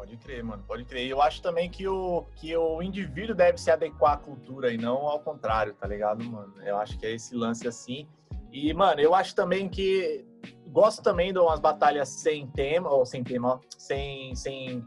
Pode 0.00 0.16
crer, 0.16 0.42
mano, 0.42 0.64
pode 0.66 0.86
crer. 0.86 1.06
E 1.06 1.10
eu 1.10 1.20
acho 1.20 1.42
também 1.42 1.68
que 1.68 1.86
o, 1.86 2.24
que 2.34 2.56
o 2.56 2.80
indivíduo 2.80 3.34
deve 3.34 3.58
se 3.58 3.70
adequar 3.70 4.14
à 4.14 4.16
cultura 4.16 4.72
e 4.72 4.78
não 4.78 5.06
ao 5.06 5.20
contrário, 5.20 5.74
tá 5.74 5.86
ligado, 5.86 6.24
mano? 6.24 6.54
Eu 6.64 6.78
acho 6.78 6.98
que 6.98 7.04
é 7.04 7.12
esse 7.12 7.36
lance 7.36 7.68
assim. 7.68 8.08
E, 8.50 8.72
mano, 8.72 8.98
eu 8.98 9.14
acho 9.14 9.34
também 9.34 9.68
que. 9.68 10.24
Gosto 10.68 11.02
também 11.02 11.34
de 11.34 11.38
umas 11.38 11.60
batalhas 11.60 12.08
sem 12.08 12.46
tema, 12.46 12.88
ou 12.88 13.04
sem 13.04 13.22
tema, 13.22 13.60
sem, 13.76 14.34
sem 14.34 14.82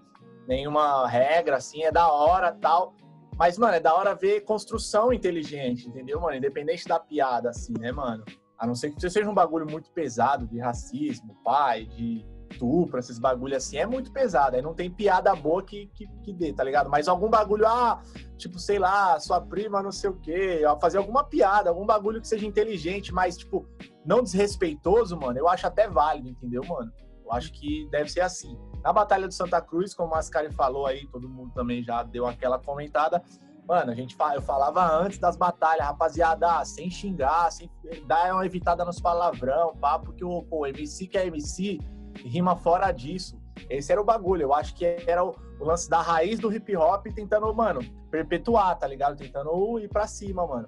nenhuma 0.47 1.08
regra, 1.08 1.58
assim, 1.58 1.84
é 1.84 1.91
da 1.91 2.12
hora 2.12 2.52
tal. 2.52 2.95
Mas, 3.38 3.56
mano, 3.56 3.76
é 3.76 3.80
da 3.80 3.93
hora 3.93 4.15
ver 4.15 4.41
construção 4.41 5.13
inteligente, 5.13 5.88
entendeu, 5.88 6.19
mano? 6.19 6.38
Independente 6.38 6.88
da 6.88 6.99
piada, 6.99 7.52
assim, 7.52 7.73
né, 7.80 7.91
mano? 7.91 8.26
A 8.58 8.65
não 8.65 8.73
ser 8.73 8.89
que 8.89 9.10
seja 9.10 9.30
um 9.30 9.34
bagulho 9.36 9.69
muito 9.69 9.91
pesado 9.91 10.47
de 10.47 10.58
racismo, 10.58 11.38
pai, 11.43 11.86
de 11.86 12.26
estupro, 12.54 13.00
esses 13.00 13.20
bagulho 13.20 13.58
assim, 13.58 13.78
é 13.78 13.86
muito 13.86 14.12
pesado. 14.12 14.56
Aí 14.56 14.62
não 14.62 14.74
tem 14.74 14.89
piada 14.89 15.36
boa 15.36 15.63
que, 15.63 15.88
que, 15.88 16.08
que 16.24 16.34
dê, 16.34 16.54
tá 16.54 16.63
ligado? 16.63 16.89
Mas 16.89 17.08
algum 17.08 17.30
bagulho, 17.30 17.68
ah, 17.68 18.02
tipo, 18.38 18.60
sei 18.60 18.80
lá, 18.80 19.20
sua 19.20 19.42
prima 19.42 19.84
não 19.84 19.92
sei 19.92 20.10
o 20.10 20.20
quê, 20.20 20.62
fazer 20.80 20.98
alguma 20.98 21.24
piada, 21.24 21.70
algum 21.70 21.86
bagulho 21.86 22.22
que 22.22 22.28
seja 22.28 22.46
inteligente, 22.46 23.13
mas, 23.13 23.38
tipo, 23.38 23.68
não 24.06 24.24
desrespeitoso, 24.24 25.18
mano, 25.18 25.38
eu 25.38 25.48
acho 25.48 25.68
até 25.68 25.88
válido, 25.88 26.30
entendeu, 26.30 26.63
mano? 26.66 26.92
Eu 27.26 27.32
acho 27.32 27.52
que 27.54 27.88
deve 27.89 28.10
ser 28.10 28.22
assim. 28.22 28.58
Na 28.84 28.92
Batalha 28.92 29.28
do 29.28 29.34
Santa 29.34 29.62
Cruz, 29.62 29.94
como 29.94 30.10
o 30.10 30.12
Mascari 30.12 30.52
falou 30.54 30.86
aí, 30.86 31.08
todo 31.08 31.30
mundo 31.30 31.52
também 31.54 31.82
já 31.84 32.04
deu 32.04 32.28
aquela 32.28 32.60
comentada. 32.60 33.24
Mano, 33.68 33.92
a 33.92 33.96
gente 33.96 34.18
eu 34.36 34.42
falava 34.42 34.86
antes 34.98 35.20
das 35.20 35.38
batalhas, 35.38 35.86
rapaziada, 35.86 36.63
sem 36.66 36.89
xingar, 36.89 37.50
sem 37.50 37.70
dar 38.06 38.34
uma 38.34 38.46
evitada 38.46 38.84
nos 38.84 39.00
palavrão, 39.00 39.74
pá, 39.78 39.98
porque 39.98 40.24
o 40.24 40.44
pô, 40.44 40.68
MC 40.68 41.08
que 41.08 41.18
é 41.18 41.28
MC, 41.28 41.80
rima 42.17 42.56
fora 42.56 42.91
disso. 42.91 43.41
Esse 43.69 43.91
era 43.91 44.02
o 44.02 44.06
bagulho. 44.06 44.43
Eu 44.43 44.54
acho 44.54 44.76
que 44.76 44.86
era 44.86 45.23
o, 45.23 45.36
o 45.60 45.65
lance 45.65 45.89
da 45.89 46.02
raiz 46.02 46.39
do 46.39 46.52
hip 46.54 46.76
hop 46.76 47.06
tentando, 47.13 47.54
mano, 47.54 47.82
perpetuar, 48.10 48.78
tá 48.78 48.88
ligado? 48.88 49.17
Tentando 49.17 49.80
ir 49.80 49.89
pra 49.89 50.08
cima, 50.08 50.45
mano. 50.45 50.67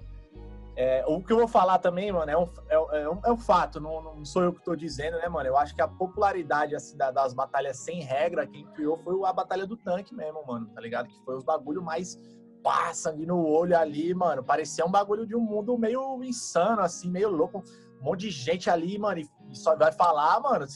É, 0.78 1.02
o 1.06 1.22
que 1.22 1.32
eu 1.32 1.38
vou 1.38 1.48
falar 1.48 1.78
também, 1.78 2.12
mano, 2.12 2.30
é 2.30 2.36
um, 2.36 2.50
é, 2.68 3.02
é 3.02 3.08
um, 3.08 3.20
é 3.24 3.32
um 3.32 3.36
fato, 3.38 3.80
não, 3.80 4.02
não, 4.02 4.24
sou 4.26 4.42
eu 4.42 4.52
que 4.52 4.62
tô 4.62 4.76
dizendo, 4.76 5.16
né, 5.16 5.26
mano? 5.26 5.48
Eu 5.48 5.56
acho 5.56 5.74
que 5.74 5.80
a 5.80 5.88
popularidade 5.88 6.76
assim, 6.76 6.98
das 6.98 7.32
batalhas 7.32 7.78
sem 7.78 8.02
regra, 8.02 8.46
quem 8.46 8.66
criou 8.66 8.98
foi 8.98 9.14
a 9.26 9.32
Batalha 9.32 9.66
do 9.66 9.74
Tanque 9.74 10.14
mesmo, 10.14 10.44
mano, 10.46 10.66
tá 10.74 10.80
ligado? 10.82 11.08
Que 11.08 11.18
foi 11.24 11.34
os 11.34 11.42
bagulho 11.42 11.82
mais 11.82 12.18
pá, 12.62 12.92
sangue 12.92 13.24
no 13.24 13.46
olho 13.46 13.78
ali, 13.78 14.12
mano. 14.12 14.44
Parecia 14.44 14.84
um 14.84 14.90
bagulho 14.90 15.26
de 15.26 15.34
um 15.34 15.40
mundo 15.40 15.78
meio 15.78 16.22
insano, 16.22 16.82
assim, 16.82 17.08
meio 17.08 17.30
louco. 17.30 17.64
Um 18.00 18.04
monte 18.04 18.22
de 18.22 18.30
gente 18.30 18.68
ali, 18.68 18.98
mano, 18.98 19.20
e 19.20 19.56
só 19.56 19.74
vai 19.76 19.92
falar, 19.92 20.38
mano, 20.40 20.66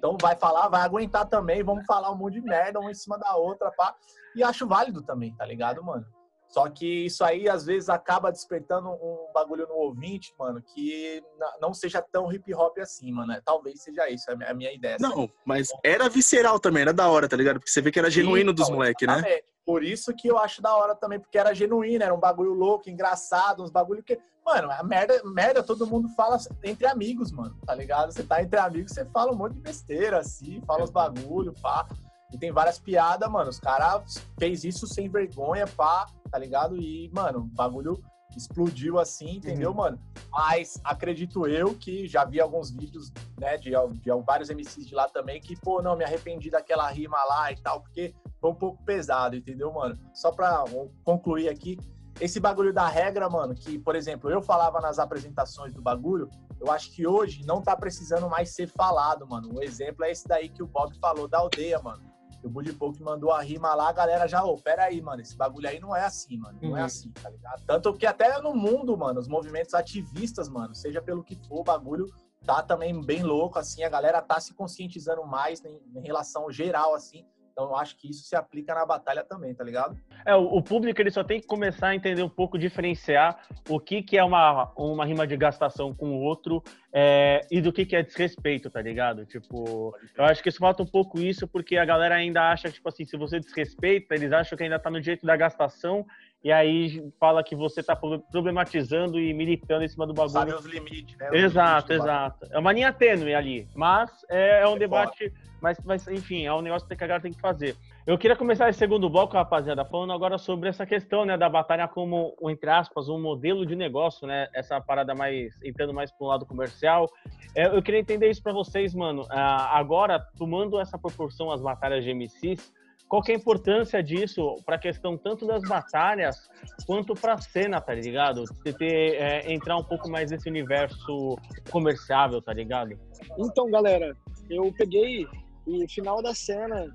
então 0.00 0.16
vai 0.18 0.34
falar, 0.34 0.68
vai 0.68 0.80
aguentar 0.80 1.28
também, 1.28 1.62
vamos 1.62 1.84
falar 1.84 2.10
um 2.10 2.16
monte 2.16 2.40
de 2.40 2.40
merda, 2.40 2.80
uma 2.80 2.90
em 2.90 2.94
cima 2.94 3.18
da 3.18 3.36
outra, 3.36 3.70
pá. 3.70 3.94
E 4.34 4.42
acho 4.42 4.66
válido 4.66 5.02
também, 5.02 5.34
tá 5.36 5.44
ligado, 5.44 5.84
mano? 5.84 6.06
Só 6.48 6.68
que 6.70 7.04
isso 7.04 7.22
aí, 7.22 7.48
às 7.48 7.66
vezes, 7.66 7.90
acaba 7.90 8.32
despertando 8.32 8.88
um 8.88 9.30
bagulho 9.32 9.68
no 9.68 9.74
ouvinte, 9.74 10.34
mano, 10.38 10.60
que 10.62 11.22
não 11.60 11.74
seja 11.74 12.02
tão 12.02 12.32
hip 12.32 12.52
hop 12.54 12.78
assim, 12.78 13.12
mano. 13.12 13.38
Talvez 13.44 13.82
seja 13.82 14.08
isso, 14.08 14.28
é 14.30 14.50
a 14.50 14.54
minha 14.54 14.72
ideia. 14.72 14.96
Não, 14.98 15.30
mas 15.44 15.68
era 15.84 16.08
visceral 16.08 16.58
também, 16.58 16.82
era 16.82 16.92
da 16.94 17.08
hora, 17.08 17.28
tá 17.28 17.36
ligado? 17.36 17.60
Porque 17.60 17.70
você 17.70 17.82
vê 17.82 17.92
que 17.92 17.98
era 17.98 18.10
genuíno 18.10 18.50
Sim, 18.50 18.56
dos 18.56 18.70
moleques, 18.70 19.06
né? 19.06 19.22
Por 19.66 19.84
isso 19.84 20.12
que 20.14 20.26
eu 20.26 20.38
acho 20.38 20.62
da 20.62 20.74
hora 20.74 20.96
também, 20.96 21.20
porque 21.20 21.38
era 21.38 21.54
genuíno, 21.54 22.02
era 22.02 22.14
um 22.14 22.18
bagulho 22.18 22.54
louco, 22.54 22.88
engraçado, 22.88 23.62
uns 23.62 23.70
bagulho 23.70 24.02
que. 24.02 24.18
Mano, 24.50 24.68
a 24.72 24.82
merda, 24.82 25.22
merda 25.24 25.62
todo 25.62 25.86
mundo 25.86 26.08
fala 26.16 26.36
entre 26.64 26.84
amigos, 26.84 27.30
mano, 27.30 27.56
tá 27.64 27.72
ligado? 27.72 28.10
Você 28.10 28.24
tá 28.24 28.42
entre 28.42 28.58
amigos, 28.58 28.90
você 28.90 29.04
fala 29.04 29.30
um 29.30 29.36
monte 29.36 29.54
de 29.54 29.60
besteira, 29.60 30.18
assim, 30.18 30.60
fala 30.66 30.82
os 30.82 30.90
bagulho, 30.90 31.54
pá. 31.62 31.86
E 32.32 32.36
tem 32.36 32.50
várias 32.50 32.76
piadas, 32.76 33.30
mano. 33.30 33.48
Os 33.48 33.60
caras 33.60 34.20
fez 34.36 34.64
isso 34.64 34.88
sem 34.88 35.08
vergonha, 35.08 35.68
pá, 35.68 36.06
tá 36.28 36.36
ligado? 36.36 36.76
E, 36.76 37.08
mano, 37.14 37.48
bagulho 37.54 38.02
explodiu 38.36 38.98
assim, 38.98 39.36
entendeu, 39.36 39.70
uhum. 39.70 39.76
mano? 39.76 40.00
Mas 40.32 40.80
acredito 40.82 41.46
eu 41.46 41.72
que 41.76 42.08
já 42.08 42.24
vi 42.24 42.40
alguns 42.40 42.72
vídeos, 42.72 43.12
né, 43.38 43.56
de, 43.56 43.70
de 43.70 44.10
vários 44.26 44.50
MCs 44.50 44.84
de 44.84 44.96
lá 44.96 45.08
também, 45.08 45.40
que, 45.40 45.54
pô, 45.54 45.80
não, 45.80 45.96
me 45.96 46.04
arrependi 46.04 46.50
daquela 46.50 46.90
rima 46.90 47.22
lá 47.24 47.52
e 47.52 47.56
tal, 47.56 47.82
porque 47.82 48.12
foi 48.40 48.50
um 48.50 48.54
pouco 48.54 48.82
pesado, 48.82 49.36
entendeu, 49.36 49.72
mano? 49.72 49.96
Só 50.12 50.32
pra 50.32 50.64
concluir 51.04 51.48
aqui, 51.48 51.78
esse 52.20 52.38
bagulho 52.38 52.72
da 52.72 52.86
regra, 52.86 53.28
mano, 53.28 53.54
que, 53.54 53.78
por 53.78 53.96
exemplo, 53.96 54.30
eu 54.30 54.42
falava 54.42 54.80
nas 54.80 54.98
apresentações 54.98 55.72
do 55.72 55.80
bagulho, 55.80 56.28
eu 56.60 56.70
acho 56.70 56.92
que 56.92 57.06
hoje 57.06 57.44
não 57.46 57.62
tá 57.62 57.74
precisando 57.76 58.28
mais 58.28 58.50
ser 58.50 58.68
falado, 58.68 59.26
mano. 59.26 59.54
Um 59.54 59.62
exemplo 59.62 60.04
é 60.04 60.10
esse 60.10 60.28
daí 60.28 60.48
que 60.48 60.62
o 60.62 60.66
Bob 60.66 60.94
falou 60.98 61.26
da 61.26 61.38
aldeia, 61.38 61.80
mano 61.80 62.10
o 62.42 62.48
Buddy 62.48 62.72
que 62.72 63.02
mandou 63.02 63.30
a 63.32 63.42
rima 63.42 63.74
lá, 63.74 63.88
a 63.88 63.92
galera 63.92 64.26
já, 64.26 64.44
ô, 64.44 64.54
oh, 64.54 64.58
pera 64.58 64.84
aí, 64.84 65.00
mano, 65.00 65.20
esse 65.20 65.36
bagulho 65.36 65.68
aí 65.68 65.78
não 65.78 65.94
é 65.94 66.04
assim, 66.04 66.38
mano, 66.38 66.58
não 66.60 66.70
é 66.70 66.72
uhum. 66.72 66.78
é 66.78 66.82
assim, 66.82 67.10
tá 67.10 67.28
ligado? 67.28 67.62
Tanto 67.66 67.92
que 67.94 68.06
até 68.06 68.40
no 68.40 68.54
mundo, 68.54 68.96
mano, 68.96 69.20
os 69.20 69.28
movimentos 69.28 69.74
ativistas, 69.74 70.48
mano, 70.48 70.74
seja 70.74 71.02
pelo 71.02 71.22
que 71.22 71.36
for, 71.46 71.60
o 71.60 71.64
bagulho 71.64 72.06
tá 72.44 72.62
também 72.62 72.98
bem 73.04 73.22
louco, 73.22 73.58
assim, 73.58 73.82
a 73.82 73.88
galera 73.88 74.22
tá 74.22 74.40
se 74.40 74.54
conscientizando 74.54 75.24
mais 75.26 75.62
em, 75.64 75.82
em 75.94 76.00
relação 76.00 76.50
geral, 76.50 76.94
assim, 76.94 77.26
então 77.50 77.64
eu 77.64 77.76
acho 77.76 77.96
que 77.96 78.10
isso 78.10 78.24
se 78.24 78.36
aplica 78.36 78.74
na 78.74 78.86
batalha 78.86 79.24
também, 79.24 79.54
tá 79.54 79.64
ligado? 79.64 79.96
É, 80.24 80.34
o, 80.34 80.44
o, 80.56 80.62
público 80.62 81.00
ele 81.00 81.10
só 81.10 81.24
tem 81.24 81.40
que 81.40 81.46
começar 81.46 81.88
a 81.88 81.94
entender 81.94 82.22
um 82.22 82.28
pouco, 82.28 82.58
diferenciar 82.58 83.42
o 83.68 83.78
que, 83.78 84.02
que 84.02 84.16
é 84.16 84.24
uma, 84.24 84.72
uma 84.76 85.04
rima 85.04 85.26
de 85.26 85.36
gastação 85.36 85.94
com 85.94 86.10
o 86.10 86.20
outro 86.20 86.62
é, 86.92 87.40
e 87.50 87.60
do 87.60 87.72
que, 87.72 87.86
que 87.86 87.96
é 87.96 88.02
desrespeito, 88.02 88.70
tá 88.70 88.80
ligado? 88.80 89.24
Tipo, 89.24 89.96
eu 90.16 90.24
acho 90.24 90.42
que 90.42 90.48
isso 90.48 90.58
falta 90.58 90.82
um 90.82 90.86
pouco 90.86 91.20
isso, 91.20 91.46
porque 91.46 91.76
a 91.76 91.84
galera 91.84 92.14
ainda 92.14 92.50
acha 92.50 92.70
tipo 92.70 92.88
assim, 92.88 93.04
se 93.04 93.16
você 93.16 93.38
desrespeita, 93.40 94.14
eles 94.14 94.32
acham 94.32 94.56
que 94.56 94.64
ainda 94.64 94.78
tá 94.78 94.90
no 94.90 95.00
direito 95.00 95.26
da 95.26 95.36
gastação 95.36 96.06
e 96.42 96.50
aí 96.50 97.10
fala 97.18 97.42
que 97.44 97.54
você 97.54 97.82
tá 97.82 97.94
problematizando 97.94 99.20
e 99.20 99.32
militando 99.34 99.84
em 99.84 99.88
cima 99.88 100.06
do 100.06 100.14
bagulho. 100.14 100.32
Sabe 100.32 100.54
os 100.54 100.64
limites, 100.64 101.16
né? 101.16 101.28
Os 101.30 101.36
exato, 101.36 101.92
limites 101.92 102.06
exato. 102.06 102.46
É 102.50 102.58
uma 102.58 102.72
linha 102.72 102.92
tênue 102.92 103.34
ali, 103.34 103.68
mas 103.74 104.10
é, 104.28 104.62
é 104.62 104.68
um 104.68 104.76
é 104.76 104.78
debate... 104.78 105.30
Foda 105.30 105.50
mas, 105.60 105.78
mas 105.84 106.08
enfim, 106.08 106.46
é 106.46 106.54
um 106.54 106.62
negócio 106.62 106.88
que 106.88 106.94
a 106.94 106.96
galera 106.96 107.20
tem 107.20 107.32
que 107.32 107.40
fazer. 107.40 107.76
Eu 108.06 108.16
queria 108.16 108.34
começar 108.34 108.68
esse 108.68 108.78
segundo 108.78 109.08
bloco, 109.10 109.34
rapaziada, 109.34 109.84
falando 109.84 110.12
agora 110.12 110.38
sobre 110.38 110.68
essa 110.68 110.86
questão, 110.86 111.24
né, 111.24 111.36
da 111.36 111.48
batalha 111.48 111.86
como, 111.86 112.34
entre 112.44 112.70
aspas, 112.70 113.08
um 113.08 113.20
modelo 113.20 113.66
de 113.66 113.76
negócio, 113.76 114.26
né, 114.26 114.48
essa 114.54 114.80
parada 114.80 115.14
mais, 115.14 115.62
entrando 115.62 115.92
mais 115.92 116.10
para 116.10 116.26
um 116.26 116.28
lado 116.28 116.46
comercial. 116.46 117.08
É, 117.54 117.66
eu 117.66 117.82
queria 117.82 118.00
entender 118.00 118.30
isso 118.30 118.42
para 118.42 118.52
vocês, 118.52 118.94
mano. 118.94 119.26
Ah, 119.30 119.78
agora, 119.78 120.18
tomando 120.38 120.80
essa 120.80 120.98
proporção 120.98 121.50
as 121.50 121.60
batalhas 121.60 122.02
de 122.02 122.10
MCs, 122.14 122.72
qual 123.08 123.22
que 123.22 123.32
é 123.32 123.34
a 123.34 123.38
importância 123.38 124.02
disso 124.02 124.56
para 124.64 124.76
a 124.76 124.78
questão 124.78 125.16
tanto 125.16 125.46
das 125.46 125.62
batalhas 125.62 126.48
quanto 126.86 127.14
para 127.14 127.34
a 127.34 127.38
cena, 127.38 127.80
tá 127.80 127.94
ligado? 127.94 128.44
Você 128.46 128.72
ter, 128.72 129.14
é, 129.16 129.52
entrar 129.52 129.76
um 129.76 129.84
pouco 129.84 130.08
mais 130.08 130.30
nesse 130.30 130.48
universo 130.48 131.36
comerciável, 131.70 132.40
tá 132.40 132.52
ligado? 132.52 132.98
Então, 133.38 133.70
galera, 133.70 134.16
eu 134.48 134.72
peguei 134.76 135.26
e 135.66 135.88
final 135.88 136.22
da 136.22 136.34
cena 136.34 136.94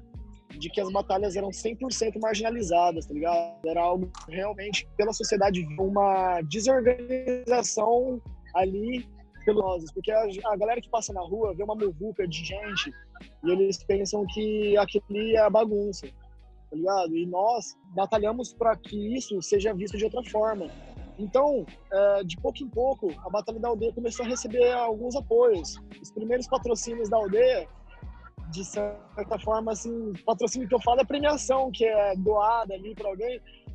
de 0.58 0.70
que 0.70 0.80
as 0.80 0.92
batalhas 0.92 1.36
eram 1.36 1.50
100% 1.50 2.20
marginalizadas, 2.22 3.06
tá 3.06 3.14
ligado? 3.14 3.60
Era 3.66 3.82
algo 3.82 4.10
realmente 4.30 4.88
pela 4.96 5.12
sociedade 5.12 5.66
uma 5.80 6.42
desorganização 6.42 8.22
ali 8.54 9.08
porque 9.94 10.12
a, 10.12 10.24
a, 10.52 10.56
galera 10.58 10.82
que 10.82 10.90
passa 10.90 11.14
na 11.14 11.22
rua 11.22 11.54
vê 11.56 11.64
uma 11.64 11.76
muvuca 11.76 12.28
de 12.28 12.44
gente 12.44 12.92
e 13.44 13.52
eles 13.52 13.84
pensam 13.84 14.26
que 14.28 14.76
aquilo 14.78 15.06
é 15.38 15.50
bagunça, 15.50 16.08
tá 16.70 16.76
ligado? 16.76 17.16
E 17.16 17.26
nós 17.26 17.78
batalhamos 17.96 18.54
para 18.54 18.76
que 18.76 19.16
isso 19.16 19.42
seja 19.42 19.74
visto 19.74 19.98
de 19.98 20.06
outra 20.06 20.24
forma. 20.24 20.68
Então, 21.18 21.66
é, 21.92 22.24
de 22.24 22.36
pouco 22.38 22.62
em 22.62 22.70
pouco, 22.70 23.10
a 23.26 23.30
Batalha 23.30 23.60
da 23.60 23.70
Aldeia 23.70 23.94
começou 23.94 24.26
a 24.26 24.30
receber 24.30 24.72
alguns 24.74 25.16
apoios. 25.16 25.80
Os 26.02 26.12
primeiros 26.12 26.48
patrocínios 26.48 27.10
da 27.10 27.18
aldeia, 27.18 27.68
de 28.52 28.66
certa 28.66 29.40
forma, 29.40 29.72
assim, 29.72 30.12
patrocínio 30.26 30.68
que 30.68 30.76
eu 30.76 30.82
falo 30.82 31.00
é 31.00 31.06
premiação, 31.06 31.72
que 31.72 31.86
é 31.86 32.16
doada 32.18 32.74
ali 32.74 32.94
para 32.96 33.10
alguém. 33.10 33.42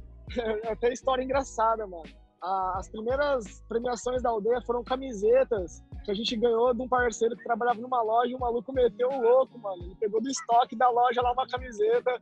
É 0.63 0.71
até 0.71 0.93
história 0.93 1.25
engraçada, 1.25 1.85
mano 1.89 2.05
as 2.43 2.89
primeiras 2.89 3.63
premiações 3.69 4.23
da 4.23 4.31
aldeia 4.31 4.63
foram 4.63 4.83
camisetas 4.83 5.85
que 6.05 6.11
a 6.11 6.15
gente 6.15 6.35
ganhou 6.37 6.73
de 6.73 6.81
um 6.81 6.89
parceiro 6.89 7.37
que 7.37 7.45
trabalhava 7.45 7.81
numa 7.81 8.03
loja 8.03 8.33
e 8.33 8.35
o 8.35 8.41
maluco 8.41 8.73
meteu 8.73 9.11
o 9.11 9.21
louco, 9.21 9.59
mano. 9.59 9.83
Ele 9.83 9.95
pegou 9.97 10.23
do 10.23 10.29
estoque 10.29 10.75
da 10.75 10.89
loja 10.89 11.21
lá 11.21 11.33
uma 11.33 11.47
camiseta, 11.47 12.21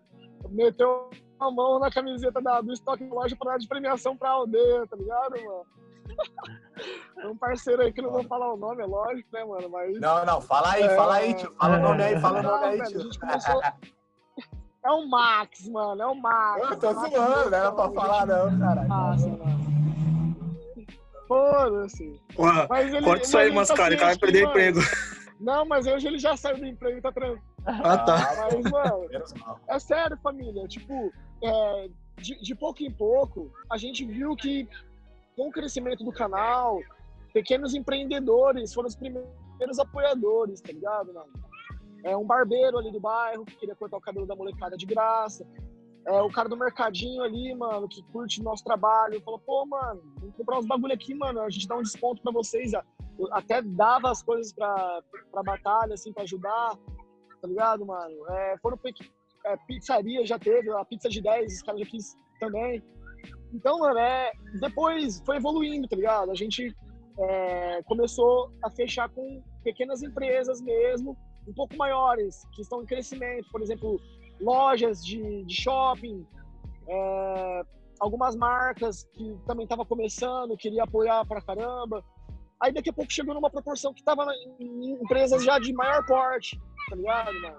meteu 0.50 1.08
a 1.38 1.50
mão 1.50 1.78
na 1.78 1.90
camiseta 1.90 2.40
da, 2.42 2.60
do 2.60 2.72
estoque 2.72 3.04
da 3.04 3.14
loja 3.14 3.36
para 3.36 3.52
dar 3.52 3.58
de 3.58 3.68
premiação 3.68 4.16
pra 4.16 4.30
aldeia, 4.30 4.86
tá 4.88 4.96
ligado, 4.96 5.42
mano? 5.44 5.66
É 7.18 7.26
um 7.26 7.36
parceiro 7.36 7.82
aí 7.82 7.92
que 7.92 8.00
não 8.00 8.12
vou 8.12 8.22
falar 8.22 8.54
o 8.54 8.56
nome, 8.56 8.82
é 8.82 8.86
lógico, 8.86 9.28
né, 9.32 9.44
mano? 9.44 9.68
Mas. 9.68 10.00
Não, 10.00 10.24
não, 10.24 10.40
fala 10.40 10.72
aí, 10.72 10.84
é... 10.84 10.96
fala 10.96 11.14
aí, 11.14 11.34
tio. 11.34 11.52
Fala 11.58 11.76
o 11.76 11.82
nome 11.82 12.02
aí, 12.04 12.20
fala 12.20 12.38
o 12.38 12.42
nome 12.42 12.64
aí, 12.64 12.82
tio. 12.84 13.00
A 13.00 13.02
gente 13.02 13.18
começou. 13.18 13.60
É 14.80 14.90
o 14.92 15.06
Max, 15.06 15.68
mano, 15.68 16.00
é 16.00 16.06
o 16.06 16.14
Max. 16.14 16.70
Eu 16.70 16.78
tô 16.78 16.92
zoando, 16.94 17.50
não 17.50 17.58
era 17.58 17.72
pra 17.72 17.90
falar, 17.90 18.26
não, 18.26 18.58
caralho. 18.58 18.88
Nossa, 18.88 19.28
mano. 19.28 19.77
Foda-se. 21.28 22.20
Mas 22.68 22.92
ele, 22.92 23.04
corta 23.04 23.24
isso 23.24 23.38
aí, 23.38 23.52
Mascari, 23.52 23.94
o 23.94 23.98
cara 23.98 24.10
vai 24.12 24.18
perder 24.18 24.44
emprego. 24.44 24.80
Não, 25.38 25.64
mas 25.64 25.86
hoje 25.86 26.06
ele 26.08 26.18
já 26.18 26.36
saiu 26.36 26.58
do 26.58 26.66
emprego 26.66 26.98
e 26.98 27.00
tá 27.00 27.12
tranquilo. 27.12 27.42
Ah, 27.64 27.98
tá. 27.98 28.48
Mas, 28.50 28.70
mano, 28.70 29.06
é 29.68 29.78
sério, 29.78 30.18
família. 30.22 30.66
Tipo, 30.66 31.12
é, 31.44 31.88
de, 32.16 32.40
de 32.40 32.54
pouco 32.54 32.82
em 32.82 32.90
pouco, 32.90 33.52
a 33.70 33.76
gente 33.76 34.04
viu 34.04 34.34
que 34.34 34.66
com 35.36 35.48
o 35.48 35.52
crescimento 35.52 36.02
do 36.02 36.10
canal, 36.10 36.80
pequenos 37.32 37.74
empreendedores 37.74 38.74
foram 38.74 38.88
os 38.88 38.96
primeiros 38.96 39.78
apoiadores, 39.78 40.60
tá 40.60 40.72
ligado, 40.72 41.14
mano? 41.14 41.30
É 42.02 42.16
um 42.16 42.24
barbeiro 42.24 42.78
ali 42.78 42.90
do 42.90 43.00
bairro 43.00 43.44
que 43.44 43.56
queria 43.56 43.76
cortar 43.76 43.96
o 43.96 44.00
cabelo 44.00 44.26
da 44.26 44.34
molecada 44.34 44.76
de 44.76 44.86
graça. 44.86 45.46
É, 46.08 46.22
o 46.22 46.30
cara 46.30 46.48
do 46.48 46.56
mercadinho 46.56 47.22
ali, 47.22 47.54
mano, 47.54 47.86
que 47.86 48.02
curte 48.04 48.42
nosso 48.42 48.64
trabalho, 48.64 49.20
falou, 49.20 49.38
pô, 49.40 49.66
mano, 49.66 50.00
vamos 50.18 50.34
comprar 50.36 50.58
uns 50.58 50.66
bagulho 50.66 50.94
aqui, 50.94 51.14
mano, 51.14 51.40
a 51.40 51.50
gente 51.50 51.68
dá 51.68 51.76
um 51.76 51.82
desconto 51.82 52.22
pra 52.22 52.32
vocês. 52.32 52.72
Até 53.32 53.60
dava 53.60 54.10
as 54.10 54.22
coisas 54.22 54.50
pra, 54.54 55.02
pra 55.30 55.42
batalha, 55.42 55.92
assim, 55.92 56.10
pra 56.10 56.22
ajudar, 56.22 56.78
tá 57.42 57.46
ligado, 57.46 57.84
mano? 57.84 58.14
É, 58.30 58.56
foram 58.62 58.78
é, 59.44 59.56
pizzaria, 59.66 60.24
já 60.24 60.38
teve, 60.38 60.70
a 60.70 60.82
pizza 60.82 61.10
de 61.10 61.20
10, 61.20 61.52
os 61.52 61.62
caras 61.62 61.80
já 61.80 61.86
quis 61.86 62.16
também. 62.40 62.82
Então, 63.52 63.78
mano, 63.78 63.98
é, 63.98 64.32
depois 64.60 65.22
foi 65.26 65.36
evoluindo, 65.36 65.86
tá 65.88 65.96
ligado? 65.96 66.30
A 66.30 66.34
gente 66.34 66.74
é, 67.18 67.82
começou 67.82 68.50
a 68.64 68.70
fechar 68.70 69.10
com 69.10 69.42
pequenas 69.62 70.02
empresas 70.02 70.62
mesmo, 70.62 71.14
um 71.46 71.52
pouco 71.52 71.76
maiores, 71.76 72.46
que 72.54 72.62
estão 72.62 72.82
em 72.82 72.86
crescimento. 72.86 73.46
Por 73.50 73.60
exemplo, 73.60 74.00
lojas 74.40 75.04
de, 75.04 75.44
de 75.44 75.54
shopping, 75.54 76.26
é, 76.88 77.62
algumas 78.00 78.36
marcas 78.36 79.04
que 79.14 79.36
também 79.46 79.64
estavam 79.64 79.84
começando, 79.84 80.56
queria 80.56 80.84
apoiar 80.84 81.24
pra 81.26 81.40
caramba. 81.40 82.04
Aí 82.60 82.72
daqui 82.72 82.90
a 82.90 82.92
pouco 82.92 83.12
chegou 83.12 83.34
numa 83.34 83.50
proporção 83.50 83.94
que 83.94 84.02
tava 84.02 84.26
em 84.58 84.92
empresas 84.92 85.44
já 85.44 85.58
de 85.58 85.72
maior 85.72 86.04
porte, 86.06 86.60
tá 86.88 86.96
ligado, 86.96 87.40
mano? 87.40 87.56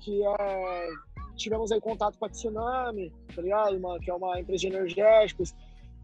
Que 0.00 0.24
é, 0.24 0.88
tivemos 1.36 1.70
aí 1.72 1.80
contato 1.80 2.18
com 2.18 2.24
a 2.24 2.28
Tsunami, 2.28 3.12
tá 3.34 3.42
ligado, 3.42 3.78
mano? 3.78 4.00
Que 4.00 4.10
é 4.10 4.14
uma 4.14 4.40
empresa 4.40 4.60
de 4.60 4.66
energéticos. 4.68 5.54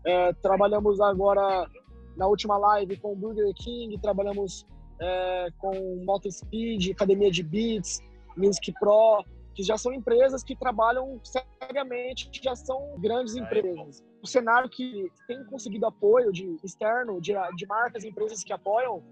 É, 0.05 0.33
trabalhamos 0.35 1.00
agora 1.00 1.68
na 2.16 2.26
última 2.26 2.57
live 2.57 2.96
com 2.98 3.12
o 3.12 3.16
Burger 3.16 3.52
King, 3.55 3.98
trabalhamos 3.98 4.66
é, 5.00 5.48
com 5.59 6.02
Moto 6.05 6.31
Speed, 6.31 6.90
Academia 6.90 7.31
de 7.31 7.42
Beats, 7.42 8.00
Music 8.37 8.72
Pro, 8.79 9.24
que 9.57 9.62
já 9.62 9.79
são 9.79 9.90
empresas 9.90 10.45
que 10.45 10.55
trabalham 10.55 11.19
seriamente, 11.25 12.29
que 12.29 12.45
já 12.45 12.55
são 12.55 12.95
grandes 12.99 13.35
empresas. 13.35 14.05
O 14.23 14.27
cenário 14.27 14.69
que 14.69 15.11
tem 15.27 15.42
conseguido 15.47 15.87
apoio 15.87 16.31
de 16.31 16.59
externo, 16.62 17.19
de, 17.23 17.33
de 17.57 17.66
marcas 17.66 18.05
e 18.05 18.09
empresas 18.09 18.45
que 18.45 18.53
apoiam, 18.53 19.03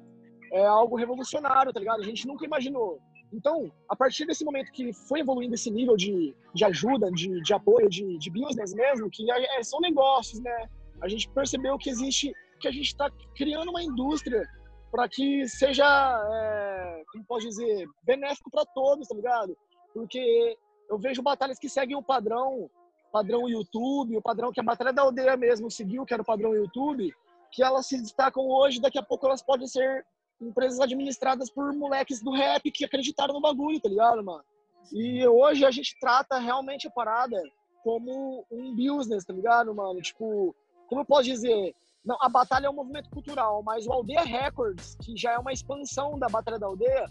é 0.52 0.64
algo 0.66 0.96
revolucionário, 0.96 1.72
tá 1.72 1.80
ligado? 1.80 2.00
A 2.00 2.04
gente 2.04 2.26
nunca 2.26 2.44
imaginou. 2.44 3.00
Então, 3.32 3.72
a 3.88 3.96
partir 3.96 4.26
desse 4.26 4.44
momento 4.44 4.70
que 4.70 4.92
foi 4.92 5.20
evoluindo 5.20 5.54
esse 5.54 5.70
nível 5.70 5.96
de, 5.96 6.36
de 6.54 6.64
ajuda, 6.64 7.10
de, 7.10 7.40
de 7.40 7.54
apoio, 7.54 7.88
de, 7.88 8.18
de 8.18 8.30
business 8.30 8.74
mesmo, 8.74 9.08
que 9.10 9.28
é, 9.32 9.62
são 9.62 9.80
negócios, 9.80 10.40
né? 10.40 10.68
A 11.00 11.08
gente 11.08 11.26
percebeu 11.30 11.78
que 11.78 11.88
existe, 11.88 12.32
que 12.60 12.68
a 12.68 12.70
gente 12.70 12.88
está 12.88 13.10
criando 13.34 13.70
uma 13.70 13.82
indústria 13.82 14.46
para 14.92 15.08
que 15.08 15.48
seja, 15.48 15.84
é, 15.84 17.02
como 17.10 17.24
pode 17.24 17.48
dizer, 17.48 17.86
benéfico 18.04 18.50
para 18.50 18.66
todos, 18.66 19.08
tá 19.08 19.14
ligado? 19.16 19.56
Porque 19.94 20.58
eu 20.90 20.98
vejo 20.98 21.22
batalhas 21.22 21.58
que 21.58 21.68
seguem 21.68 21.96
o 21.96 22.02
padrão, 22.02 22.68
padrão 23.12 23.48
YouTube, 23.48 24.16
o 24.16 24.22
padrão 24.22 24.52
que 24.52 24.60
a 24.60 24.64
Batalha 24.64 24.92
da 24.92 25.02
Aldeia 25.02 25.36
mesmo 25.36 25.70
seguiu, 25.70 26.04
que 26.04 26.12
era 26.12 26.22
o 26.22 26.26
padrão 26.26 26.54
YouTube, 26.54 27.14
que 27.52 27.62
elas 27.62 27.86
se 27.86 27.96
destacam 28.02 28.44
hoje, 28.44 28.80
daqui 28.80 28.98
a 28.98 29.02
pouco 29.02 29.26
elas 29.26 29.40
podem 29.40 29.68
ser 29.68 30.04
empresas 30.40 30.80
administradas 30.80 31.48
por 31.48 31.72
moleques 31.72 32.20
do 32.20 32.32
rap 32.32 32.68
que 32.72 32.84
acreditaram 32.84 33.34
no 33.34 33.40
bagulho, 33.40 33.80
tá 33.80 33.88
ligado, 33.88 34.22
mano? 34.22 34.44
E 34.92 35.26
hoje 35.26 35.64
a 35.64 35.70
gente 35.70 35.96
trata 36.00 36.38
realmente 36.38 36.88
a 36.88 36.90
parada 36.90 37.40
como 37.84 38.44
um 38.50 38.74
business, 38.74 39.24
tá 39.24 39.32
ligado, 39.32 39.72
mano? 39.74 40.00
Tipo, 40.02 40.54
como 40.88 41.02
eu 41.02 41.04
posso 41.04 41.24
dizer? 41.24 41.74
Não, 42.04 42.18
a 42.20 42.28
batalha 42.28 42.66
é 42.66 42.70
um 42.70 42.74
movimento 42.74 43.08
cultural, 43.10 43.62
mas 43.62 43.86
o 43.86 43.92
Aldeia 43.92 44.22
Records, 44.22 44.96
que 45.02 45.16
já 45.16 45.32
é 45.32 45.38
uma 45.38 45.52
expansão 45.52 46.18
da 46.18 46.28
Batalha 46.28 46.58
da 46.58 46.66
Aldeia, 46.66 47.06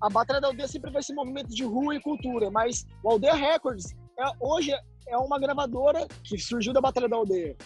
a 0.00 0.10
Batalha 0.10 0.40
da 0.40 0.48
Aldeia 0.48 0.68
sempre 0.68 0.90
vai 0.90 1.02
ser 1.02 1.14
movimento 1.14 1.48
de 1.48 1.64
rua 1.64 1.94
e 1.94 2.00
cultura, 2.00 2.50
mas 2.50 2.86
o 3.02 3.10
Aldeia 3.10 3.34
Records 3.34 3.94
é, 4.18 4.24
hoje 4.40 4.72
é 5.08 5.16
uma 5.18 5.38
gravadora 5.38 6.06
que 6.24 6.38
surgiu 6.38 6.72
da 6.72 6.80
Batalha 6.80 7.08
da 7.08 7.16
Aldeia. 7.16 7.56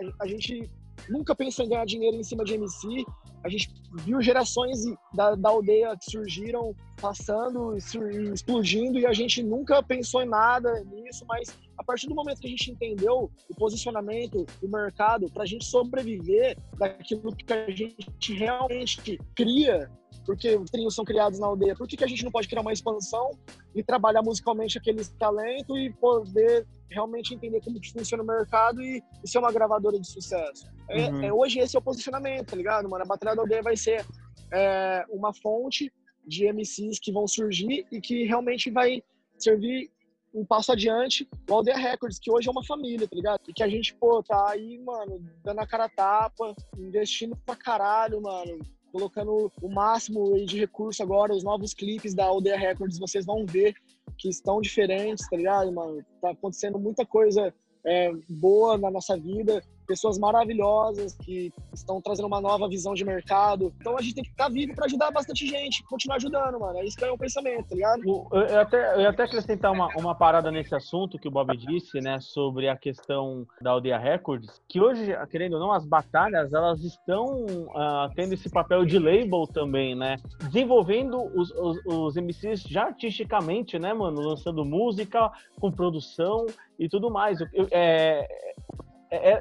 A, 0.00 0.24
a 0.24 0.26
gente 0.26 0.70
nunca 1.08 1.34
pensou 1.34 1.64
em 1.64 1.68
ganhar 1.68 1.84
dinheiro 1.84 2.16
em 2.16 2.22
cima 2.22 2.44
de 2.44 2.54
MC. 2.54 3.04
A 3.44 3.48
gente 3.48 3.70
viu 4.04 4.22
gerações 4.22 4.78
da, 5.12 5.34
da 5.34 5.50
aldeia 5.50 5.94
que 5.96 6.10
surgiram 6.10 6.74
passando 7.00 7.74
e 7.74 8.32
explodindo 8.32 8.98
e 8.98 9.06
a 9.06 9.12
gente 9.12 9.42
nunca 9.42 9.82
pensou 9.82 10.22
em 10.22 10.28
nada 10.28 10.72
nisso, 10.84 11.24
mas 11.28 11.56
a 11.76 11.84
partir 11.84 12.08
do 12.08 12.14
momento 12.14 12.40
que 12.40 12.46
a 12.46 12.50
gente 12.50 12.70
entendeu 12.70 13.30
o 13.48 13.54
posicionamento 13.54 14.46
do 14.60 14.68
mercado 14.68 15.30
para 15.30 15.42
a 15.42 15.46
gente 15.46 15.64
sobreviver 15.64 16.56
daquilo 16.78 17.34
que 17.34 17.52
a 17.52 17.70
gente 17.70 18.32
realmente 18.34 19.18
cria 19.34 19.90
porque 20.24 20.56
os 20.56 20.70
trinhos 20.70 20.94
são 20.94 21.04
criados 21.04 21.38
na 21.38 21.46
aldeia, 21.46 21.74
por 21.76 21.86
que, 21.86 21.96
que 21.96 22.04
a 22.04 22.06
gente 22.06 22.24
não 22.24 22.30
pode 22.30 22.48
criar 22.48 22.62
uma 22.62 22.72
expansão 22.72 23.30
e 23.74 23.82
trabalhar 23.82 24.22
musicalmente 24.22 24.78
aqueles 24.78 25.08
talentos 25.18 25.76
e 25.76 25.90
poder 25.90 26.66
realmente 26.90 27.34
entender 27.34 27.60
como 27.60 27.80
que 27.80 27.92
funciona 27.92 28.22
o 28.22 28.26
mercado 28.26 28.80
e, 28.82 29.02
e 29.22 29.28
ser 29.28 29.38
uma 29.38 29.52
gravadora 29.52 29.98
de 29.98 30.06
sucesso? 30.06 30.66
É, 30.88 31.10
uhum. 31.10 31.22
É, 31.22 31.32
hoje 31.32 31.58
esse 31.58 31.76
é 31.76 31.78
o 31.78 31.82
posicionamento, 31.82 32.50
tá 32.50 32.56
ligado, 32.56 32.88
mano? 32.88 33.04
A 33.04 33.06
Batalha 33.06 33.36
da 33.36 33.42
Aldeia 33.42 33.62
vai 33.62 33.76
ser 33.76 34.04
é, 34.52 35.04
uma 35.10 35.32
fonte 35.34 35.92
de 36.26 36.50
MCs 36.50 36.98
que 36.98 37.12
vão 37.12 37.26
surgir 37.26 37.86
e 37.92 38.00
que 38.00 38.24
realmente 38.24 38.70
vai 38.70 39.02
servir 39.38 39.90
um 40.34 40.44
passo 40.44 40.72
adiante 40.72 41.28
o 41.48 41.54
Aldeia 41.54 41.76
Records, 41.76 42.18
que 42.18 42.30
hoje 42.30 42.48
é 42.48 42.50
uma 42.50 42.64
família, 42.64 43.06
tá 43.06 43.14
ligado? 43.14 43.40
E 43.48 43.52
que 43.52 43.62
a 43.62 43.68
gente, 43.68 43.94
pô, 43.94 44.22
tá 44.22 44.50
aí, 44.50 44.78
mano, 44.78 45.24
dando 45.44 45.60
a 45.60 45.66
cara 45.66 45.84
a 45.84 45.88
tapa, 45.88 46.54
investindo 46.76 47.36
pra 47.46 47.54
caralho, 47.54 48.20
mano, 48.20 48.58
colocando 48.90 49.50
o 49.62 49.68
máximo 49.68 50.34
de 50.44 50.58
recurso 50.58 51.02
agora, 51.02 51.34
os 51.34 51.44
novos 51.44 51.72
clipes 51.72 52.14
da 52.14 52.26
Aldeia 52.26 52.58
Records, 52.58 52.98
vocês 52.98 53.24
vão 53.24 53.46
ver 53.46 53.74
que 54.18 54.28
estão 54.28 54.60
diferentes, 54.60 55.28
tá 55.28 55.36
ligado, 55.36 55.72
mano? 55.72 56.04
Tá 56.20 56.30
acontecendo 56.30 56.78
muita 56.78 57.06
coisa 57.06 57.54
é, 57.84 58.12
boa 58.28 58.78
na 58.78 58.90
nossa 58.90 59.16
vida, 59.16 59.62
pessoas 59.86 60.18
maravilhosas 60.18 61.16
que 61.16 61.52
estão 61.72 62.00
trazendo 62.00 62.26
uma 62.26 62.40
nova 62.40 62.68
visão 62.68 62.94
de 62.94 63.04
mercado. 63.04 63.72
Então 63.80 63.96
a 63.96 64.02
gente 64.02 64.14
tem 64.14 64.24
que 64.24 64.30
estar 64.30 64.48
vivo 64.48 64.74
para 64.74 64.86
ajudar 64.86 65.10
bastante 65.10 65.46
gente, 65.46 65.82
continuar 65.84 66.16
ajudando, 66.16 66.58
mano. 66.58 66.78
É 66.78 66.84
isso 66.84 66.96
que 66.96 67.04
é 67.04 67.10
o 67.10 67.18
pensamento, 67.18 67.68
tá 67.68 67.74
ligado? 67.74 68.02
Eu 68.32 68.60
até, 68.60 69.04
eu 69.04 69.08
até 69.08 69.24
acrescentar 69.24 69.72
uma, 69.72 69.88
uma 69.96 70.14
parada 70.14 70.50
nesse 70.50 70.74
assunto 70.74 71.18
que 71.18 71.28
o 71.28 71.30
Bob 71.30 71.56
disse, 71.56 72.00
né, 72.00 72.18
sobre 72.20 72.68
a 72.68 72.76
questão 72.76 73.46
da 73.60 73.70
Aldeia 73.70 73.98
Records, 73.98 74.60
que 74.68 74.80
hoje, 74.80 75.14
querendo 75.30 75.54
ou 75.54 75.60
não, 75.60 75.72
as 75.72 75.84
batalhas, 75.84 76.52
elas 76.52 76.82
estão 76.82 77.44
uh, 77.44 78.12
tendo 78.14 78.34
esse 78.34 78.48
papel 78.48 78.84
de 78.84 78.98
label 78.98 79.46
também, 79.46 79.94
né? 79.94 80.16
Desenvolvendo 80.38 81.22
os, 81.34 81.50
os, 81.52 81.86
os 81.86 82.16
MCs 82.16 82.62
já 82.62 82.84
artisticamente, 82.84 83.78
né, 83.78 83.92
mano? 83.92 84.20
Lançando 84.20 84.64
música 84.64 85.30
com 85.60 85.70
produção 85.70 86.46
e 86.78 86.88
tudo 86.88 87.10
mais. 87.10 87.40
Eu, 87.40 87.68
é, 87.70 88.26
é, 88.30 88.53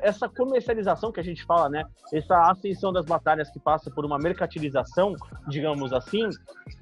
essa 0.02 0.28
comercialização 0.28 1.12
que 1.12 1.20
a 1.20 1.24
gente 1.24 1.44
fala, 1.46 1.70
né? 1.70 1.84
Essa 2.12 2.52
ascensão 2.52 2.92
das 2.92 3.06
batalhas 3.06 3.50
que 3.50 3.60
passa 3.60 3.90
por 3.90 4.06
uma 4.06 4.18
mercantilização, 4.18 5.16
digamos 5.48 5.94
assim, 5.94 6.30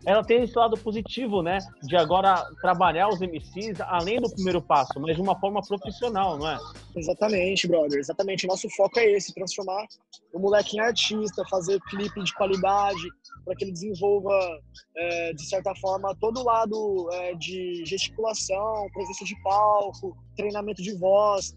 ela 0.05 0.23
tem 0.23 0.43
esse 0.43 0.57
lado 0.57 0.77
positivo, 0.77 1.41
né? 1.41 1.59
De 1.83 1.95
agora 1.95 2.43
trabalhar 2.61 3.09
os 3.09 3.19
MCs 3.19 3.79
além 3.81 4.19
do 4.19 4.29
primeiro 4.29 4.61
passo, 4.61 4.99
mas 4.99 5.15
de 5.15 5.21
uma 5.21 5.39
forma 5.39 5.61
profissional, 5.61 6.37
não 6.37 6.49
é? 6.49 6.57
Exatamente, 6.95 7.67
brother. 7.67 7.99
Exatamente. 7.99 8.47
Nosso 8.47 8.69
foco 8.69 8.99
é 8.99 9.11
esse: 9.11 9.33
transformar 9.33 9.85
o 10.33 10.39
moleque 10.39 10.77
em 10.77 10.79
artista, 10.79 11.43
fazer 11.49 11.79
clipe 11.89 12.23
de 12.23 12.33
qualidade, 12.33 13.07
para 13.45 13.55
que 13.55 13.65
ele 13.65 13.71
desenvolva, 13.71 14.33
é, 14.95 15.33
de 15.33 15.45
certa 15.45 15.73
forma, 15.75 16.15
todo 16.19 16.39
o 16.39 16.43
lado 16.43 17.09
é, 17.11 17.35
de 17.35 17.83
gesticulação, 17.85 18.87
presença 18.93 19.25
de 19.25 19.35
palco, 19.41 20.17
treinamento 20.35 20.81
de 20.81 20.93
voz. 20.97 21.55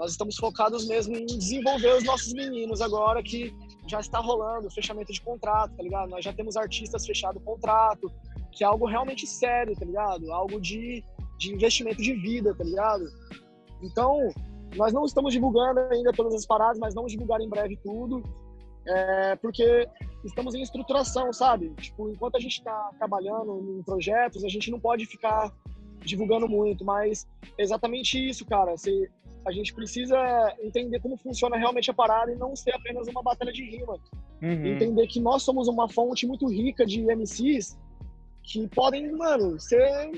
Nós 0.00 0.12
estamos 0.12 0.36
focados 0.36 0.88
mesmo 0.88 1.14
em 1.14 1.26
desenvolver 1.26 1.94
os 1.94 2.04
nossos 2.04 2.32
meninos 2.32 2.80
agora 2.80 3.22
que 3.22 3.54
já 3.86 4.00
está 4.00 4.18
rolando 4.18 4.70
fechamento 4.70 5.12
de 5.12 5.20
contrato, 5.20 5.76
tá 5.76 5.82
ligado? 5.82 6.08
Nós 6.08 6.24
já 6.24 6.32
temos 6.32 6.56
artistas 6.56 7.04
fechado 7.04 7.38
contrato, 7.40 8.10
que 8.50 8.64
é 8.64 8.66
algo 8.66 8.86
realmente 8.86 9.26
sério, 9.26 9.76
tá 9.76 9.84
ligado? 9.84 10.32
Algo 10.32 10.58
de, 10.58 11.04
de 11.38 11.52
investimento 11.52 12.00
de 12.00 12.14
vida, 12.14 12.54
tá 12.54 12.64
ligado? 12.64 13.04
Então, 13.82 14.32
nós 14.74 14.90
não 14.90 15.04
estamos 15.04 15.34
divulgando 15.34 15.80
ainda 15.80 16.12
todas 16.12 16.32
as 16.32 16.46
paradas, 16.46 16.78
mas 16.78 16.94
vamos 16.94 17.12
divulgar 17.12 17.42
em 17.42 17.48
breve 17.50 17.76
tudo, 17.76 18.22
é, 18.86 19.36
porque 19.36 19.86
estamos 20.24 20.54
em 20.54 20.62
estruturação, 20.62 21.30
sabe? 21.30 21.74
Tipo, 21.74 22.08
enquanto 22.08 22.36
a 22.36 22.40
gente 22.40 22.56
está 22.56 22.90
trabalhando 22.96 23.76
em 23.78 23.82
projetos, 23.82 24.44
a 24.44 24.48
gente 24.48 24.70
não 24.70 24.80
pode 24.80 25.04
ficar 25.04 25.52
divulgando 25.98 26.48
muito, 26.48 26.86
mas 26.86 27.28
é 27.58 27.62
exatamente 27.62 28.16
isso, 28.18 28.46
cara. 28.46 28.74
Se, 28.78 29.10
a 29.46 29.52
gente 29.52 29.74
precisa 29.74 30.16
entender 30.60 31.00
como 31.00 31.16
funciona 31.16 31.56
realmente 31.56 31.90
a 31.90 31.94
parada 31.94 32.32
e 32.32 32.36
não 32.36 32.54
ser 32.54 32.74
apenas 32.74 33.08
uma 33.08 33.22
batalha 33.22 33.52
de 33.52 33.64
rima. 33.64 33.98
Uhum. 34.42 34.66
Entender 34.66 35.06
que 35.06 35.20
nós 35.20 35.42
somos 35.42 35.68
uma 35.68 35.88
fonte 35.88 36.26
muito 36.26 36.48
rica 36.48 36.84
de 36.84 37.02
MCs 37.02 37.78
que 38.42 38.66
podem, 38.68 39.10
mano, 39.12 39.58
ser 39.60 40.10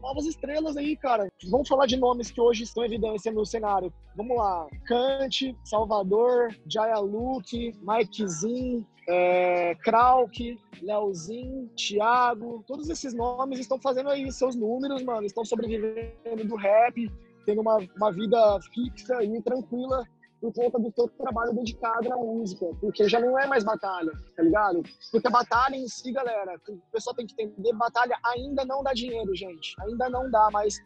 novas 0.00 0.26
estrelas 0.26 0.76
aí, 0.76 0.96
cara. 0.96 1.28
Vamos 1.50 1.68
falar 1.68 1.86
de 1.86 1.96
nomes 1.96 2.30
que 2.30 2.40
hoje 2.40 2.64
estão 2.64 2.82
em 2.82 2.86
evidência 2.86 3.30
no 3.30 3.44
cenário. 3.44 3.92
Vamos 4.16 4.36
lá. 4.36 4.66
Kant, 4.86 5.56
Salvador, 5.64 6.54
Jaya 6.66 6.98
Luke, 6.98 7.72
Mikezinho, 7.82 8.86
é, 9.08 9.74
Krauk, 9.76 10.58
Leozinho, 10.82 11.68
Thiago. 11.76 12.64
Todos 12.66 12.88
esses 12.88 13.14
nomes 13.14 13.58
estão 13.58 13.78
fazendo 13.80 14.10
aí 14.10 14.30
seus 14.32 14.54
números, 14.54 15.02
mano. 15.02 15.26
Estão 15.26 15.44
sobrevivendo 15.44 16.44
do 16.44 16.56
rap, 16.56 17.10
tendo 17.44 17.60
uma, 17.60 17.78
uma 17.96 18.12
vida 18.12 18.58
fixa 18.72 19.22
e 19.22 19.42
tranquila 19.42 20.04
por 20.40 20.52
conta 20.54 20.78
do 20.78 20.92
seu 20.94 21.08
trabalho 21.08 21.54
dedicado 21.54 22.12
à 22.12 22.16
música, 22.16 22.66
porque 22.80 23.06
já 23.08 23.20
não 23.20 23.38
é 23.38 23.46
mais 23.46 23.62
batalha, 23.62 24.10
tá 24.34 24.42
ligado? 24.42 24.82
Porque 25.12 25.28
a 25.28 25.30
batalha 25.30 25.76
em 25.76 25.86
si, 25.86 26.10
galera, 26.12 26.58
o 26.68 26.78
pessoal 26.90 27.14
tem 27.14 27.26
que 27.26 27.34
entender, 27.34 27.72
batalha 27.74 28.16
ainda 28.24 28.64
não 28.64 28.82
dá 28.82 28.94
dinheiro, 28.94 29.34
gente, 29.34 29.74
ainda 29.82 30.08
não 30.08 30.30
dá, 30.30 30.48
mas 30.50 30.78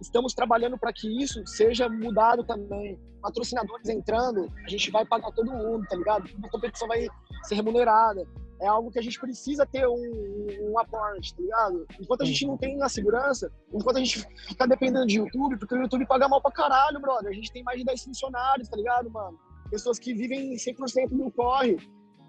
estamos 0.00 0.32
trabalhando 0.32 0.78
para 0.78 0.92
que 0.92 1.08
isso 1.22 1.44
seja 1.46 1.88
mudado 1.88 2.44
também. 2.44 2.98
Patrocinadores 3.20 3.88
entrando, 3.88 4.50
a 4.64 4.68
gente 4.68 4.90
vai 4.90 5.04
pagar 5.04 5.30
todo 5.32 5.50
mundo, 5.50 5.84
tá 5.88 5.96
ligado? 5.96 6.30
A 6.44 6.48
competição 6.48 6.88
vai 6.88 7.06
ser 7.44 7.56
remunerada 7.56 8.24
é 8.60 8.66
algo 8.66 8.90
que 8.90 8.98
a 8.98 9.02
gente 9.02 9.18
precisa 9.18 9.64
ter 9.66 9.86
um, 9.86 10.70
um 10.70 10.78
aporte, 10.78 11.34
tá 11.34 11.42
ligado? 11.42 11.86
Enquanto 12.00 12.22
a 12.22 12.24
gente 12.24 12.46
não 12.46 12.56
tem 12.56 12.80
a 12.82 12.88
segurança, 12.88 13.50
enquanto 13.72 13.96
a 13.96 14.00
gente 14.00 14.26
fica 14.48 14.66
dependendo 14.66 15.06
de 15.06 15.18
YouTube, 15.18 15.58
porque 15.58 15.74
o 15.74 15.82
YouTube 15.82 16.06
paga 16.06 16.28
mal 16.28 16.40
pra 16.40 16.52
caralho, 16.52 17.00
brother. 17.00 17.30
A 17.30 17.34
gente 17.34 17.50
tem 17.52 17.62
mais 17.62 17.78
de 17.78 17.84
10 17.84 18.04
funcionários, 18.04 18.68
tá 18.68 18.76
ligado, 18.76 19.10
mano? 19.10 19.38
Pessoas 19.70 19.98
que 19.98 20.12
vivem 20.12 20.54
100% 20.54 21.08
do 21.08 21.30
corre. 21.32 21.76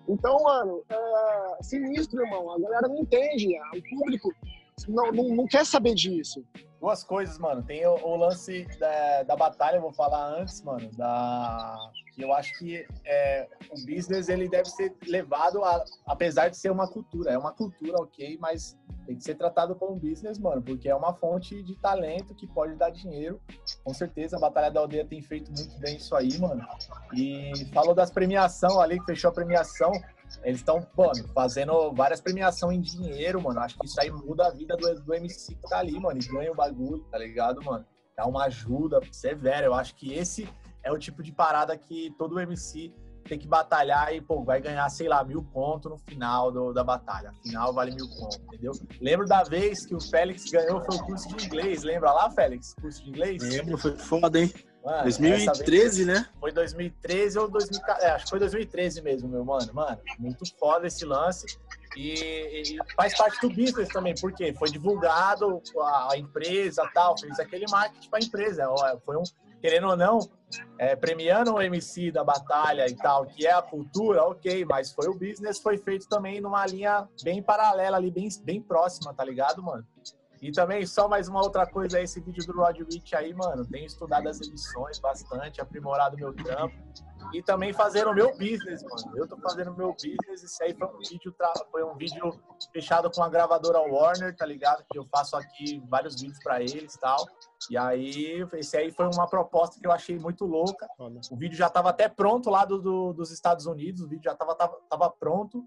Então, 0.07 0.41
mano, 0.43 0.83
é 0.89 1.63
sinistro, 1.63 2.23
irmão. 2.23 2.51
A 2.51 2.59
galera 2.59 2.87
não 2.87 2.99
entende. 2.99 3.55
O 3.75 3.97
público 3.97 4.31
não, 4.87 5.11
não, 5.11 5.35
não 5.35 5.45
quer 5.47 5.65
saber 5.65 5.93
disso 5.93 6.43
duas 6.81 7.03
coisas, 7.03 7.37
mano. 7.37 7.61
Tem 7.61 7.85
o, 7.85 7.93
o 7.93 8.15
lance 8.15 8.67
da, 8.79 9.23
da, 9.23 9.35
batalha, 9.35 9.77
eu 9.77 9.81
vou 9.81 9.93
falar 9.93 10.39
antes, 10.39 10.61
mano, 10.63 10.89
da 10.97 11.77
eu 12.17 12.33
acho 12.33 12.57
que 12.57 12.85
é, 13.05 13.47
o 13.69 13.85
business 13.85 14.29
ele 14.29 14.49
deve 14.49 14.69
ser 14.69 14.95
levado 15.07 15.63
a, 15.63 15.83
apesar 16.05 16.49
de 16.49 16.57
ser 16.57 16.71
uma 16.71 16.87
cultura, 16.87 17.31
é 17.31 17.37
uma 17.37 17.53
cultura, 17.53 18.01
ok, 18.01 18.37
mas 18.39 18.77
tem 19.05 19.15
que 19.15 19.23
ser 19.23 19.35
tratado 19.35 19.75
como 19.75 19.95
um 19.95 19.99
business, 19.99 20.37
mano, 20.39 20.61
porque 20.61 20.87
é 20.87 20.95
uma 20.95 21.13
fonte 21.13 21.61
de 21.63 21.75
talento 21.75 22.35
que 22.35 22.47
pode 22.47 22.75
dar 22.75 22.89
dinheiro. 22.89 23.41
Com 23.83 23.93
certeza 23.93 24.37
a 24.37 24.39
Batalha 24.39 24.71
da 24.71 24.79
Aldeia 24.79 25.05
tem 25.05 25.21
feito 25.21 25.51
muito 25.51 25.77
bem 25.79 25.97
isso 25.97 26.15
aí, 26.15 26.37
mano. 26.39 26.65
E 27.13 27.51
falou 27.73 27.93
das 27.93 28.11
premiação 28.11 28.79
ali, 28.79 28.99
que 28.99 29.05
fechou 29.05 29.29
a 29.29 29.33
premiação. 29.33 29.91
Eles 30.43 30.59
estão, 30.59 30.87
mano, 30.95 31.27
fazendo 31.33 31.91
várias 31.91 32.21
premiações 32.21 32.77
em 32.77 32.81
dinheiro, 32.81 33.41
mano. 33.41 33.59
Acho 33.59 33.77
que 33.77 33.85
isso 33.85 33.99
aí 33.99 34.09
muda 34.09 34.47
a 34.47 34.51
vida 34.51 34.77
do, 34.77 35.01
do 35.01 35.13
MC 35.13 35.55
que 35.55 35.69
tá 35.69 35.79
ali, 35.79 35.99
mano. 35.99 36.19
E 36.21 36.25
ganha 36.25 36.51
o 36.51 36.55
bagulho, 36.55 37.03
tá 37.11 37.17
ligado, 37.17 37.61
mano? 37.63 37.85
Dá 38.15 38.25
uma 38.25 38.45
ajuda 38.45 39.01
severa. 39.11 39.65
Eu 39.65 39.73
acho 39.73 39.93
que 39.95 40.13
esse 40.13 40.47
é 40.83 40.91
o 40.91 40.97
tipo 40.97 41.21
de 41.21 41.31
parada 41.31 41.77
que 41.77 42.13
todo 42.17 42.39
MC 42.39 42.93
tem 43.23 43.37
que 43.37 43.47
batalhar 43.47 44.13
e, 44.13 44.21
pô, 44.21 44.43
vai 44.43 44.59
ganhar, 44.59 44.87
sei 44.89 45.07
lá, 45.07 45.23
mil 45.23 45.43
pontos 45.43 45.91
no 45.91 45.97
final 45.97 46.51
do, 46.51 46.73
da 46.73 46.83
batalha. 46.83 47.31
Final 47.43 47.73
vale 47.73 47.91
mil 47.91 48.07
pontos, 48.09 48.39
entendeu? 48.39 48.73
Lembro 48.99 49.27
da 49.27 49.43
vez 49.43 49.85
que 49.85 49.95
o 49.95 50.01
Félix 50.01 50.49
ganhou, 50.51 50.83
foi 50.83 50.95
o 50.95 51.05
curso 51.05 51.27
de 51.35 51.45
inglês. 51.45 51.83
Lembra 51.83 52.11
lá, 52.11 52.29
Félix? 52.31 52.73
Curso 52.73 53.03
de 53.03 53.09
inglês? 53.09 53.41
Lembro, 53.41 53.77
foi 53.77 53.95
foda, 53.95 54.39
hein? 54.39 54.51
Mano, 54.83 55.03
2013, 55.03 56.05
né? 56.05 56.27
Foi 56.39 56.51
2013 56.51 57.37
ou 57.37 57.47
2014. 57.47 58.05
É, 58.05 58.11
acho 58.11 58.25
que 58.25 58.29
foi 58.31 58.39
2013 58.39 59.01
mesmo, 59.01 59.29
meu 59.29 59.45
mano. 59.45 59.71
Mano, 59.73 59.99
muito 60.17 60.43
foda 60.57 60.87
esse 60.87 61.05
lance. 61.05 61.45
E, 61.95 62.61
e, 62.61 62.77
faz 62.95 63.15
parte 63.15 63.39
do 63.41 63.49
business 63.49 63.89
também, 63.89 64.15
porque 64.19 64.53
foi 64.53 64.69
divulgado 64.71 65.61
a, 65.77 66.13
a 66.13 66.17
empresa 66.17 66.89
tal, 66.93 67.17
fez 67.17 67.37
aquele 67.39 67.65
marketing 67.69 68.09
para 68.09 68.19
a 68.19 68.23
empresa. 68.23 68.69
Foi 69.05 69.17
um, 69.17 69.23
querendo 69.61 69.87
ou 69.87 69.95
não, 69.95 70.19
é, 70.77 70.95
premiando 70.95 71.53
o 71.53 71.61
MC 71.61 72.11
da 72.11 72.23
batalha 72.23 72.87
e 72.89 72.95
tal, 72.95 73.25
que 73.25 73.45
é 73.45 73.53
a 73.53 73.61
cultura, 73.61 74.23
ok, 74.23 74.65
mas 74.65 74.91
foi 74.91 75.07
o 75.07 75.13
business, 75.13 75.59
foi 75.59 75.77
feito 75.77 76.07
também 76.09 76.41
numa 76.41 76.65
linha 76.65 77.07
bem 77.23 77.41
paralela 77.41 77.97
ali, 77.97 78.09
bem, 78.09 78.27
bem 78.43 78.61
próxima, 78.61 79.13
tá 79.13 79.23
ligado, 79.23 79.61
mano? 79.61 79.85
E 80.41 80.51
também, 80.51 80.85
só 80.87 81.07
mais 81.07 81.27
uma 81.27 81.39
outra 81.39 81.67
coisa, 81.67 82.01
esse 82.01 82.19
vídeo 82.19 82.43
do 82.47 82.53
Rod 82.53 82.75
Rich 82.79 83.15
aí, 83.15 83.31
mano, 83.31 83.63
tenho 83.63 83.85
estudado 83.85 84.27
as 84.27 84.41
edições 84.41 84.97
bastante, 84.97 85.61
aprimorado 85.61 86.17
meu 86.17 86.33
trampo 86.33 86.75
e 87.31 87.43
também 87.43 87.71
fazer 87.71 88.07
o 88.07 88.13
meu 88.13 88.31
business, 88.31 88.83
mano. 88.83 89.17
Eu 89.17 89.27
tô 89.27 89.37
fazendo 89.37 89.71
o 89.71 89.77
meu 89.77 89.93
business, 89.93 90.43
isso 90.43 90.63
aí 90.63 90.73
foi 90.73 90.87
um 90.87 90.97
vídeo, 90.97 91.35
foi 91.71 91.83
um 91.83 91.95
vídeo 91.95 92.39
fechado 92.73 93.09
com 93.11 93.21
a 93.21 93.29
gravadora 93.29 93.79
Warner, 93.79 94.35
tá 94.35 94.45
ligado? 94.45 94.83
Que 94.91 94.97
eu 94.97 95.05
faço 95.05 95.37
aqui 95.37 95.79
vários 95.87 96.19
vídeos 96.19 96.39
para 96.43 96.59
eles 96.59 96.95
e 96.95 96.99
tal. 96.99 97.23
E 97.69 97.77
aí, 97.77 98.43
esse 98.53 98.75
aí 98.75 98.91
foi 98.91 99.05
uma 99.13 99.27
proposta 99.27 99.79
que 99.79 99.85
eu 99.85 99.91
achei 99.91 100.17
muito 100.17 100.45
louca. 100.45 100.87
O 101.29 101.37
vídeo 101.37 101.55
já 101.55 101.69
tava 101.69 101.91
até 101.91 102.09
pronto 102.09 102.49
lá 102.49 102.65
do, 102.65 102.79
do 102.81 103.13
dos 103.13 103.31
Estados 103.31 103.67
Unidos, 103.67 104.01
o 104.01 104.07
vídeo 104.07 104.23
já 104.23 104.35
tava, 104.35 104.55
tava, 104.55 104.77
tava 104.89 105.09
pronto. 105.11 105.63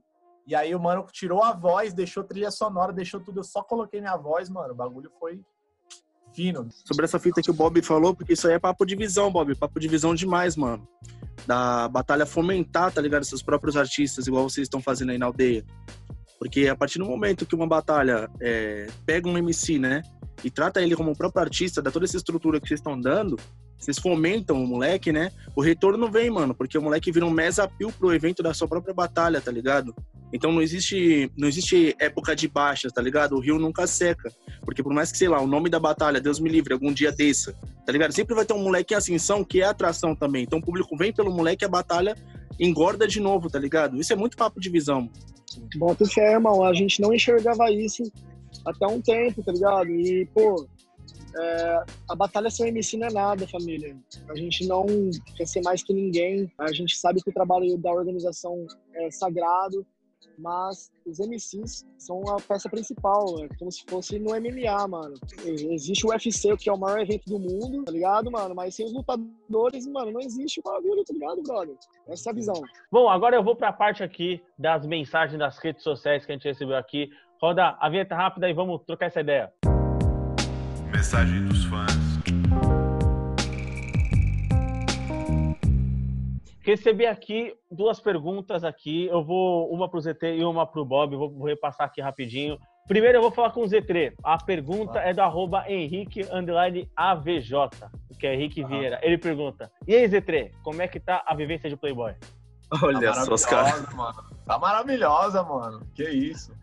E 0.46 0.54
aí 0.54 0.74
o 0.74 0.80
mano 0.80 1.06
tirou 1.10 1.42
a 1.42 1.52
voz, 1.52 1.94
deixou 1.94 2.22
trilha 2.22 2.50
sonora, 2.50 2.92
deixou 2.92 3.20
tudo. 3.20 3.40
Eu 3.40 3.44
só 3.44 3.62
coloquei 3.62 4.00
minha 4.00 4.16
voz, 4.16 4.48
mano. 4.48 4.72
O 4.72 4.76
bagulho 4.76 5.10
foi 5.18 5.40
fino. 6.34 6.68
Sobre 6.84 7.04
essa 7.04 7.18
fita 7.18 7.40
que 7.40 7.50
o 7.50 7.54
Bob 7.54 7.80
falou, 7.80 8.14
porque 8.14 8.32
isso 8.34 8.46
aí 8.46 8.54
é 8.54 8.58
papo 8.58 8.84
de 8.84 8.96
visão, 8.96 9.30
Bob. 9.30 9.54
Papo 9.54 9.80
de 9.80 9.88
visão 9.88 10.14
demais, 10.14 10.56
mano. 10.56 10.86
Da 11.46 11.88
batalha 11.88 12.26
fomentar, 12.26 12.92
tá 12.92 13.00
ligado? 13.00 13.24
Seus 13.24 13.42
próprios 13.42 13.76
artistas, 13.76 14.26
igual 14.26 14.48
vocês 14.48 14.66
estão 14.66 14.82
fazendo 14.82 15.10
aí 15.10 15.18
na 15.18 15.26
aldeia. 15.26 15.64
Porque 16.38 16.68
a 16.68 16.76
partir 16.76 16.98
do 16.98 17.06
momento 17.06 17.46
que 17.46 17.54
uma 17.54 17.66
batalha 17.66 18.28
é, 18.40 18.86
pega 19.06 19.28
um 19.28 19.38
MC, 19.38 19.78
né? 19.78 20.02
E 20.42 20.50
trata 20.50 20.82
ele 20.82 20.96
como 20.96 21.12
o 21.12 21.16
próprio 21.16 21.42
artista, 21.42 21.80
dá 21.80 21.90
toda 21.90 22.04
essa 22.04 22.16
estrutura 22.16 22.60
que 22.60 22.68
vocês 22.68 22.80
estão 22.80 23.00
dando, 23.00 23.36
vocês 23.78 23.98
fomentam 23.98 24.62
o 24.62 24.66
moleque, 24.66 25.12
né? 25.12 25.30
O 25.54 25.60
retorno 25.60 26.10
vem, 26.10 26.30
mano, 26.30 26.54
porque 26.54 26.78
o 26.78 26.82
moleque 26.82 27.12
vira 27.12 27.26
um 27.26 27.30
mesa 27.30 27.64
appeal 27.64 27.92
pro 27.92 28.14
evento 28.14 28.42
da 28.42 28.54
sua 28.54 28.66
própria 28.66 28.94
batalha, 28.94 29.40
tá 29.40 29.50
ligado? 29.50 29.94
Então 30.32 30.50
não 30.50 30.60
existe, 30.60 31.30
não 31.36 31.46
existe 31.46 31.94
época 32.00 32.34
de 32.34 32.48
baixas, 32.48 32.92
tá 32.92 33.00
ligado? 33.00 33.36
O 33.36 33.40
rio 33.40 33.58
nunca 33.58 33.86
seca. 33.86 34.32
Porque 34.64 34.82
por 34.82 34.92
mais 34.92 35.12
que, 35.12 35.18
sei 35.18 35.28
lá, 35.28 35.40
o 35.40 35.46
nome 35.46 35.70
da 35.70 35.78
batalha, 35.78 36.20
Deus 36.20 36.40
me 36.40 36.48
livre, 36.48 36.72
algum 36.72 36.92
dia 36.92 37.12
desça, 37.12 37.54
tá 37.86 37.92
ligado? 37.92 38.12
Sempre 38.12 38.34
vai 38.34 38.44
ter 38.44 38.54
um 38.54 38.62
moleque 38.62 38.94
em 38.94 38.96
ascensão 38.96 39.44
que 39.44 39.60
é 39.60 39.64
atração 39.64 40.14
também. 40.16 40.42
Então 40.42 40.58
o 40.58 40.62
público 40.62 40.96
vem 40.96 41.12
pelo 41.12 41.32
moleque 41.32 41.64
a 41.64 41.68
batalha 41.68 42.16
engorda 42.58 43.06
de 43.06 43.20
novo, 43.20 43.48
tá 43.50 43.58
ligado? 43.58 44.00
Isso 44.00 44.12
é 44.12 44.16
muito 44.16 44.36
papo 44.36 44.60
de 44.60 44.70
visão. 44.70 45.08
Bota 45.76 46.04
fé, 46.06 46.32
irmão. 46.32 46.64
A 46.64 46.72
gente 46.72 47.00
não 47.00 47.12
enxergava 47.12 47.70
isso 47.70 48.02
até 48.66 48.86
um 48.86 49.00
tempo, 49.00 49.42
tá 49.42 49.52
ligado? 49.52 49.90
E, 49.90 50.26
pô, 50.34 50.66
é, 51.36 51.84
a 52.08 52.14
batalha 52.14 52.48
sem 52.48 52.68
MC 52.68 52.96
não 52.96 53.08
é 53.08 53.12
nada, 53.12 53.46
família. 53.48 53.96
A 54.28 54.36
gente 54.36 54.66
não 54.66 54.86
quer 55.36 55.46
ser 55.46 55.62
mais 55.62 55.82
que 55.82 55.92
ninguém. 55.92 56.50
A 56.58 56.72
gente 56.72 56.96
sabe 56.96 57.20
que 57.22 57.30
o 57.30 57.34
trabalho 57.34 57.76
da 57.78 57.92
organização 57.92 58.66
é 58.94 59.10
sagrado. 59.10 59.84
mas 60.38 60.90
os 61.06 61.18
MCs 61.18 61.84
são 61.98 62.20
a 62.28 62.40
peça 62.40 62.68
principal, 62.68 63.44
é 63.44 63.48
como 63.56 63.70
se 63.70 63.84
fosse 63.88 64.18
no 64.18 64.30
MMA, 64.30 64.88
mano. 64.88 65.14
Existe 65.44 66.06
o 66.06 66.10
UFC, 66.10 66.56
que 66.56 66.68
é 66.68 66.72
o 66.72 66.78
maior 66.78 67.00
evento 67.00 67.26
do 67.26 67.38
mundo, 67.38 67.84
tá 67.84 67.92
ligado, 67.92 68.30
mano? 68.30 68.54
Mas 68.54 68.74
sem 68.74 68.86
os 68.86 68.92
lutadores, 68.92 69.86
mano, 69.86 70.10
não 70.10 70.20
existe 70.20 70.60
o 70.60 70.62
bagulho, 70.62 71.04
tá 71.04 71.12
ligado, 71.12 71.42
brother? 71.42 71.76
Essa 72.08 72.30
é 72.30 72.32
a 72.32 72.34
visão. 72.34 72.60
Bom, 72.90 73.08
agora 73.08 73.36
eu 73.36 73.44
vou 73.44 73.54
pra 73.54 73.72
parte 73.72 74.02
aqui 74.02 74.42
das 74.58 74.86
mensagens 74.86 75.38
das 75.38 75.58
redes 75.58 75.82
sociais 75.82 76.24
que 76.24 76.32
a 76.32 76.34
gente 76.34 76.48
recebeu 76.48 76.76
aqui. 76.76 77.10
Roda 77.40 77.76
a 77.78 77.88
vinheta 77.88 78.14
rápida 78.14 78.48
e 78.48 78.54
vamos 78.54 78.82
trocar 78.86 79.06
essa 79.06 79.20
ideia. 79.20 79.52
Mensagem 80.94 81.44
dos 81.46 81.64
fãs. 81.64 81.92
Recebi 86.60 87.04
aqui 87.04 87.52
duas 87.68 87.98
perguntas 87.98 88.62
aqui. 88.62 89.06
Eu 89.06 89.24
vou 89.24 89.68
uma 89.72 89.88
para 89.90 89.98
o 89.98 90.00
ZT 90.00 90.36
e 90.36 90.44
uma 90.44 90.64
para 90.64 90.80
o 90.80 90.84
Bob. 90.84 91.16
Vou, 91.16 91.30
vou, 91.32 91.48
repassar 91.48 91.88
aqui 91.88 92.00
rapidinho. 92.00 92.56
Primeiro 92.86 93.18
eu 93.18 93.22
vou 93.22 93.32
falar 93.32 93.50
com 93.50 93.62
o 93.62 93.66
Z3. 93.66 94.14
A 94.22 94.38
pergunta 94.38 95.00
é 95.00 95.12
do 95.12 95.20
arroba 95.20 95.68
Henrique 95.68 96.24
AVJ, 96.94 97.52
que 98.20 98.28
é 98.28 98.34
Henrique 98.34 98.64
Vieira. 98.64 99.00
Ele 99.02 99.18
pergunta: 99.18 99.72
E 99.88 99.96
aí, 99.96 100.08
Z3, 100.08 100.52
como 100.62 100.80
é 100.80 100.86
que 100.86 101.00
tá 101.00 101.24
a 101.26 101.34
vivência 101.34 101.68
de 101.68 101.76
Playboy? 101.76 102.14
Olha 102.80 103.12
tá 103.12 103.24
só, 103.24 103.34
os 103.34 103.44
caras. 103.44 103.84
Tá 104.46 104.60
maravilhosa, 104.60 105.42
mano. 105.42 105.84
Que 105.92 106.08
isso. 106.08 106.54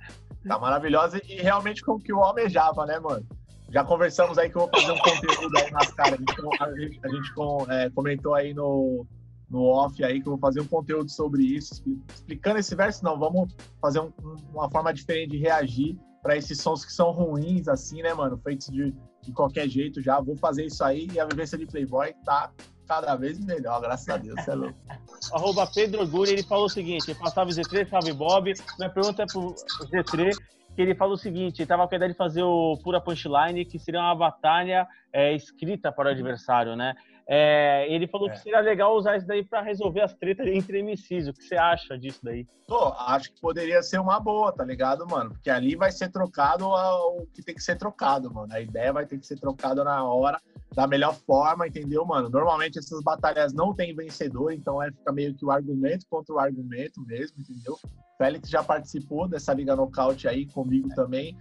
Tá 0.47 0.57
maravilhosa 0.57 1.21
e 1.27 1.35
realmente 1.35 1.83
com 1.83 1.95
o 1.95 1.99
que 1.99 2.13
o 2.13 2.23
almejava, 2.23 2.85
né, 2.85 2.97
mano? 2.97 3.27
Já 3.71 3.85
conversamos 3.85 4.37
aí 4.37 4.49
que 4.49 4.57
eu 4.57 4.61
vou 4.61 4.69
fazer 4.69 4.91
um 4.91 4.99
conteúdo 4.99 5.57
aí 5.57 5.71
nas 5.71 5.91
caras. 5.93 6.19
A 6.59 6.79
gente, 6.79 6.99
a 7.03 7.07
gente 7.07 7.31
é, 7.69 7.89
comentou 7.89 8.35
aí 8.35 8.53
no, 8.53 9.05
no 9.49 9.63
off 9.63 10.03
aí, 10.03 10.21
que 10.21 10.27
eu 10.27 10.31
vou 10.31 10.39
fazer 10.39 10.59
um 10.59 10.67
conteúdo 10.67 11.09
sobre 11.09 11.43
isso, 11.43 11.81
explicando 12.13 12.59
esse 12.59 12.75
verso. 12.75 13.03
Não, 13.03 13.17
vamos 13.17 13.55
fazer 13.81 14.01
um, 14.01 14.11
uma 14.53 14.69
forma 14.69 14.93
diferente 14.93 15.31
de 15.31 15.37
reagir 15.37 15.97
para 16.21 16.35
esses 16.35 16.59
sons 16.59 16.83
que 16.83 16.91
são 16.91 17.11
ruins, 17.11 17.69
assim, 17.69 18.01
né, 18.01 18.13
mano? 18.13 18.37
Feitos 18.43 18.67
de, 18.67 18.93
de 19.21 19.31
qualquer 19.31 19.69
jeito 19.69 20.01
já. 20.01 20.19
Vou 20.19 20.35
fazer 20.35 20.65
isso 20.65 20.83
aí 20.83 21.07
e 21.13 21.19
a 21.19 21.25
vivência 21.25 21.57
de 21.57 21.65
Playboy 21.65 22.13
tá 22.25 22.51
cada 22.85 23.15
vez 23.15 23.39
melhor, 23.39 23.79
graças 23.79 24.09
a 24.09 24.17
Deus, 24.17 24.45
é 24.49 24.53
louco. 24.53 24.77
Arroba 25.31 25.65
Pedro 25.73 26.01
Orgulho, 26.01 26.31
ele 26.31 26.43
falou 26.43 26.65
o 26.65 26.69
seguinte: 26.69 27.15
salve 27.33 27.53
Z3, 27.53 27.89
salve 27.89 28.11
Bob. 28.11 28.51
Minha 28.77 28.89
pergunta 28.89 29.23
é 29.23 29.25
pro 29.25 29.55
Z3 29.85 30.35
que 30.75 30.81
ele 30.81 30.95
falou 30.95 31.15
o 31.15 31.17
seguinte: 31.17 31.61
estava 31.61 31.87
com 31.87 31.93
a 31.93 31.97
ideia 31.97 32.11
de 32.11 32.17
fazer 32.17 32.43
o 32.43 32.77
Pura 32.83 33.01
Punchline, 33.01 33.65
que 33.65 33.79
seria 33.79 34.01
uma 34.01 34.15
batalha 34.15 34.87
é, 35.11 35.33
escrita 35.33 35.91
para 35.91 36.09
o 36.09 36.11
adversário, 36.11 36.75
né? 36.75 36.95
É, 37.27 37.85
ele 37.89 38.07
falou 38.07 38.29
é. 38.29 38.31
que 38.31 38.39
seria 38.39 38.59
legal 38.59 38.95
usar 38.95 39.17
isso 39.17 39.27
daí 39.27 39.43
para 39.43 39.61
resolver 39.61 40.01
as 40.01 40.13
tretas 40.13 40.47
entre 40.47 40.81
MCs. 40.81 41.27
O 41.27 41.33
que 41.33 41.43
você 41.43 41.55
acha 41.55 41.97
disso 41.97 42.19
daí? 42.23 42.45
Pô, 42.67 42.93
acho 42.97 43.33
que 43.33 43.41
poderia 43.41 43.81
ser 43.81 43.99
uma 43.99 44.19
boa, 44.19 44.51
tá 44.51 44.63
ligado, 44.63 45.05
mano? 45.07 45.31
Porque 45.31 45.49
ali 45.49 45.75
vai 45.75 45.91
ser 45.91 46.09
trocado 46.09 46.67
o 46.67 47.25
que 47.33 47.43
tem 47.43 47.55
que 47.55 47.63
ser 47.63 47.77
trocado, 47.77 48.33
mano. 48.33 48.53
A 48.53 48.61
ideia 48.61 48.93
vai 48.93 49.05
ter 49.05 49.17
que 49.17 49.25
ser 49.25 49.39
trocada 49.39 49.83
na 49.83 50.03
hora, 50.03 50.39
da 50.73 50.87
melhor 50.87 51.13
forma, 51.13 51.67
entendeu, 51.67 52.05
mano? 52.05 52.29
Normalmente 52.29 52.79
essas 52.79 53.01
batalhas 53.03 53.53
não 53.53 53.73
tem 53.73 53.95
vencedor, 53.95 54.51
então 54.51 54.81
é, 54.81 54.91
fica 54.91 55.11
meio 55.11 55.35
que 55.35 55.45
o 55.45 55.51
argumento 55.51 56.05
contra 56.09 56.33
o 56.33 56.39
argumento 56.39 57.01
mesmo, 57.01 57.39
entendeu? 57.39 57.77
Félix 58.17 58.49
já 58.49 58.63
participou 58.63 59.27
dessa 59.27 59.53
Liga 59.53 59.75
Nocaute 59.75 60.27
aí 60.27 60.45
comigo 60.45 60.89
também. 60.95 61.37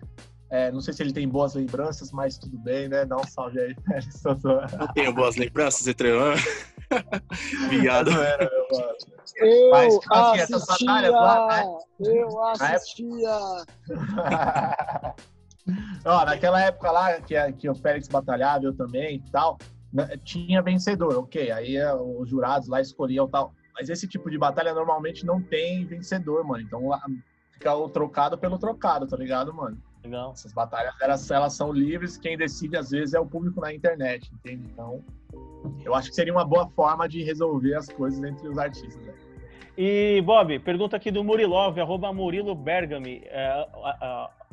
É, 0.51 0.73
não 0.73 0.81
sei 0.81 0.93
se 0.93 1.03
ele 1.03 1.13
tem 1.13 1.29
boas 1.29 1.55
lembranças, 1.55 2.11
mas 2.11 2.37
tudo 2.37 2.59
bem, 2.59 2.89
né? 2.89 3.05
Dá 3.05 3.17
um 3.17 3.25
salve 3.25 3.61
aí, 3.61 3.75
Félix. 3.87 4.23
Não 4.25 4.89
tenho 4.95 5.15
boas 5.15 5.37
lembranças. 5.37 5.87
Não 8.11 8.21
era, 8.23 8.51
meu 8.51 8.67
mano. 8.73 8.97
Eu 9.37 9.71
mas, 9.71 9.99
tipo 9.99 10.13
assim, 10.13 10.41
assistia, 10.41 10.57
essas 10.57 10.67
batalhas 10.67 11.13
lá, 11.13 11.47
né? 11.47 11.65
Eu 12.01 12.43
assistia. 12.43 13.39
Ó, 16.05 16.25
naquela 16.25 16.61
época 16.61 16.91
lá, 16.91 17.21
que, 17.21 17.53
que 17.53 17.71
o 17.71 17.75
Félix 17.77 18.09
batalhava, 18.09 18.65
eu 18.65 18.75
também 18.75 19.17
e 19.17 19.31
tal, 19.31 19.57
né, 19.93 20.17
tinha 20.25 20.61
vencedor, 20.61 21.17
ok. 21.17 21.53
Aí 21.53 21.77
é, 21.77 21.95
os 21.95 22.29
jurados 22.29 22.67
lá 22.67 22.81
escolhiam 22.81 23.29
tal. 23.29 23.55
Mas 23.73 23.89
esse 23.89 24.09
tipo 24.09 24.29
de 24.29 24.37
batalha 24.37 24.75
normalmente 24.75 25.25
não 25.25 25.41
tem 25.41 25.87
vencedor, 25.87 26.45
mano. 26.45 26.63
Então 26.63 26.83
fica 27.53 27.73
o 27.73 27.89
trocado 27.89 28.37
pelo 28.37 28.59
trocado, 28.59 29.07
tá 29.07 29.17
ligado, 29.17 29.55
mano? 29.55 29.81
Legal. 30.03 30.33
Essas 30.33 30.53
batalhas, 30.53 30.95
elas, 31.01 31.31
elas 31.31 31.53
são 31.55 31.73
livres, 31.73 32.17
quem 32.17 32.37
decide 32.37 32.77
às 32.77 32.91
vezes 32.91 33.15
é 33.15 33.21
o 33.21 33.27
público 33.27 33.61
na 33.61 33.73
internet, 33.73 34.31
entende? 34.33 34.69
Então, 34.73 35.05
eu 35.85 35.95
acho 35.95 36.09
que 36.09 36.15
seria 36.15 36.33
uma 36.33 36.45
boa 36.45 36.69
forma 36.71 37.09
de 37.09 37.23
resolver 37.23 37.75
as 37.75 37.89
coisas 37.89 38.23
entre 38.23 38.49
os 38.49 38.59
artistas. 38.59 38.97
Né? 39.05 39.15
E, 39.77 40.23
Bob, 40.23 40.59
pergunta 40.61 40.97
aqui 40.97 41.11
do 41.11 41.23
Murilov, 41.23 41.79
arroba 41.79 42.13
Murilo 42.13 42.55
Bergami, 42.55 43.23
é, 43.27 43.67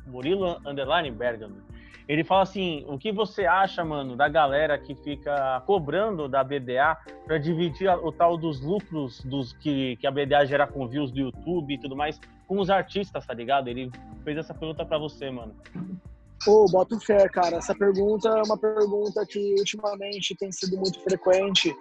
Murilo 0.06 0.58
Underline 0.66 1.12
Bergami. 1.12 1.62
Ele 2.08 2.24
fala 2.24 2.44
assim: 2.44 2.86
o 2.88 2.98
que 2.98 3.12
você 3.12 3.46
acha, 3.46 3.84
mano, 3.84 4.16
da 4.16 4.30
galera 4.30 4.78
que 4.78 4.96
fica 4.96 5.62
cobrando 5.66 6.28
da 6.28 6.44
BDA 6.44 6.98
para 7.26 7.38
dividir 7.38 7.90
o 7.90 8.12
tal 8.12 8.38
dos 8.38 8.62
lucros 8.62 9.22
dos 9.26 9.54
que, 9.54 9.98
que 9.98 10.08
a 10.08 10.12
BDA 10.12 10.46
gera 10.46 10.66
com 10.66 10.88
views 10.88 11.12
do 11.12 11.20
YouTube 11.20 11.74
e 11.74 11.80
tudo 11.80 11.96
mais 11.96 12.20
com 12.48 12.60
os 12.60 12.70
artistas, 12.70 13.26
tá 13.26 13.34
ligado? 13.34 13.68
Ele 13.68 13.92
fez 14.24 14.38
essa 14.38 14.54
pergunta 14.54 14.86
para 14.86 14.98
você, 14.98 15.30
mano. 15.30 15.54
Pô, 16.46 16.64
oh, 16.64 16.72
boto 16.72 16.98
fé, 17.00 17.28
cara. 17.28 17.58
Essa 17.58 17.76
pergunta 17.76 18.30
é 18.30 18.42
uma 18.44 18.58
pergunta 18.58 19.26
que 19.26 19.56
ultimamente 19.60 20.36
tem 20.36 20.52
sido 20.52 20.78
muito 20.78 21.00
frequente 21.02 21.76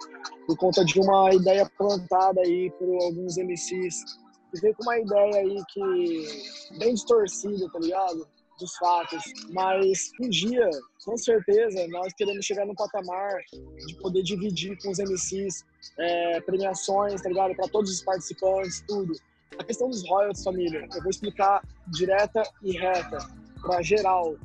por 0.45 0.57
conta 0.57 0.83
de 0.83 0.99
uma 0.99 1.33
ideia 1.33 1.69
plantada 1.77 2.41
aí 2.41 2.69
por 2.71 2.89
alguns 3.03 3.37
MCs 3.37 4.03
que 4.51 4.61
veio 4.61 4.75
com 4.75 4.83
uma 4.83 4.97
ideia 4.97 5.35
aí 5.37 5.63
que 5.69 6.77
bem 6.79 6.93
distorcida, 6.93 7.69
tá 7.71 7.79
ligado? 7.79 8.27
Dos 8.59 8.75
fatos, 8.77 9.23
mas 9.51 10.11
um 10.21 10.29
dia, 10.29 10.69
com 11.05 11.17
certeza, 11.17 11.87
nós 11.89 12.13
queremos 12.13 12.45
chegar 12.45 12.65
no 12.65 12.75
patamar 12.75 13.37
de 13.85 13.95
poder 14.01 14.23
dividir 14.23 14.77
com 14.81 14.89
os 14.89 14.99
MCs 14.99 15.65
é, 15.99 16.41
premiações, 16.41 17.21
tá 17.21 17.29
ligado? 17.29 17.55
Para 17.55 17.67
todos 17.69 17.91
os 17.91 18.01
participantes, 18.01 18.83
tudo. 18.87 19.13
A 19.57 19.63
questão 19.63 19.89
dos 19.89 20.07
royalties, 20.07 20.43
família, 20.43 20.87
eu 20.93 21.01
vou 21.01 21.09
explicar 21.09 21.61
direta 21.87 22.43
e 22.63 22.77
reta, 22.77 23.17
para 23.61 23.81
geral. 23.81 24.35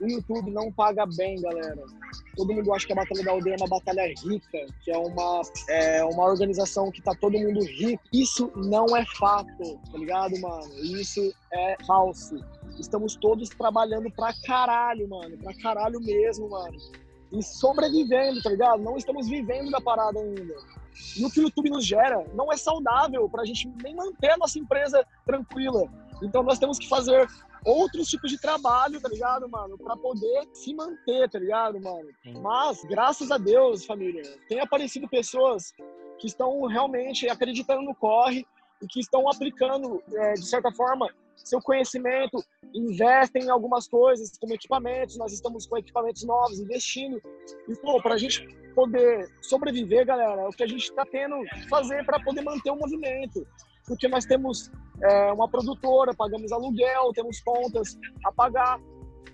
O 0.00 0.08
YouTube 0.08 0.50
não 0.50 0.72
paga 0.72 1.04
bem, 1.04 1.40
galera. 1.40 1.84
Todo 2.34 2.54
mundo 2.54 2.72
acha 2.72 2.86
que 2.86 2.92
a 2.92 2.96
Batalha 2.96 3.22
da 3.22 3.32
Aldeia 3.32 3.54
é 3.54 3.56
uma 3.58 3.68
batalha 3.68 4.06
rica, 4.06 4.66
que 4.82 4.90
é 4.90 4.96
uma, 4.96 5.42
é 5.68 6.04
uma 6.04 6.24
organização 6.24 6.90
que 6.90 7.02
tá 7.02 7.14
todo 7.14 7.38
mundo 7.38 7.62
rico. 7.64 8.02
Isso 8.12 8.50
não 8.56 8.96
é 8.96 9.04
fato, 9.18 9.78
tá 9.92 9.98
ligado, 9.98 10.40
mano? 10.40 10.74
Isso 10.76 11.34
é 11.52 11.76
falso. 11.86 12.36
Estamos 12.78 13.14
todos 13.16 13.50
trabalhando 13.50 14.10
pra 14.10 14.32
caralho, 14.46 15.06
mano. 15.08 15.36
Pra 15.36 15.54
caralho 15.60 16.00
mesmo, 16.00 16.48
mano. 16.48 16.78
E 17.32 17.42
sobrevivendo, 17.42 18.42
tá 18.42 18.50
ligado? 18.50 18.82
Não 18.82 18.96
estamos 18.96 19.28
vivendo 19.28 19.70
da 19.70 19.80
parada 19.80 20.18
ainda. 20.18 20.54
E 21.16 21.24
o 21.24 21.30
que 21.30 21.40
o 21.40 21.42
YouTube 21.44 21.70
nos 21.70 21.86
gera 21.86 22.24
não 22.34 22.52
é 22.52 22.56
saudável 22.56 23.28
pra 23.28 23.44
gente 23.44 23.68
nem 23.82 23.94
manter 23.94 24.30
a 24.30 24.36
nossa 24.38 24.58
empresa 24.58 25.06
tranquila. 25.26 25.88
Então 26.22 26.42
nós 26.42 26.58
temos 26.58 26.78
que 26.78 26.88
fazer 26.88 27.28
outros 27.64 28.08
tipos 28.08 28.30
de 28.30 28.38
trabalho, 28.38 29.00
tá 29.00 29.08
ligado, 29.08 29.48
mano? 29.48 29.76
Pra 29.78 29.96
poder 29.96 30.48
se 30.52 30.74
manter, 30.74 31.28
tá 31.28 31.38
ligado, 31.38 31.80
mano? 31.80 32.08
Mas, 32.42 32.82
graças 32.84 33.30
a 33.30 33.38
Deus, 33.38 33.84
família, 33.84 34.22
tem 34.48 34.60
aparecido 34.60 35.08
pessoas 35.08 35.72
que 36.18 36.26
estão 36.26 36.66
realmente 36.66 37.28
acreditando 37.28 37.82
no 37.82 37.94
corre 37.94 38.46
e 38.82 38.86
que 38.86 39.00
estão 39.00 39.28
aplicando, 39.28 40.02
é, 40.12 40.34
de 40.34 40.46
certa 40.46 40.70
forma, 40.72 41.08
seu 41.36 41.60
conhecimento, 41.60 42.42
investem 42.74 43.44
em 43.44 43.50
algumas 43.50 43.88
coisas, 43.88 44.36
como 44.38 44.52
equipamentos, 44.52 45.16
nós 45.16 45.32
estamos 45.32 45.66
com 45.66 45.78
equipamentos 45.78 46.22
novos, 46.24 46.60
investindo. 46.60 47.20
E, 47.68 47.74
pô, 47.76 48.00
pra 48.02 48.18
gente 48.18 48.46
poder 48.74 49.28
sobreviver, 49.40 50.06
galera, 50.06 50.42
é 50.42 50.48
o 50.48 50.52
que 50.52 50.62
a 50.62 50.66
gente 50.66 50.84
está 50.84 51.04
tendo 51.06 51.40
que 51.42 51.68
fazer 51.68 52.04
para 52.04 52.22
poder 52.22 52.42
manter 52.42 52.70
o 52.70 52.76
movimento 52.76 53.46
porque 53.90 54.06
nós 54.06 54.24
temos 54.24 54.70
é, 55.02 55.32
uma 55.32 55.48
produtora, 55.48 56.14
pagamos 56.14 56.52
aluguel, 56.52 57.12
temos 57.14 57.40
contas 57.40 57.98
a 58.24 58.32
pagar. 58.32 58.78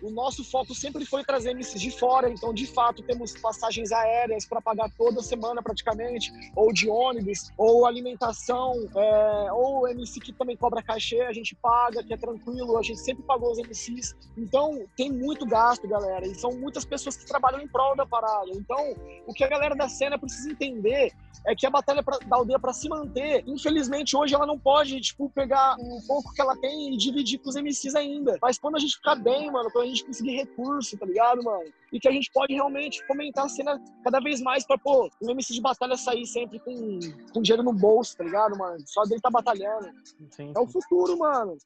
O 0.02 0.10
nosso 0.10 0.44
foco 0.44 0.74
sempre 0.74 1.04
foi 1.04 1.24
trazer 1.24 1.54
MCs 1.54 1.80
de 1.80 1.90
fora, 1.90 2.28
então 2.28 2.52
de 2.52 2.66
fato 2.66 3.02
temos 3.02 3.32
passagens 3.38 3.92
aéreas 3.92 4.46
para 4.46 4.60
pagar 4.60 4.90
toda 4.96 5.22
semana 5.22 5.62
praticamente, 5.62 6.30
ou 6.54 6.72
de 6.72 6.88
ônibus, 6.88 7.50
ou 7.56 7.86
alimentação, 7.86 8.72
é, 8.94 9.52
ou 9.52 9.88
MC 9.88 10.20
que 10.20 10.32
também 10.32 10.56
cobra 10.56 10.82
cachê, 10.82 11.22
a 11.22 11.32
gente 11.32 11.56
paga, 11.56 12.02
que 12.02 12.12
é 12.12 12.16
tranquilo, 12.16 12.76
a 12.78 12.82
gente 12.82 13.00
sempre 13.00 13.24
pagou 13.24 13.50
os 13.50 13.58
MCs. 13.58 14.14
Então 14.36 14.84
tem 14.96 15.10
muito 15.10 15.46
gasto, 15.46 15.88
galera, 15.88 16.26
e 16.26 16.34
são 16.34 16.52
muitas 16.52 16.84
pessoas 16.84 17.16
que 17.16 17.26
trabalham 17.26 17.60
em 17.60 17.68
prol 17.68 17.96
da 17.96 18.06
parada. 18.06 18.50
Então 18.54 18.94
o 19.26 19.32
que 19.32 19.44
a 19.44 19.48
galera 19.48 19.74
da 19.74 19.88
cena 19.88 20.18
precisa 20.18 20.50
entender 20.50 21.12
é 21.46 21.54
que 21.54 21.66
a 21.66 21.70
batalha 21.70 22.02
pra, 22.02 22.18
da 22.18 22.36
aldeia 22.36 22.58
para 22.58 22.72
se 22.72 22.88
manter, 22.88 23.44
infelizmente 23.46 24.16
hoje 24.16 24.34
ela 24.34 24.46
não 24.46 24.58
pode, 24.58 25.00
tipo, 25.00 25.30
pegar 25.30 25.76
um 25.78 26.00
pouco 26.06 26.32
que 26.32 26.40
ela 26.40 26.56
tem 26.56 26.92
e 26.92 26.96
dividir 26.96 27.38
com 27.38 27.48
os 27.48 27.56
MCs 27.56 27.94
ainda. 27.94 28.36
Mas 28.42 28.58
quando 28.58 28.76
a 28.76 28.78
gente 28.78 28.96
ficar 28.96 29.14
bem, 29.14 29.50
mano, 29.50 29.70
quando 29.76 29.84
a 29.84 29.88
gente 29.88 30.04
conseguir 30.06 30.36
recurso, 30.36 30.96
tá 30.96 31.04
ligado, 31.04 31.44
mano? 31.44 31.70
E 31.92 32.00
que 32.00 32.08
a 32.08 32.10
gente 32.10 32.30
pode 32.32 32.54
realmente 32.54 33.06
fomentar 33.06 33.44
a 33.44 33.48
cena 33.48 33.78
cada 34.02 34.20
vez 34.20 34.40
mais 34.40 34.66
pra, 34.66 34.78
pô, 34.78 35.10
o 35.20 35.30
MC 35.30 35.52
de 35.52 35.60
batalha 35.60 35.96
sair 35.96 36.26
sempre 36.26 36.58
com, 36.60 36.98
com 37.32 37.42
dinheiro 37.42 37.62
no 37.62 37.74
bolso, 37.74 38.16
tá 38.16 38.24
ligado, 38.24 38.56
mano? 38.56 38.82
Só 38.86 39.02
dele 39.04 39.20
tá 39.20 39.30
batalhando. 39.30 39.90
Sim, 40.30 40.52
É 40.56 40.58
o 40.58 40.66
futuro, 40.66 41.18
mano. 41.18 41.58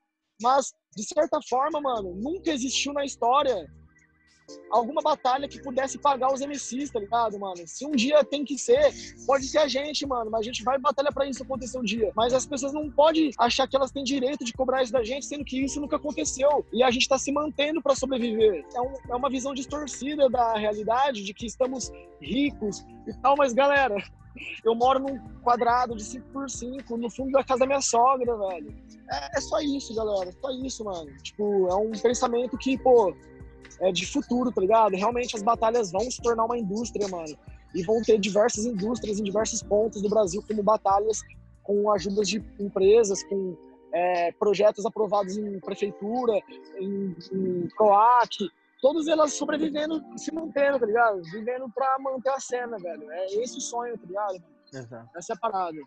Mas, 0.43 0.73
de 0.97 1.05
certa 1.05 1.39
forma, 1.49 1.81
mano, 1.81 2.15
nunca 2.17 2.51
existiu 2.51 2.93
na 2.93 3.05
história 3.05 3.65
alguma 4.71 5.03
batalha 5.03 5.49
que 5.49 5.61
pudesse 5.63 5.99
pagar 5.99 6.33
os 6.33 6.41
MCs, 6.41 6.91
tá 6.91 7.01
ligado, 7.01 7.39
mano? 7.39 7.63
Se 7.67 7.85
um 7.87 7.93
dia 7.93 8.23
tem 8.25 8.45
que 8.45 8.57
ser, 8.59 8.93
pode 9.27 9.47
ser 9.47 9.59
a 9.59 9.69
gente, 9.69 10.07
mano, 10.07 10.31
mas 10.31 10.41
a 10.41 10.45
gente 10.45 10.63
vai 10.63 10.79
batalhar 10.79 11.13
pra 11.13 11.27
isso 11.27 11.43
acontecer 11.43 11.79
um 11.79 11.83
dia. 11.83 12.13
Mas 12.15 12.33
as 12.33 12.47
pessoas 12.47 12.73
não 12.73 12.91
podem 12.91 13.31
achar 13.39 13.67
que 13.69 13.77
elas 13.77 13.91
têm 13.91 14.05
direito 14.05 14.45
de 14.45 14.53
cobrar 14.53 14.83
isso 14.83 14.93
da 14.93 15.03
gente, 15.03 15.27
sendo 15.27 15.45
que 15.45 15.65
isso 15.65 15.81
nunca 15.81 15.97
aconteceu. 15.97 16.65
E 16.73 16.83
a 16.83 16.91
gente 16.91 17.09
tá 17.09 17.19
se 17.19 17.33
mantendo 17.33 17.83
pra 17.83 17.95
sobreviver. 17.95 18.65
É, 18.75 18.81
um- 18.81 18.95
é 19.11 19.15
uma 19.15 19.31
visão 19.31 19.53
distorcida 19.55 20.29
da 20.29 20.55
realidade, 20.55 21.23
de 21.25 21.35
que 21.35 21.47
estamos 21.47 21.91
ricos 22.21 22.81
e 23.07 23.15
tal, 23.23 23.35
mas 23.37 23.53
galera, 23.53 23.97
eu 24.65 24.75
moro 24.75 24.99
num 25.01 25.19
quadrado 25.43 25.95
de 25.97 26.05
5x5 26.05 26.97
no 26.97 27.11
fundo 27.11 27.33
da 27.33 27.43
casa 27.45 27.61
da 27.61 27.67
minha 27.67 27.81
sogra, 27.81 28.37
velho. 28.37 28.75
É, 29.11 29.39
é 29.39 29.41
só 29.41 29.59
isso, 29.61 29.95
galera. 29.95 30.31
Só 30.41 30.51
isso, 30.51 30.85
mano. 30.85 31.11
Tipo, 31.23 31.69
é 31.69 31.75
um 31.75 31.91
pensamento 31.91 32.57
que, 32.57 32.79
pô, 32.79 33.13
é 33.81 33.93
de 33.93 34.07
futuro, 34.07 34.53
tá 34.53 34.61
ligado? 34.61 34.95
Realmente 34.95 35.37
as 35.37 35.43
batalhas 35.43 35.91
vão 35.91 36.11
se 36.11 36.21
tornar 36.21 36.45
uma 36.45 36.59
indústria, 36.59 37.09
mano. 37.09 37.37
E 37.75 37.83
vão 37.83 38.03
ter 38.03 38.19
diversas 38.19 38.65
indústrias 38.65 39.21
em 39.21 39.25
diversos 39.25 39.63
pontos 39.63 40.03
do 40.03 40.09
Brasil, 40.09 40.43
como 40.47 40.63
batalhas 40.63 41.23
com 41.63 41.91
ajudas 41.91 42.29
de 42.29 42.45
empresas, 42.59 43.23
com 43.23 43.57
é, 43.93 44.33
projetos 44.33 44.85
aprovados 44.85 45.37
em 45.37 45.61
prefeitura, 45.61 46.41
em, 46.79 47.15
em 47.33 47.69
PROAC, 47.77 48.51
todas 48.81 49.07
elas 49.07 49.35
sobrevivendo, 49.35 50.03
se 50.17 50.33
mantendo, 50.35 50.81
tá 50.81 50.87
ligado? 50.87 51.23
Vivendo 51.23 51.71
pra 51.73 51.97
manter 52.01 52.31
a 52.31 52.41
cena, 52.41 52.77
velho. 52.79 53.11
É 53.11 53.27
esse 53.35 53.59
o 53.59 53.61
sonho, 53.61 53.97
tá 53.99 54.07
ligado? 54.07 54.43
Exato. 54.73 55.11
Essa 55.17 55.33
é 55.33 55.37
a 55.37 55.39
parada. 55.39 55.79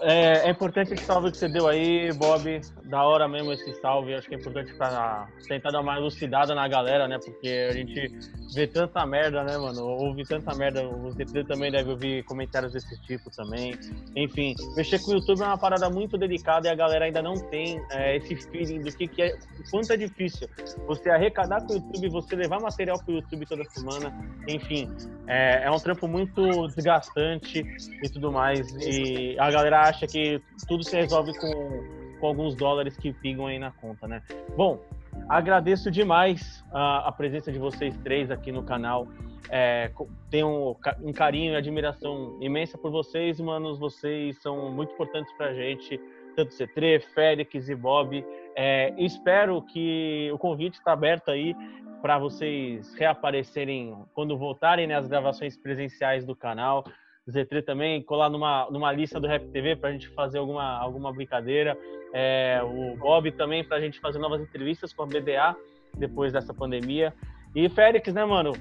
É, 0.00 0.48
é 0.48 0.50
importante 0.50 0.92
esse 0.92 1.04
salve 1.04 1.30
que 1.30 1.36
você 1.36 1.48
deu 1.48 1.68
aí, 1.68 2.12
Bob. 2.12 2.60
Da 2.84 3.04
hora 3.04 3.28
mesmo 3.28 3.52
esse 3.52 3.72
salve. 3.80 4.14
Acho 4.14 4.28
que 4.28 4.34
é 4.34 4.38
importante 4.38 4.74
pra 4.74 5.28
tentar 5.46 5.70
dar 5.70 5.80
uma 5.80 5.96
elucidada 5.96 6.54
na 6.54 6.66
galera, 6.66 7.06
né? 7.06 7.18
Porque 7.24 7.48
a 7.68 7.72
gente 7.72 8.10
vê 8.54 8.66
tanta 8.66 9.04
merda, 9.06 9.44
né, 9.44 9.56
mano? 9.56 9.84
Ouve 9.86 10.24
tanta 10.24 10.54
merda. 10.54 10.86
O 10.88 11.10
ZT 11.10 11.44
também 11.44 11.70
deve 11.70 11.90
ouvir 11.90 12.24
comentários 12.24 12.72
desse 12.72 13.00
tipo 13.02 13.30
também. 13.30 13.78
Enfim, 14.16 14.54
mexer 14.76 14.98
com 15.00 15.12
o 15.12 15.14
YouTube 15.14 15.42
é 15.42 15.46
uma 15.46 15.58
parada 15.58 15.88
muito 15.88 16.18
delicada 16.18 16.66
e 16.66 16.70
a 16.70 16.74
galera 16.74 17.04
ainda 17.04 17.22
não 17.22 17.34
tem 17.34 17.80
é, 17.92 18.16
esse 18.16 18.34
feeling 18.50 18.80
do 18.80 18.92
que, 18.92 19.06
que 19.06 19.22
é, 19.22 19.38
quanto 19.70 19.92
é 19.92 19.96
difícil 19.96 20.48
você 20.86 21.10
arrecadar 21.10 21.64
com 21.64 21.74
o 21.74 21.76
YouTube, 21.76 22.08
você 22.10 22.34
levar 22.34 22.60
material 22.60 22.98
pro 23.04 23.14
YouTube 23.14 23.46
toda 23.46 23.64
semana. 23.70 24.12
Enfim, 24.48 24.90
é, 25.26 25.64
é 25.64 25.70
um 25.70 25.78
trampo 25.78 26.08
muito 26.08 26.66
desgastante 26.68 27.62
e 28.02 28.08
tudo 28.08 28.32
mais. 28.32 28.66
E 28.80 29.38
a 29.38 29.50
galera 29.50 29.67
acha 29.74 30.06
que 30.06 30.40
tudo 30.66 30.82
se 30.84 30.96
resolve 30.96 31.36
com, 31.38 32.18
com 32.20 32.26
alguns 32.26 32.54
dólares 32.54 32.96
que 32.96 33.12
pingam 33.12 33.46
aí 33.46 33.58
na 33.58 33.70
conta, 33.70 34.06
né? 34.08 34.22
Bom, 34.56 34.80
agradeço 35.28 35.90
demais 35.90 36.64
a, 36.72 37.08
a 37.08 37.12
presença 37.12 37.50
de 37.52 37.58
vocês 37.58 37.96
três 37.98 38.30
aqui 38.30 38.52
no 38.52 38.62
canal. 38.62 39.08
É, 39.50 39.90
tenho 40.30 40.70
um 40.70 40.74
ca- 40.74 40.96
carinho 41.14 41.52
e 41.52 41.56
admiração 41.56 42.36
imensa 42.40 42.76
por 42.76 42.90
vocês, 42.90 43.40
manos. 43.40 43.78
Vocês 43.78 44.40
são 44.42 44.70
muito 44.70 44.92
importantes 44.92 45.32
pra 45.34 45.54
gente, 45.54 45.98
tanto 46.36 46.52
C3, 46.54 47.02
Félix 47.14 47.68
e 47.68 47.74
Bob. 47.74 48.24
É, 48.54 48.92
espero 48.98 49.62
que 49.62 50.30
o 50.32 50.38
convite 50.38 50.74
está 50.78 50.92
aberto 50.92 51.30
aí 51.30 51.56
para 52.02 52.18
vocês 52.18 52.94
reaparecerem 52.94 53.96
quando 54.14 54.36
voltarem 54.36 54.86
né, 54.86 54.94
as 54.94 55.08
gravações 55.08 55.56
presenciais 55.56 56.24
do 56.24 56.36
canal. 56.36 56.84
Z3 57.28 57.64
também, 57.64 58.02
colar 58.02 58.30
numa, 58.30 58.68
numa 58.70 58.90
lista 58.92 59.20
do 59.20 59.26
Rap 59.26 59.46
TV 59.48 59.76
para 59.76 59.90
a 59.90 59.92
gente 59.92 60.08
fazer 60.08 60.38
alguma, 60.38 60.78
alguma 60.78 61.12
brincadeira. 61.12 61.76
É, 62.12 62.60
o 62.62 62.96
Bob 62.96 63.30
também 63.32 63.62
para 63.62 63.76
a 63.76 63.80
gente 63.80 64.00
fazer 64.00 64.18
novas 64.18 64.40
entrevistas 64.40 64.92
com 64.92 65.02
a 65.02 65.06
BDA 65.06 65.54
depois 65.96 66.32
dessa 66.32 66.54
pandemia. 66.54 67.12
E 67.54 67.68
Félix, 67.68 68.12
né, 68.12 68.24
mano? 68.24 68.52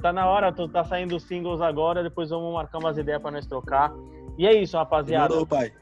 Tá 0.00 0.12
na 0.12 0.26
hora, 0.26 0.52
tá 0.52 0.84
saindo 0.84 1.16
os 1.16 1.24
singles 1.24 1.60
agora, 1.60 2.02
depois 2.02 2.30
vamos 2.30 2.52
marcar 2.52 2.78
umas 2.78 2.96
ideias 2.96 3.20
para 3.20 3.30
nós 3.30 3.46
trocar. 3.46 3.92
E 4.38 4.46
é 4.46 4.54
isso, 4.54 4.76
rapaziada. 4.76 5.28
Demorou, 5.28 5.46
pai. 5.46 5.72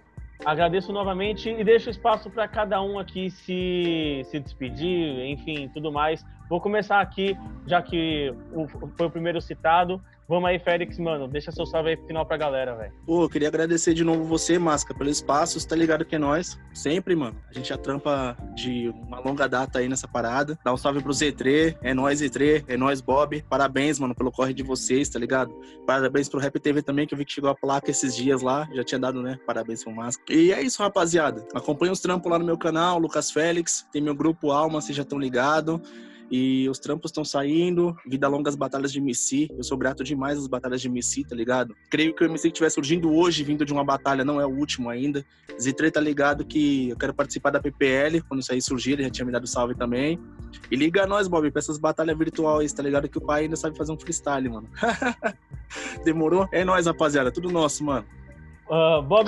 Agradeço 0.44 0.90
novamente 0.92 1.50
e 1.50 1.62
deixo 1.62 1.90
espaço 1.90 2.30
para 2.30 2.48
cada 2.48 2.80
um 2.82 2.98
aqui 2.98 3.30
se, 3.30 4.22
se 4.24 4.40
despedir, 4.40 5.26
enfim, 5.26 5.68
tudo 5.68 5.92
mais. 5.92 6.24
Vou 6.48 6.60
começar 6.60 7.00
aqui, 7.00 7.36
já 7.66 7.82
que 7.82 8.34
o, 8.52 8.66
foi 8.66 9.06
o 9.06 9.10
primeiro 9.10 9.40
citado. 9.40 10.02
Vamos 10.30 10.48
aí, 10.48 10.60
Félix, 10.60 10.96
mano, 10.96 11.26
deixa 11.26 11.50
seu 11.50 11.66
salve 11.66 11.90
aí 11.90 11.96
final 12.06 12.24
pra 12.24 12.36
galera, 12.36 12.76
velho. 12.76 12.92
Pô, 13.04 13.24
eu 13.24 13.28
queria 13.28 13.48
agradecer 13.48 13.92
de 13.92 14.04
novo 14.04 14.22
você, 14.22 14.60
Masca, 14.60 14.94
pelo 14.94 15.10
espaço, 15.10 15.58
você 15.58 15.66
tá 15.66 15.74
ligado 15.74 16.04
que 16.04 16.14
é 16.14 16.20
nós. 16.20 16.56
Sempre, 16.72 17.16
mano. 17.16 17.36
A 17.48 17.52
gente 17.52 17.70
já 17.70 17.76
trampa 17.76 18.36
de 18.54 18.90
uma 18.90 19.18
longa 19.18 19.48
data 19.48 19.80
aí 19.80 19.88
nessa 19.88 20.06
parada. 20.06 20.56
Dá 20.64 20.72
um 20.72 20.76
salve 20.76 21.02
pro 21.02 21.10
Z3, 21.10 21.76
é 21.82 21.92
nóis 21.92 22.20
Z3, 22.20 22.64
é 22.68 22.76
nóis 22.76 23.00
Bob. 23.00 23.42
Parabéns, 23.50 23.98
mano, 23.98 24.14
pelo 24.14 24.30
corre 24.30 24.54
de 24.54 24.62
vocês, 24.62 25.08
tá 25.08 25.18
ligado? 25.18 25.52
Parabéns 25.84 26.28
pro 26.28 26.38
Rap 26.38 26.60
TV 26.60 26.80
também, 26.80 27.08
que 27.08 27.14
eu 27.14 27.18
vi 27.18 27.24
que 27.24 27.32
chegou 27.32 27.50
a 27.50 27.54
placa 27.56 27.90
esses 27.90 28.14
dias 28.14 28.40
lá. 28.40 28.68
Já 28.72 28.84
tinha 28.84 29.00
dado, 29.00 29.20
né? 29.20 29.36
Parabéns 29.44 29.82
pro 29.82 29.92
Masca. 29.92 30.22
E 30.32 30.52
é 30.52 30.62
isso, 30.62 30.80
rapaziada. 30.80 31.44
Acompanha 31.52 31.90
os 31.90 31.98
trampos 31.98 32.30
lá 32.30 32.38
no 32.38 32.44
meu 32.44 32.56
canal, 32.56 33.00
Lucas 33.00 33.32
Félix. 33.32 33.84
Tem 33.92 34.00
meu 34.00 34.14
grupo 34.14 34.52
Alma, 34.52 34.80
vocês 34.80 34.96
já 34.96 35.02
estão 35.02 35.18
ligados. 35.18 35.80
E 36.30 36.68
os 36.68 36.78
trampos 36.78 37.10
estão 37.10 37.24
saindo. 37.24 37.96
Vida 38.06 38.28
longa 38.28 38.48
as 38.48 38.54
batalhas 38.54 38.92
de 38.92 38.98
MC. 38.98 39.48
Eu 39.56 39.64
sou 39.64 39.76
grato 39.76 40.04
demais 40.04 40.38
às 40.38 40.46
batalhas 40.46 40.80
de 40.80 40.88
MC, 40.88 41.24
tá 41.24 41.34
ligado? 41.34 41.74
Creio 41.90 42.14
que 42.14 42.22
o 42.22 42.26
MC 42.26 42.42
que 42.42 42.54
estiver 42.54 42.70
surgindo 42.70 43.12
hoje, 43.12 43.42
vindo 43.42 43.64
de 43.64 43.72
uma 43.72 43.84
batalha, 43.84 44.24
não 44.24 44.40
é 44.40 44.46
o 44.46 44.50
último 44.50 44.88
ainda. 44.88 45.24
Z3 45.58 45.90
tá 45.90 46.00
ligado 46.00 46.44
que 46.44 46.90
eu 46.90 46.96
quero 46.96 47.12
participar 47.12 47.50
da 47.50 47.60
PPL. 47.60 48.22
Quando 48.22 48.42
aí 48.50 48.62
surgir, 48.62 48.92
ele 48.92 49.04
já 49.04 49.10
tinha 49.10 49.24
me 49.24 49.32
dado 49.32 49.46
salve 49.46 49.74
também. 49.74 50.18
E 50.70 50.76
liga 50.76 51.06
nós, 51.06 51.28
Bob, 51.28 51.50
pra 51.50 51.58
essas 51.58 51.78
batalhas 51.78 52.16
virtuais, 52.16 52.72
tá 52.72 52.82
ligado? 52.82 53.08
Que 53.08 53.18
o 53.18 53.20
pai 53.20 53.44
ainda 53.44 53.56
sabe 53.56 53.76
fazer 53.76 53.92
um 53.92 53.98
freestyle, 53.98 54.48
mano. 54.48 54.68
Demorou? 56.04 56.48
É 56.52 56.64
nóis, 56.64 56.86
rapaziada. 56.86 57.30
Tudo 57.30 57.50
nosso, 57.50 57.84
mano. 57.84 58.06
Ah, 58.70 59.00
Bob, 59.02 59.26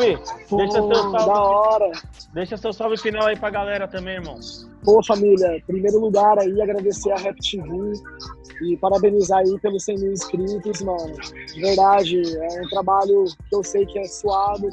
Pô, 0.48 0.56
deixa 0.56 0.72
seu 0.72 0.88
da 0.88 1.18
salve, 1.18 1.30
hora. 1.30 1.92
deixa 2.32 2.56
seu 2.56 2.72
salve 2.72 2.96
final 2.96 3.26
aí 3.26 3.36
pra 3.36 3.50
galera 3.50 3.88
também, 3.88 4.14
irmão. 4.14 4.38
Pô, 4.84 5.02
família, 5.04 5.56
em 5.56 5.62
primeiro 5.62 5.98
lugar 5.98 6.38
aí, 6.38 6.62
agradecer 6.62 7.10
a 7.10 7.16
Rap 7.16 7.36
TV 7.38 7.92
e 8.62 8.76
parabenizar 8.76 9.40
aí 9.40 9.58
pelos 9.60 9.84
100 9.84 9.98
mil 9.98 10.12
inscritos, 10.12 10.80
mano. 10.82 11.16
De 11.52 11.60
verdade, 11.60 12.22
é 12.22 12.62
um 12.62 12.68
trabalho 12.68 13.24
que 13.48 13.56
eu 13.56 13.64
sei 13.64 13.84
que 13.84 13.98
é 13.98 14.04
suado, 14.04 14.68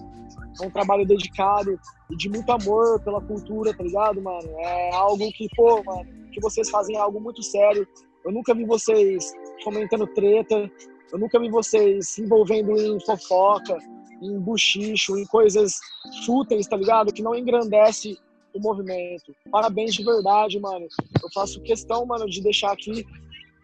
é 0.61 0.67
um 0.67 0.70
trabalho 0.70 1.05
dedicado 1.05 1.80
e 2.11 2.15
de 2.15 2.30
muito 2.30 2.51
amor 2.51 2.99
pela 3.01 3.22
cultura, 3.22 3.76
tá 3.76 3.84
ligado, 3.84 4.22
mano? 4.22 4.47
É 4.59 4.95
algo 4.95 5.32
que, 5.32 5.47
pô, 5.55 5.84
mano, 5.84 6.05
que 6.32 6.39
vocês 6.41 6.70
fazem 6.70 6.95
é 6.95 6.99
algo 6.99 7.20
muito 7.20 7.41
sério. 7.41 7.88
Eu 8.24 8.32
nunca 8.32 8.53
vi 8.53 8.65
vocês 8.65 9.34
fomentando 9.63 10.05
treta, 10.05 10.70
eu 11.11 11.17
nunca 11.17 11.39
vi 11.39 11.49
vocês 11.49 12.09
se 12.09 12.22
envolvendo 12.22 12.78
em 12.80 12.99
fofoca, 13.03 13.78
em 14.22 14.39
buchicho, 14.39 15.17
em 15.17 15.26
coisas 15.26 15.80
fúteis, 16.26 16.67
tá 16.67 16.78
ligado? 16.78 17.13
Que 17.13 17.22
não 17.22 17.36
engrandece 17.36 18.17
o 18.53 18.59
movimento. 18.59 19.36
Parabéns 19.51 19.93
de 19.93 20.03
verdade, 20.03 20.59
mano. 20.59 20.88
Eu 21.22 21.30
faço 21.34 21.61
questão, 21.61 22.05
mano, 22.05 22.28
de 22.28 22.41
deixar 22.41 22.72
aqui 22.72 23.05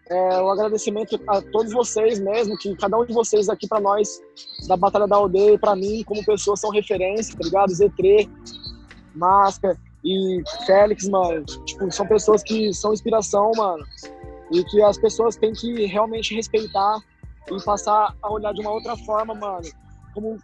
é, 0.09 0.41
um 0.41 0.49
agradecimento 0.49 1.19
a 1.27 1.41
todos 1.41 1.73
vocês 1.73 2.19
mesmo, 2.19 2.57
que 2.57 2.75
cada 2.75 2.97
um 2.97 3.05
de 3.05 3.13
vocês 3.13 3.49
aqui 3.49 3.67
pra 3.67 3.79
nós, 3.79 4.21
da 4.67 4.77
Batalha 4.77 5.07
da 5.07 5.15
Aldeia, 5.15 5.57
pra 5.57 5.75
mim, 5.75 6.03
como 6.03 6.23
pessoa, 6.23 6.55
são 6.55 6.69
referência, 6.69 7.35
tá 7.37 7.43
ligado? 7.43 7.71
Z3, 7.71 8.29
Máscara 9.15 9.77
e 10.03 10.43
Félix, 10.65 11.07
mano. 11.07 11.43
Tipo, 11.65 11.91
são 11.91 12.07
pessoas 12.07 12.43
que 12.43 12.71
são 12.73 12.93
inspiração, 12.93 13.51
mano. 13.55 13.83
E 14.51 14.63
que 14.65 14.81
as 14.83 14.97
pessoas 14.97 15.35
têm 15.35 15.53
que 15.53 15.85
realmente 15.87 16.35
respeitar 16.35 16.99
e 17.51 17.63
passar 17.63 18.15
a 18.21 18.31
olhar 18.31 18.53
de 18.53 18.61
uma 18.61 18.71
outra 18.71 18.95
forma, 18.97 19.33
mano. 19.33 19.67
Como 20.15 20.39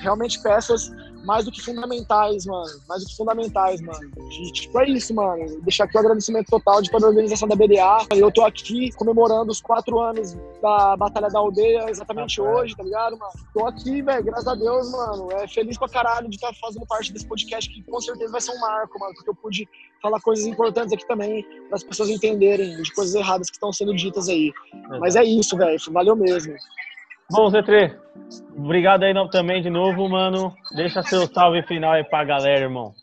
realmente 0.00 0.42
peças 0.42 0.90
mais 1.24 1.44
do 1.44 1.52
que 1.52 1.60
fundamentais, 1.60 2.46
mano. 2.46 2.80
Mais 2.88 3.02
do 3.02 3.08
que 3.08 3.16
fundamentais, 3.16 3.80
mano. 3.80 4.10
E, 4.30 4.52
tipo, 4.52 4.80
é 4.80 4.88
isso, 4.88 5.14
mano. 5.14 5.60
Deixar 5.60 5.84
aqui 5.84 5.96
o 5.96 6.00
agradecimento 6.00 6.48
total 6.48 6.82
de 6.82 6.90
toda 6.90 7.06
a 7.06 7.08
organização 7.10 7.48
da 7.48 7.54
BDA. 7.54 8.06
Eu 8.10 8.30
tô 8.32 8.42
aqui 8.42 8.90
comemorando 8.92 9.50
os 9.50 9.60
quatro 9.60 10.00
anos 10.00 10.36
da 10.60 10.96
Batalha 10.96 11.28
da 11.28 11.38
Aldeia 11.38 11.88
exatamente 11.88 12.40
Ah, 12.40 12.44
hoje, 12.44 12.76
tá 12.76 12.82
ligado, 12.82 13.16
mano? 13.16 13.32
Tô 13.54 13.66
aqui, 13.66 14.02
velho, 14.02 14.24
graças 14.24 14.48
a 14.48 14.54
Deus, 14.54 14.90
mano. 14.90 15.30
É 15.32 15.46
feliz 15.46 15.78
pra 15.78 15.88
caralho 15.88 16.28
de 16.28 16.36
estar 16.36 16.52
fazendo 16.54 16.86
parte 16.86 17.12
desse 17.12 17.26
podcast 17.26 17.72
que 17.72 17.82
com 17.82 18.00
certeza 18.00 18.32
vai 18.32 18.40
ser 18.40 18.52
um 18.52 18.60
marco, 18.60 18.98
mano. 18.98 19.14
Porque 19.14 19.30
eu 19.30 19.34
pude 19.34 19.68
falar 20.00 20.20
coisas 20.20 20.44
importantes 20.46 20.92
aqui 20.92 21.06
também, 21.06 21.44
para 21.68 21.76
as 21.76 21.84
pessoas 21.84 22.08
entenderem 22.08 22.82
de 22.82 22.92
coisas 22.92 23.14
erradas 23.14 23.48
que 23.48 23.56
estão 23.56 23.72
sendo 23.72 23.94
ditas 23.94 24.28
aí. 24.28 24.52
Mas 24.98 25.14
é 25.14 25.22
isso, 25.22 25.56
velho. 25.56 25.78
Valeu 25.92 26.16
mesmo. 26.16 26.54
Bom, 27.30 27.50
Z3, 27.50 27.96
obrigado 28.56 29.04
aí 29.04 29.14
também 29.30 29.62
de 29.62 29.70
novo, 29.70 30.08
mano. 30.08 30.54
Deixa 30.74 31.02
seu 31.02 31.26
salve 31.32 31.62
final 31.62 31.92
aí 31.92 32.04
pra 32.04 32.24
galera, 32.24 32.64
irmão. 32.64 32.94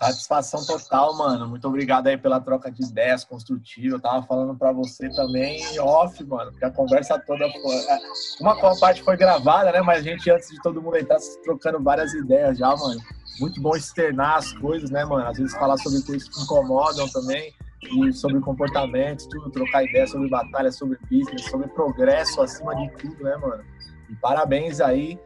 Satisfação 0.00 0.64
total, 0.64 1.14
mano. 1.14 1.46
Muito 1.46 1.68
obrigado 1.68 2.06
aí 2.06 2.16
pela 2.16 2.40
troca 2.40 2.70
de 2.70 2.82
ideias 2.82 3.22
construtiva. 3.22 3.96
Eu 3.96 4.00
tava 4.00 4.26
falando 4.26 4.56
para 4.56 4.72
você 4.72 5.10
também 5.10 5.62
off, 5.78 6.24
mano, 6.24 6.50
porque 6.52 6.64
a 6.64 6.70
conversa 6.70 7.18
toda 7.18 7.46
foi. 7.50 7.76
É, 7.76 7.98
uma 8.40 8.56
parte 8.78 9.02
foi 9.02 9.14
gravada, 9.18 9.70
né? 9.70 9.82
Mas 9.82 9.98
a 9.98 10.02
gente, 10.02 10.30
antes 10.30 10.48
de 10.48 10.60
todo 10.62 10.80
mundo 10.80 10.96
entrar, 10.96 11.18
trocando 11.44 11.82
várias 11.82 12.14
ideias 12.14 12.56
já, 12.56 12.74
mano. 12.74 12.98
Muito 13.38 13.60
bom 13.60 13.76
externar 13.76 14.38
as 14.38 14.52
coisas, 14.54 14.90
né, 14.90 15.04
mano? 15.04 15.26
Às 15.28 15.36
vezes 15.36 15.54
falar 15.54 15.76
sobre 15.76 16.02
coisas 16.02 16.26
que 16.28 16.42
incomodam 16.42 17.06
também 17.10 17.52
e 17.82 18.12
sobre 18.12 18.40
comportamentos, 18.40 19.26
tudo, 19.26 19.50
trocar 19.50 19.84
ideias 19.84 20.10
sobre 20.10 20.28
batalha, 20.28 20.70
sobre 20.70 20.98
business, 21.10 21.46
sobre 21.46 21.68
progresso 21.68 22.42
acima 22.42 22.74
de 22.76 22.90
tudo, 22.96 23.24
né, 23.24 23.36
mano? 23.36 23.64
E 24.08 24.14
parabéns 24.16 24.80
aí 24.80 25.18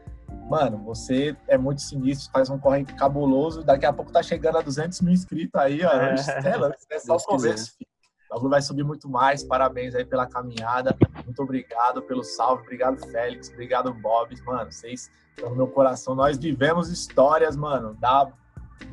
mano, 0.49 0.77
você 0.83 1.35
é 1.47 1.57
muito 1.57 1.81
sinistro, 1.81 2.31
faz 2.31 2.49
um 2.49 2.57
corre 2.59 2.85
cabuloso, 2.85 3.63
daqui 3.63 3.85
a 3.85 3.93
pouco 3.93 4.11
tá 4.11 4.21
chegando 4.21 4.57
a 4.57 4.61
200 4.61 5.01
mil 5.01 5.13
inscritos 5.13 5.59
aí, 5.59 5.83
ó. 5.83 5.91
É, 5.91 6.13
é, 6.13 6.95
é 6.95 6.99
só 6.99 7.15
o 7.15 7.23
começo, 7.23 7.75
filho. 7.77 7.95
O 8.31 8.49
vai 8.49 8.61
subir 8.61 8.83
muito 8.83 9.07
mais. 9.07 9.43
Parabéns 9.43 9.95
aí 9.95 10.03
pela 10.03 10.27
caminhada. 10.27 10.95
Muito 11.23 11.41
obrigado 11.41 12.01
pelo 12.01 12.23
salve. 12.23 12.63
Obrigado, 12.63 12.97
Félix. 13.07 13.49
Obrigado, 13.49 13.93
Bob. 13.93 14.35
Mano, 14.43 14.71
vocês 14.71 15.09
estão 15.29 15.51
no 15.51 15.55
meu 15.55 15.67
coração. 15.67 16.15
Nós 16.15 16.37
vivemos 16.37 16.89
histórias, 16.89 17.55
mano, 17.55 17.95
da 17.95 18.29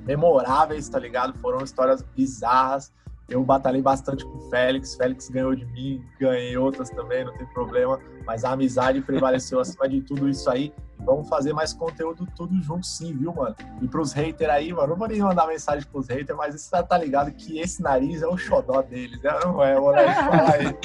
memoráveis, 0.06 0.88
tá 0.88 0.98
ligado? 0.98 1.36
Foram 1.40 1.64
histórias 1.64 2.02
bizarras. 2.02 2.92
Eu 3.32 3.42
batalhei 3.42 3.80
bastante 3.80 4.26
com 4.26 4.36
o 4.36 4.50
Félix, 4.50 4.94
Félix 4.94 5.30
ganhou 5.30 5.54
de 5.54 5.64
mim, 5.64 6.04
ganhei 6.20 6.54
outras 6.56 6.90
também, 6.90 7.24
não 7.24 7.32
tem 7.32 7.46
problema, 7.46 7.98
mas 8.26 8.44
a 8.44 8.52
amizade 8.52 9.00
prevaleceu 9.00 9.58
acima 9.58 9.88
de 9.88 10.02
tudo 10.02 10.28
isso 10.28 10.50
aí. 10.50 10.72
Vamos 10.98 11.28
fazer 11.28 11.54
mais 11.54 11.72
conteúdo 11.72 12.28
tudo 12.36 12.62
junto 12.62 12.86
sim, 12.86 13.16
viu, 13.16 13.32
mano? 13.32 13.56
E 13.80 13.88
pros 13.88 14.12
haters 14.12 14.50
aí, 14.50 14.72
mano, 14.72 14.88
não 14.88 14.96
vou 14.96 15.08
nem 15.08 15.20
mandar 15.20 15.46
mensagem 15.46 15.88
pros 15.90 16.08
haters, 16.08 16.36
mas 16.36 16.54
você 16.54 16.82
tá 16.82 16.98
ligado 16.98 17.32
que 17.32 17.58
esse 17.58 17.82
nariz 17.82 18.22
é 18.22 18.26
o 18.26 18.36
xodó 18.36 18.82
deles, 18.82 19.20
né? 19.22 19.30
Não 19.42 19.62
é, 19.62 19.74
falar 19.74 20.54
aí. 20.54 20.76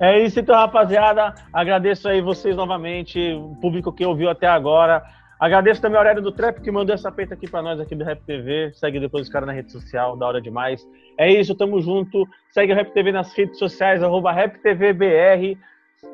É 0.00 0.24
isso 0.24 0.40
então, 0.40 0.54
rapaziada. 0.54 1.34
Agradeço 1.52 2.08
aí 2.08 2.20
vocês 2.20 2.56
novamente, 2.56 3.18
o 3.34 3.54
público 3.60 3.92
que 3.92 4.04
ouviu 4.04 4.28
até 4.28 4.46
agora. 4.46 5.02
Agradeço 5.38 5.82
também 5.82 5.96
a 5.96 6.00
Aurélio 6.00 6.22
do 6.22 6.32
Trap 6.32 6.62
que 6.62 6.70
mandou 6.70 6.94
essa 6.94 7.12
peita 7.12 7.34
aqui 7.34 7.48
para 7.48 7.60
nós 7.60 7.78
aqui 7.78 7.94
do 7.94 8.04
Rap 8.04 8.22
TV. 8.22 8.72
Segue 8.74 8.98
depois 8.98 9.26
os 9.26 9.32
caras 9.32 9.46
na 9.46 9.52
rede 9.52 9.70
social, 9.70 10.16
da 10.16 10.26
hora 10.26 10.40
demais. 10.40 10.86
É 11.18 11.30
isso, 11.30 11.54
tamo 11.54 11.80
junto. 11.80 12.26
Segue 12.50 12.72
o 12.72 12.76
Rap 12.76 12.92
TV 12.92 13.12
nas 13.12 13.32
redes 13.34 13.58
sociais, 13.58 14.02
arroba 14.02 14.32
RapTVBR. 14.32 15.58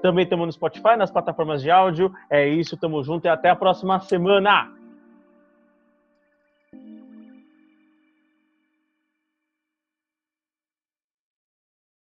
Também 0.02 0.24
estamos 0.24 0.46
no 0.46 0.52
Spotify, 0.52 0.96
nas 0.96 1.10
plataformas 1.10 1.62
de 1.62 1.70
áudio. 1.70 2.12
É 2.28 2.48
isso, 2.48 2.76
tamo 2.76 3.02
junto 3.04 3.26
e 3.26 3.28
até 3.28 3.48
a 3.48 3.56
próxima 3.56 4.00
semana. 4.00 4.81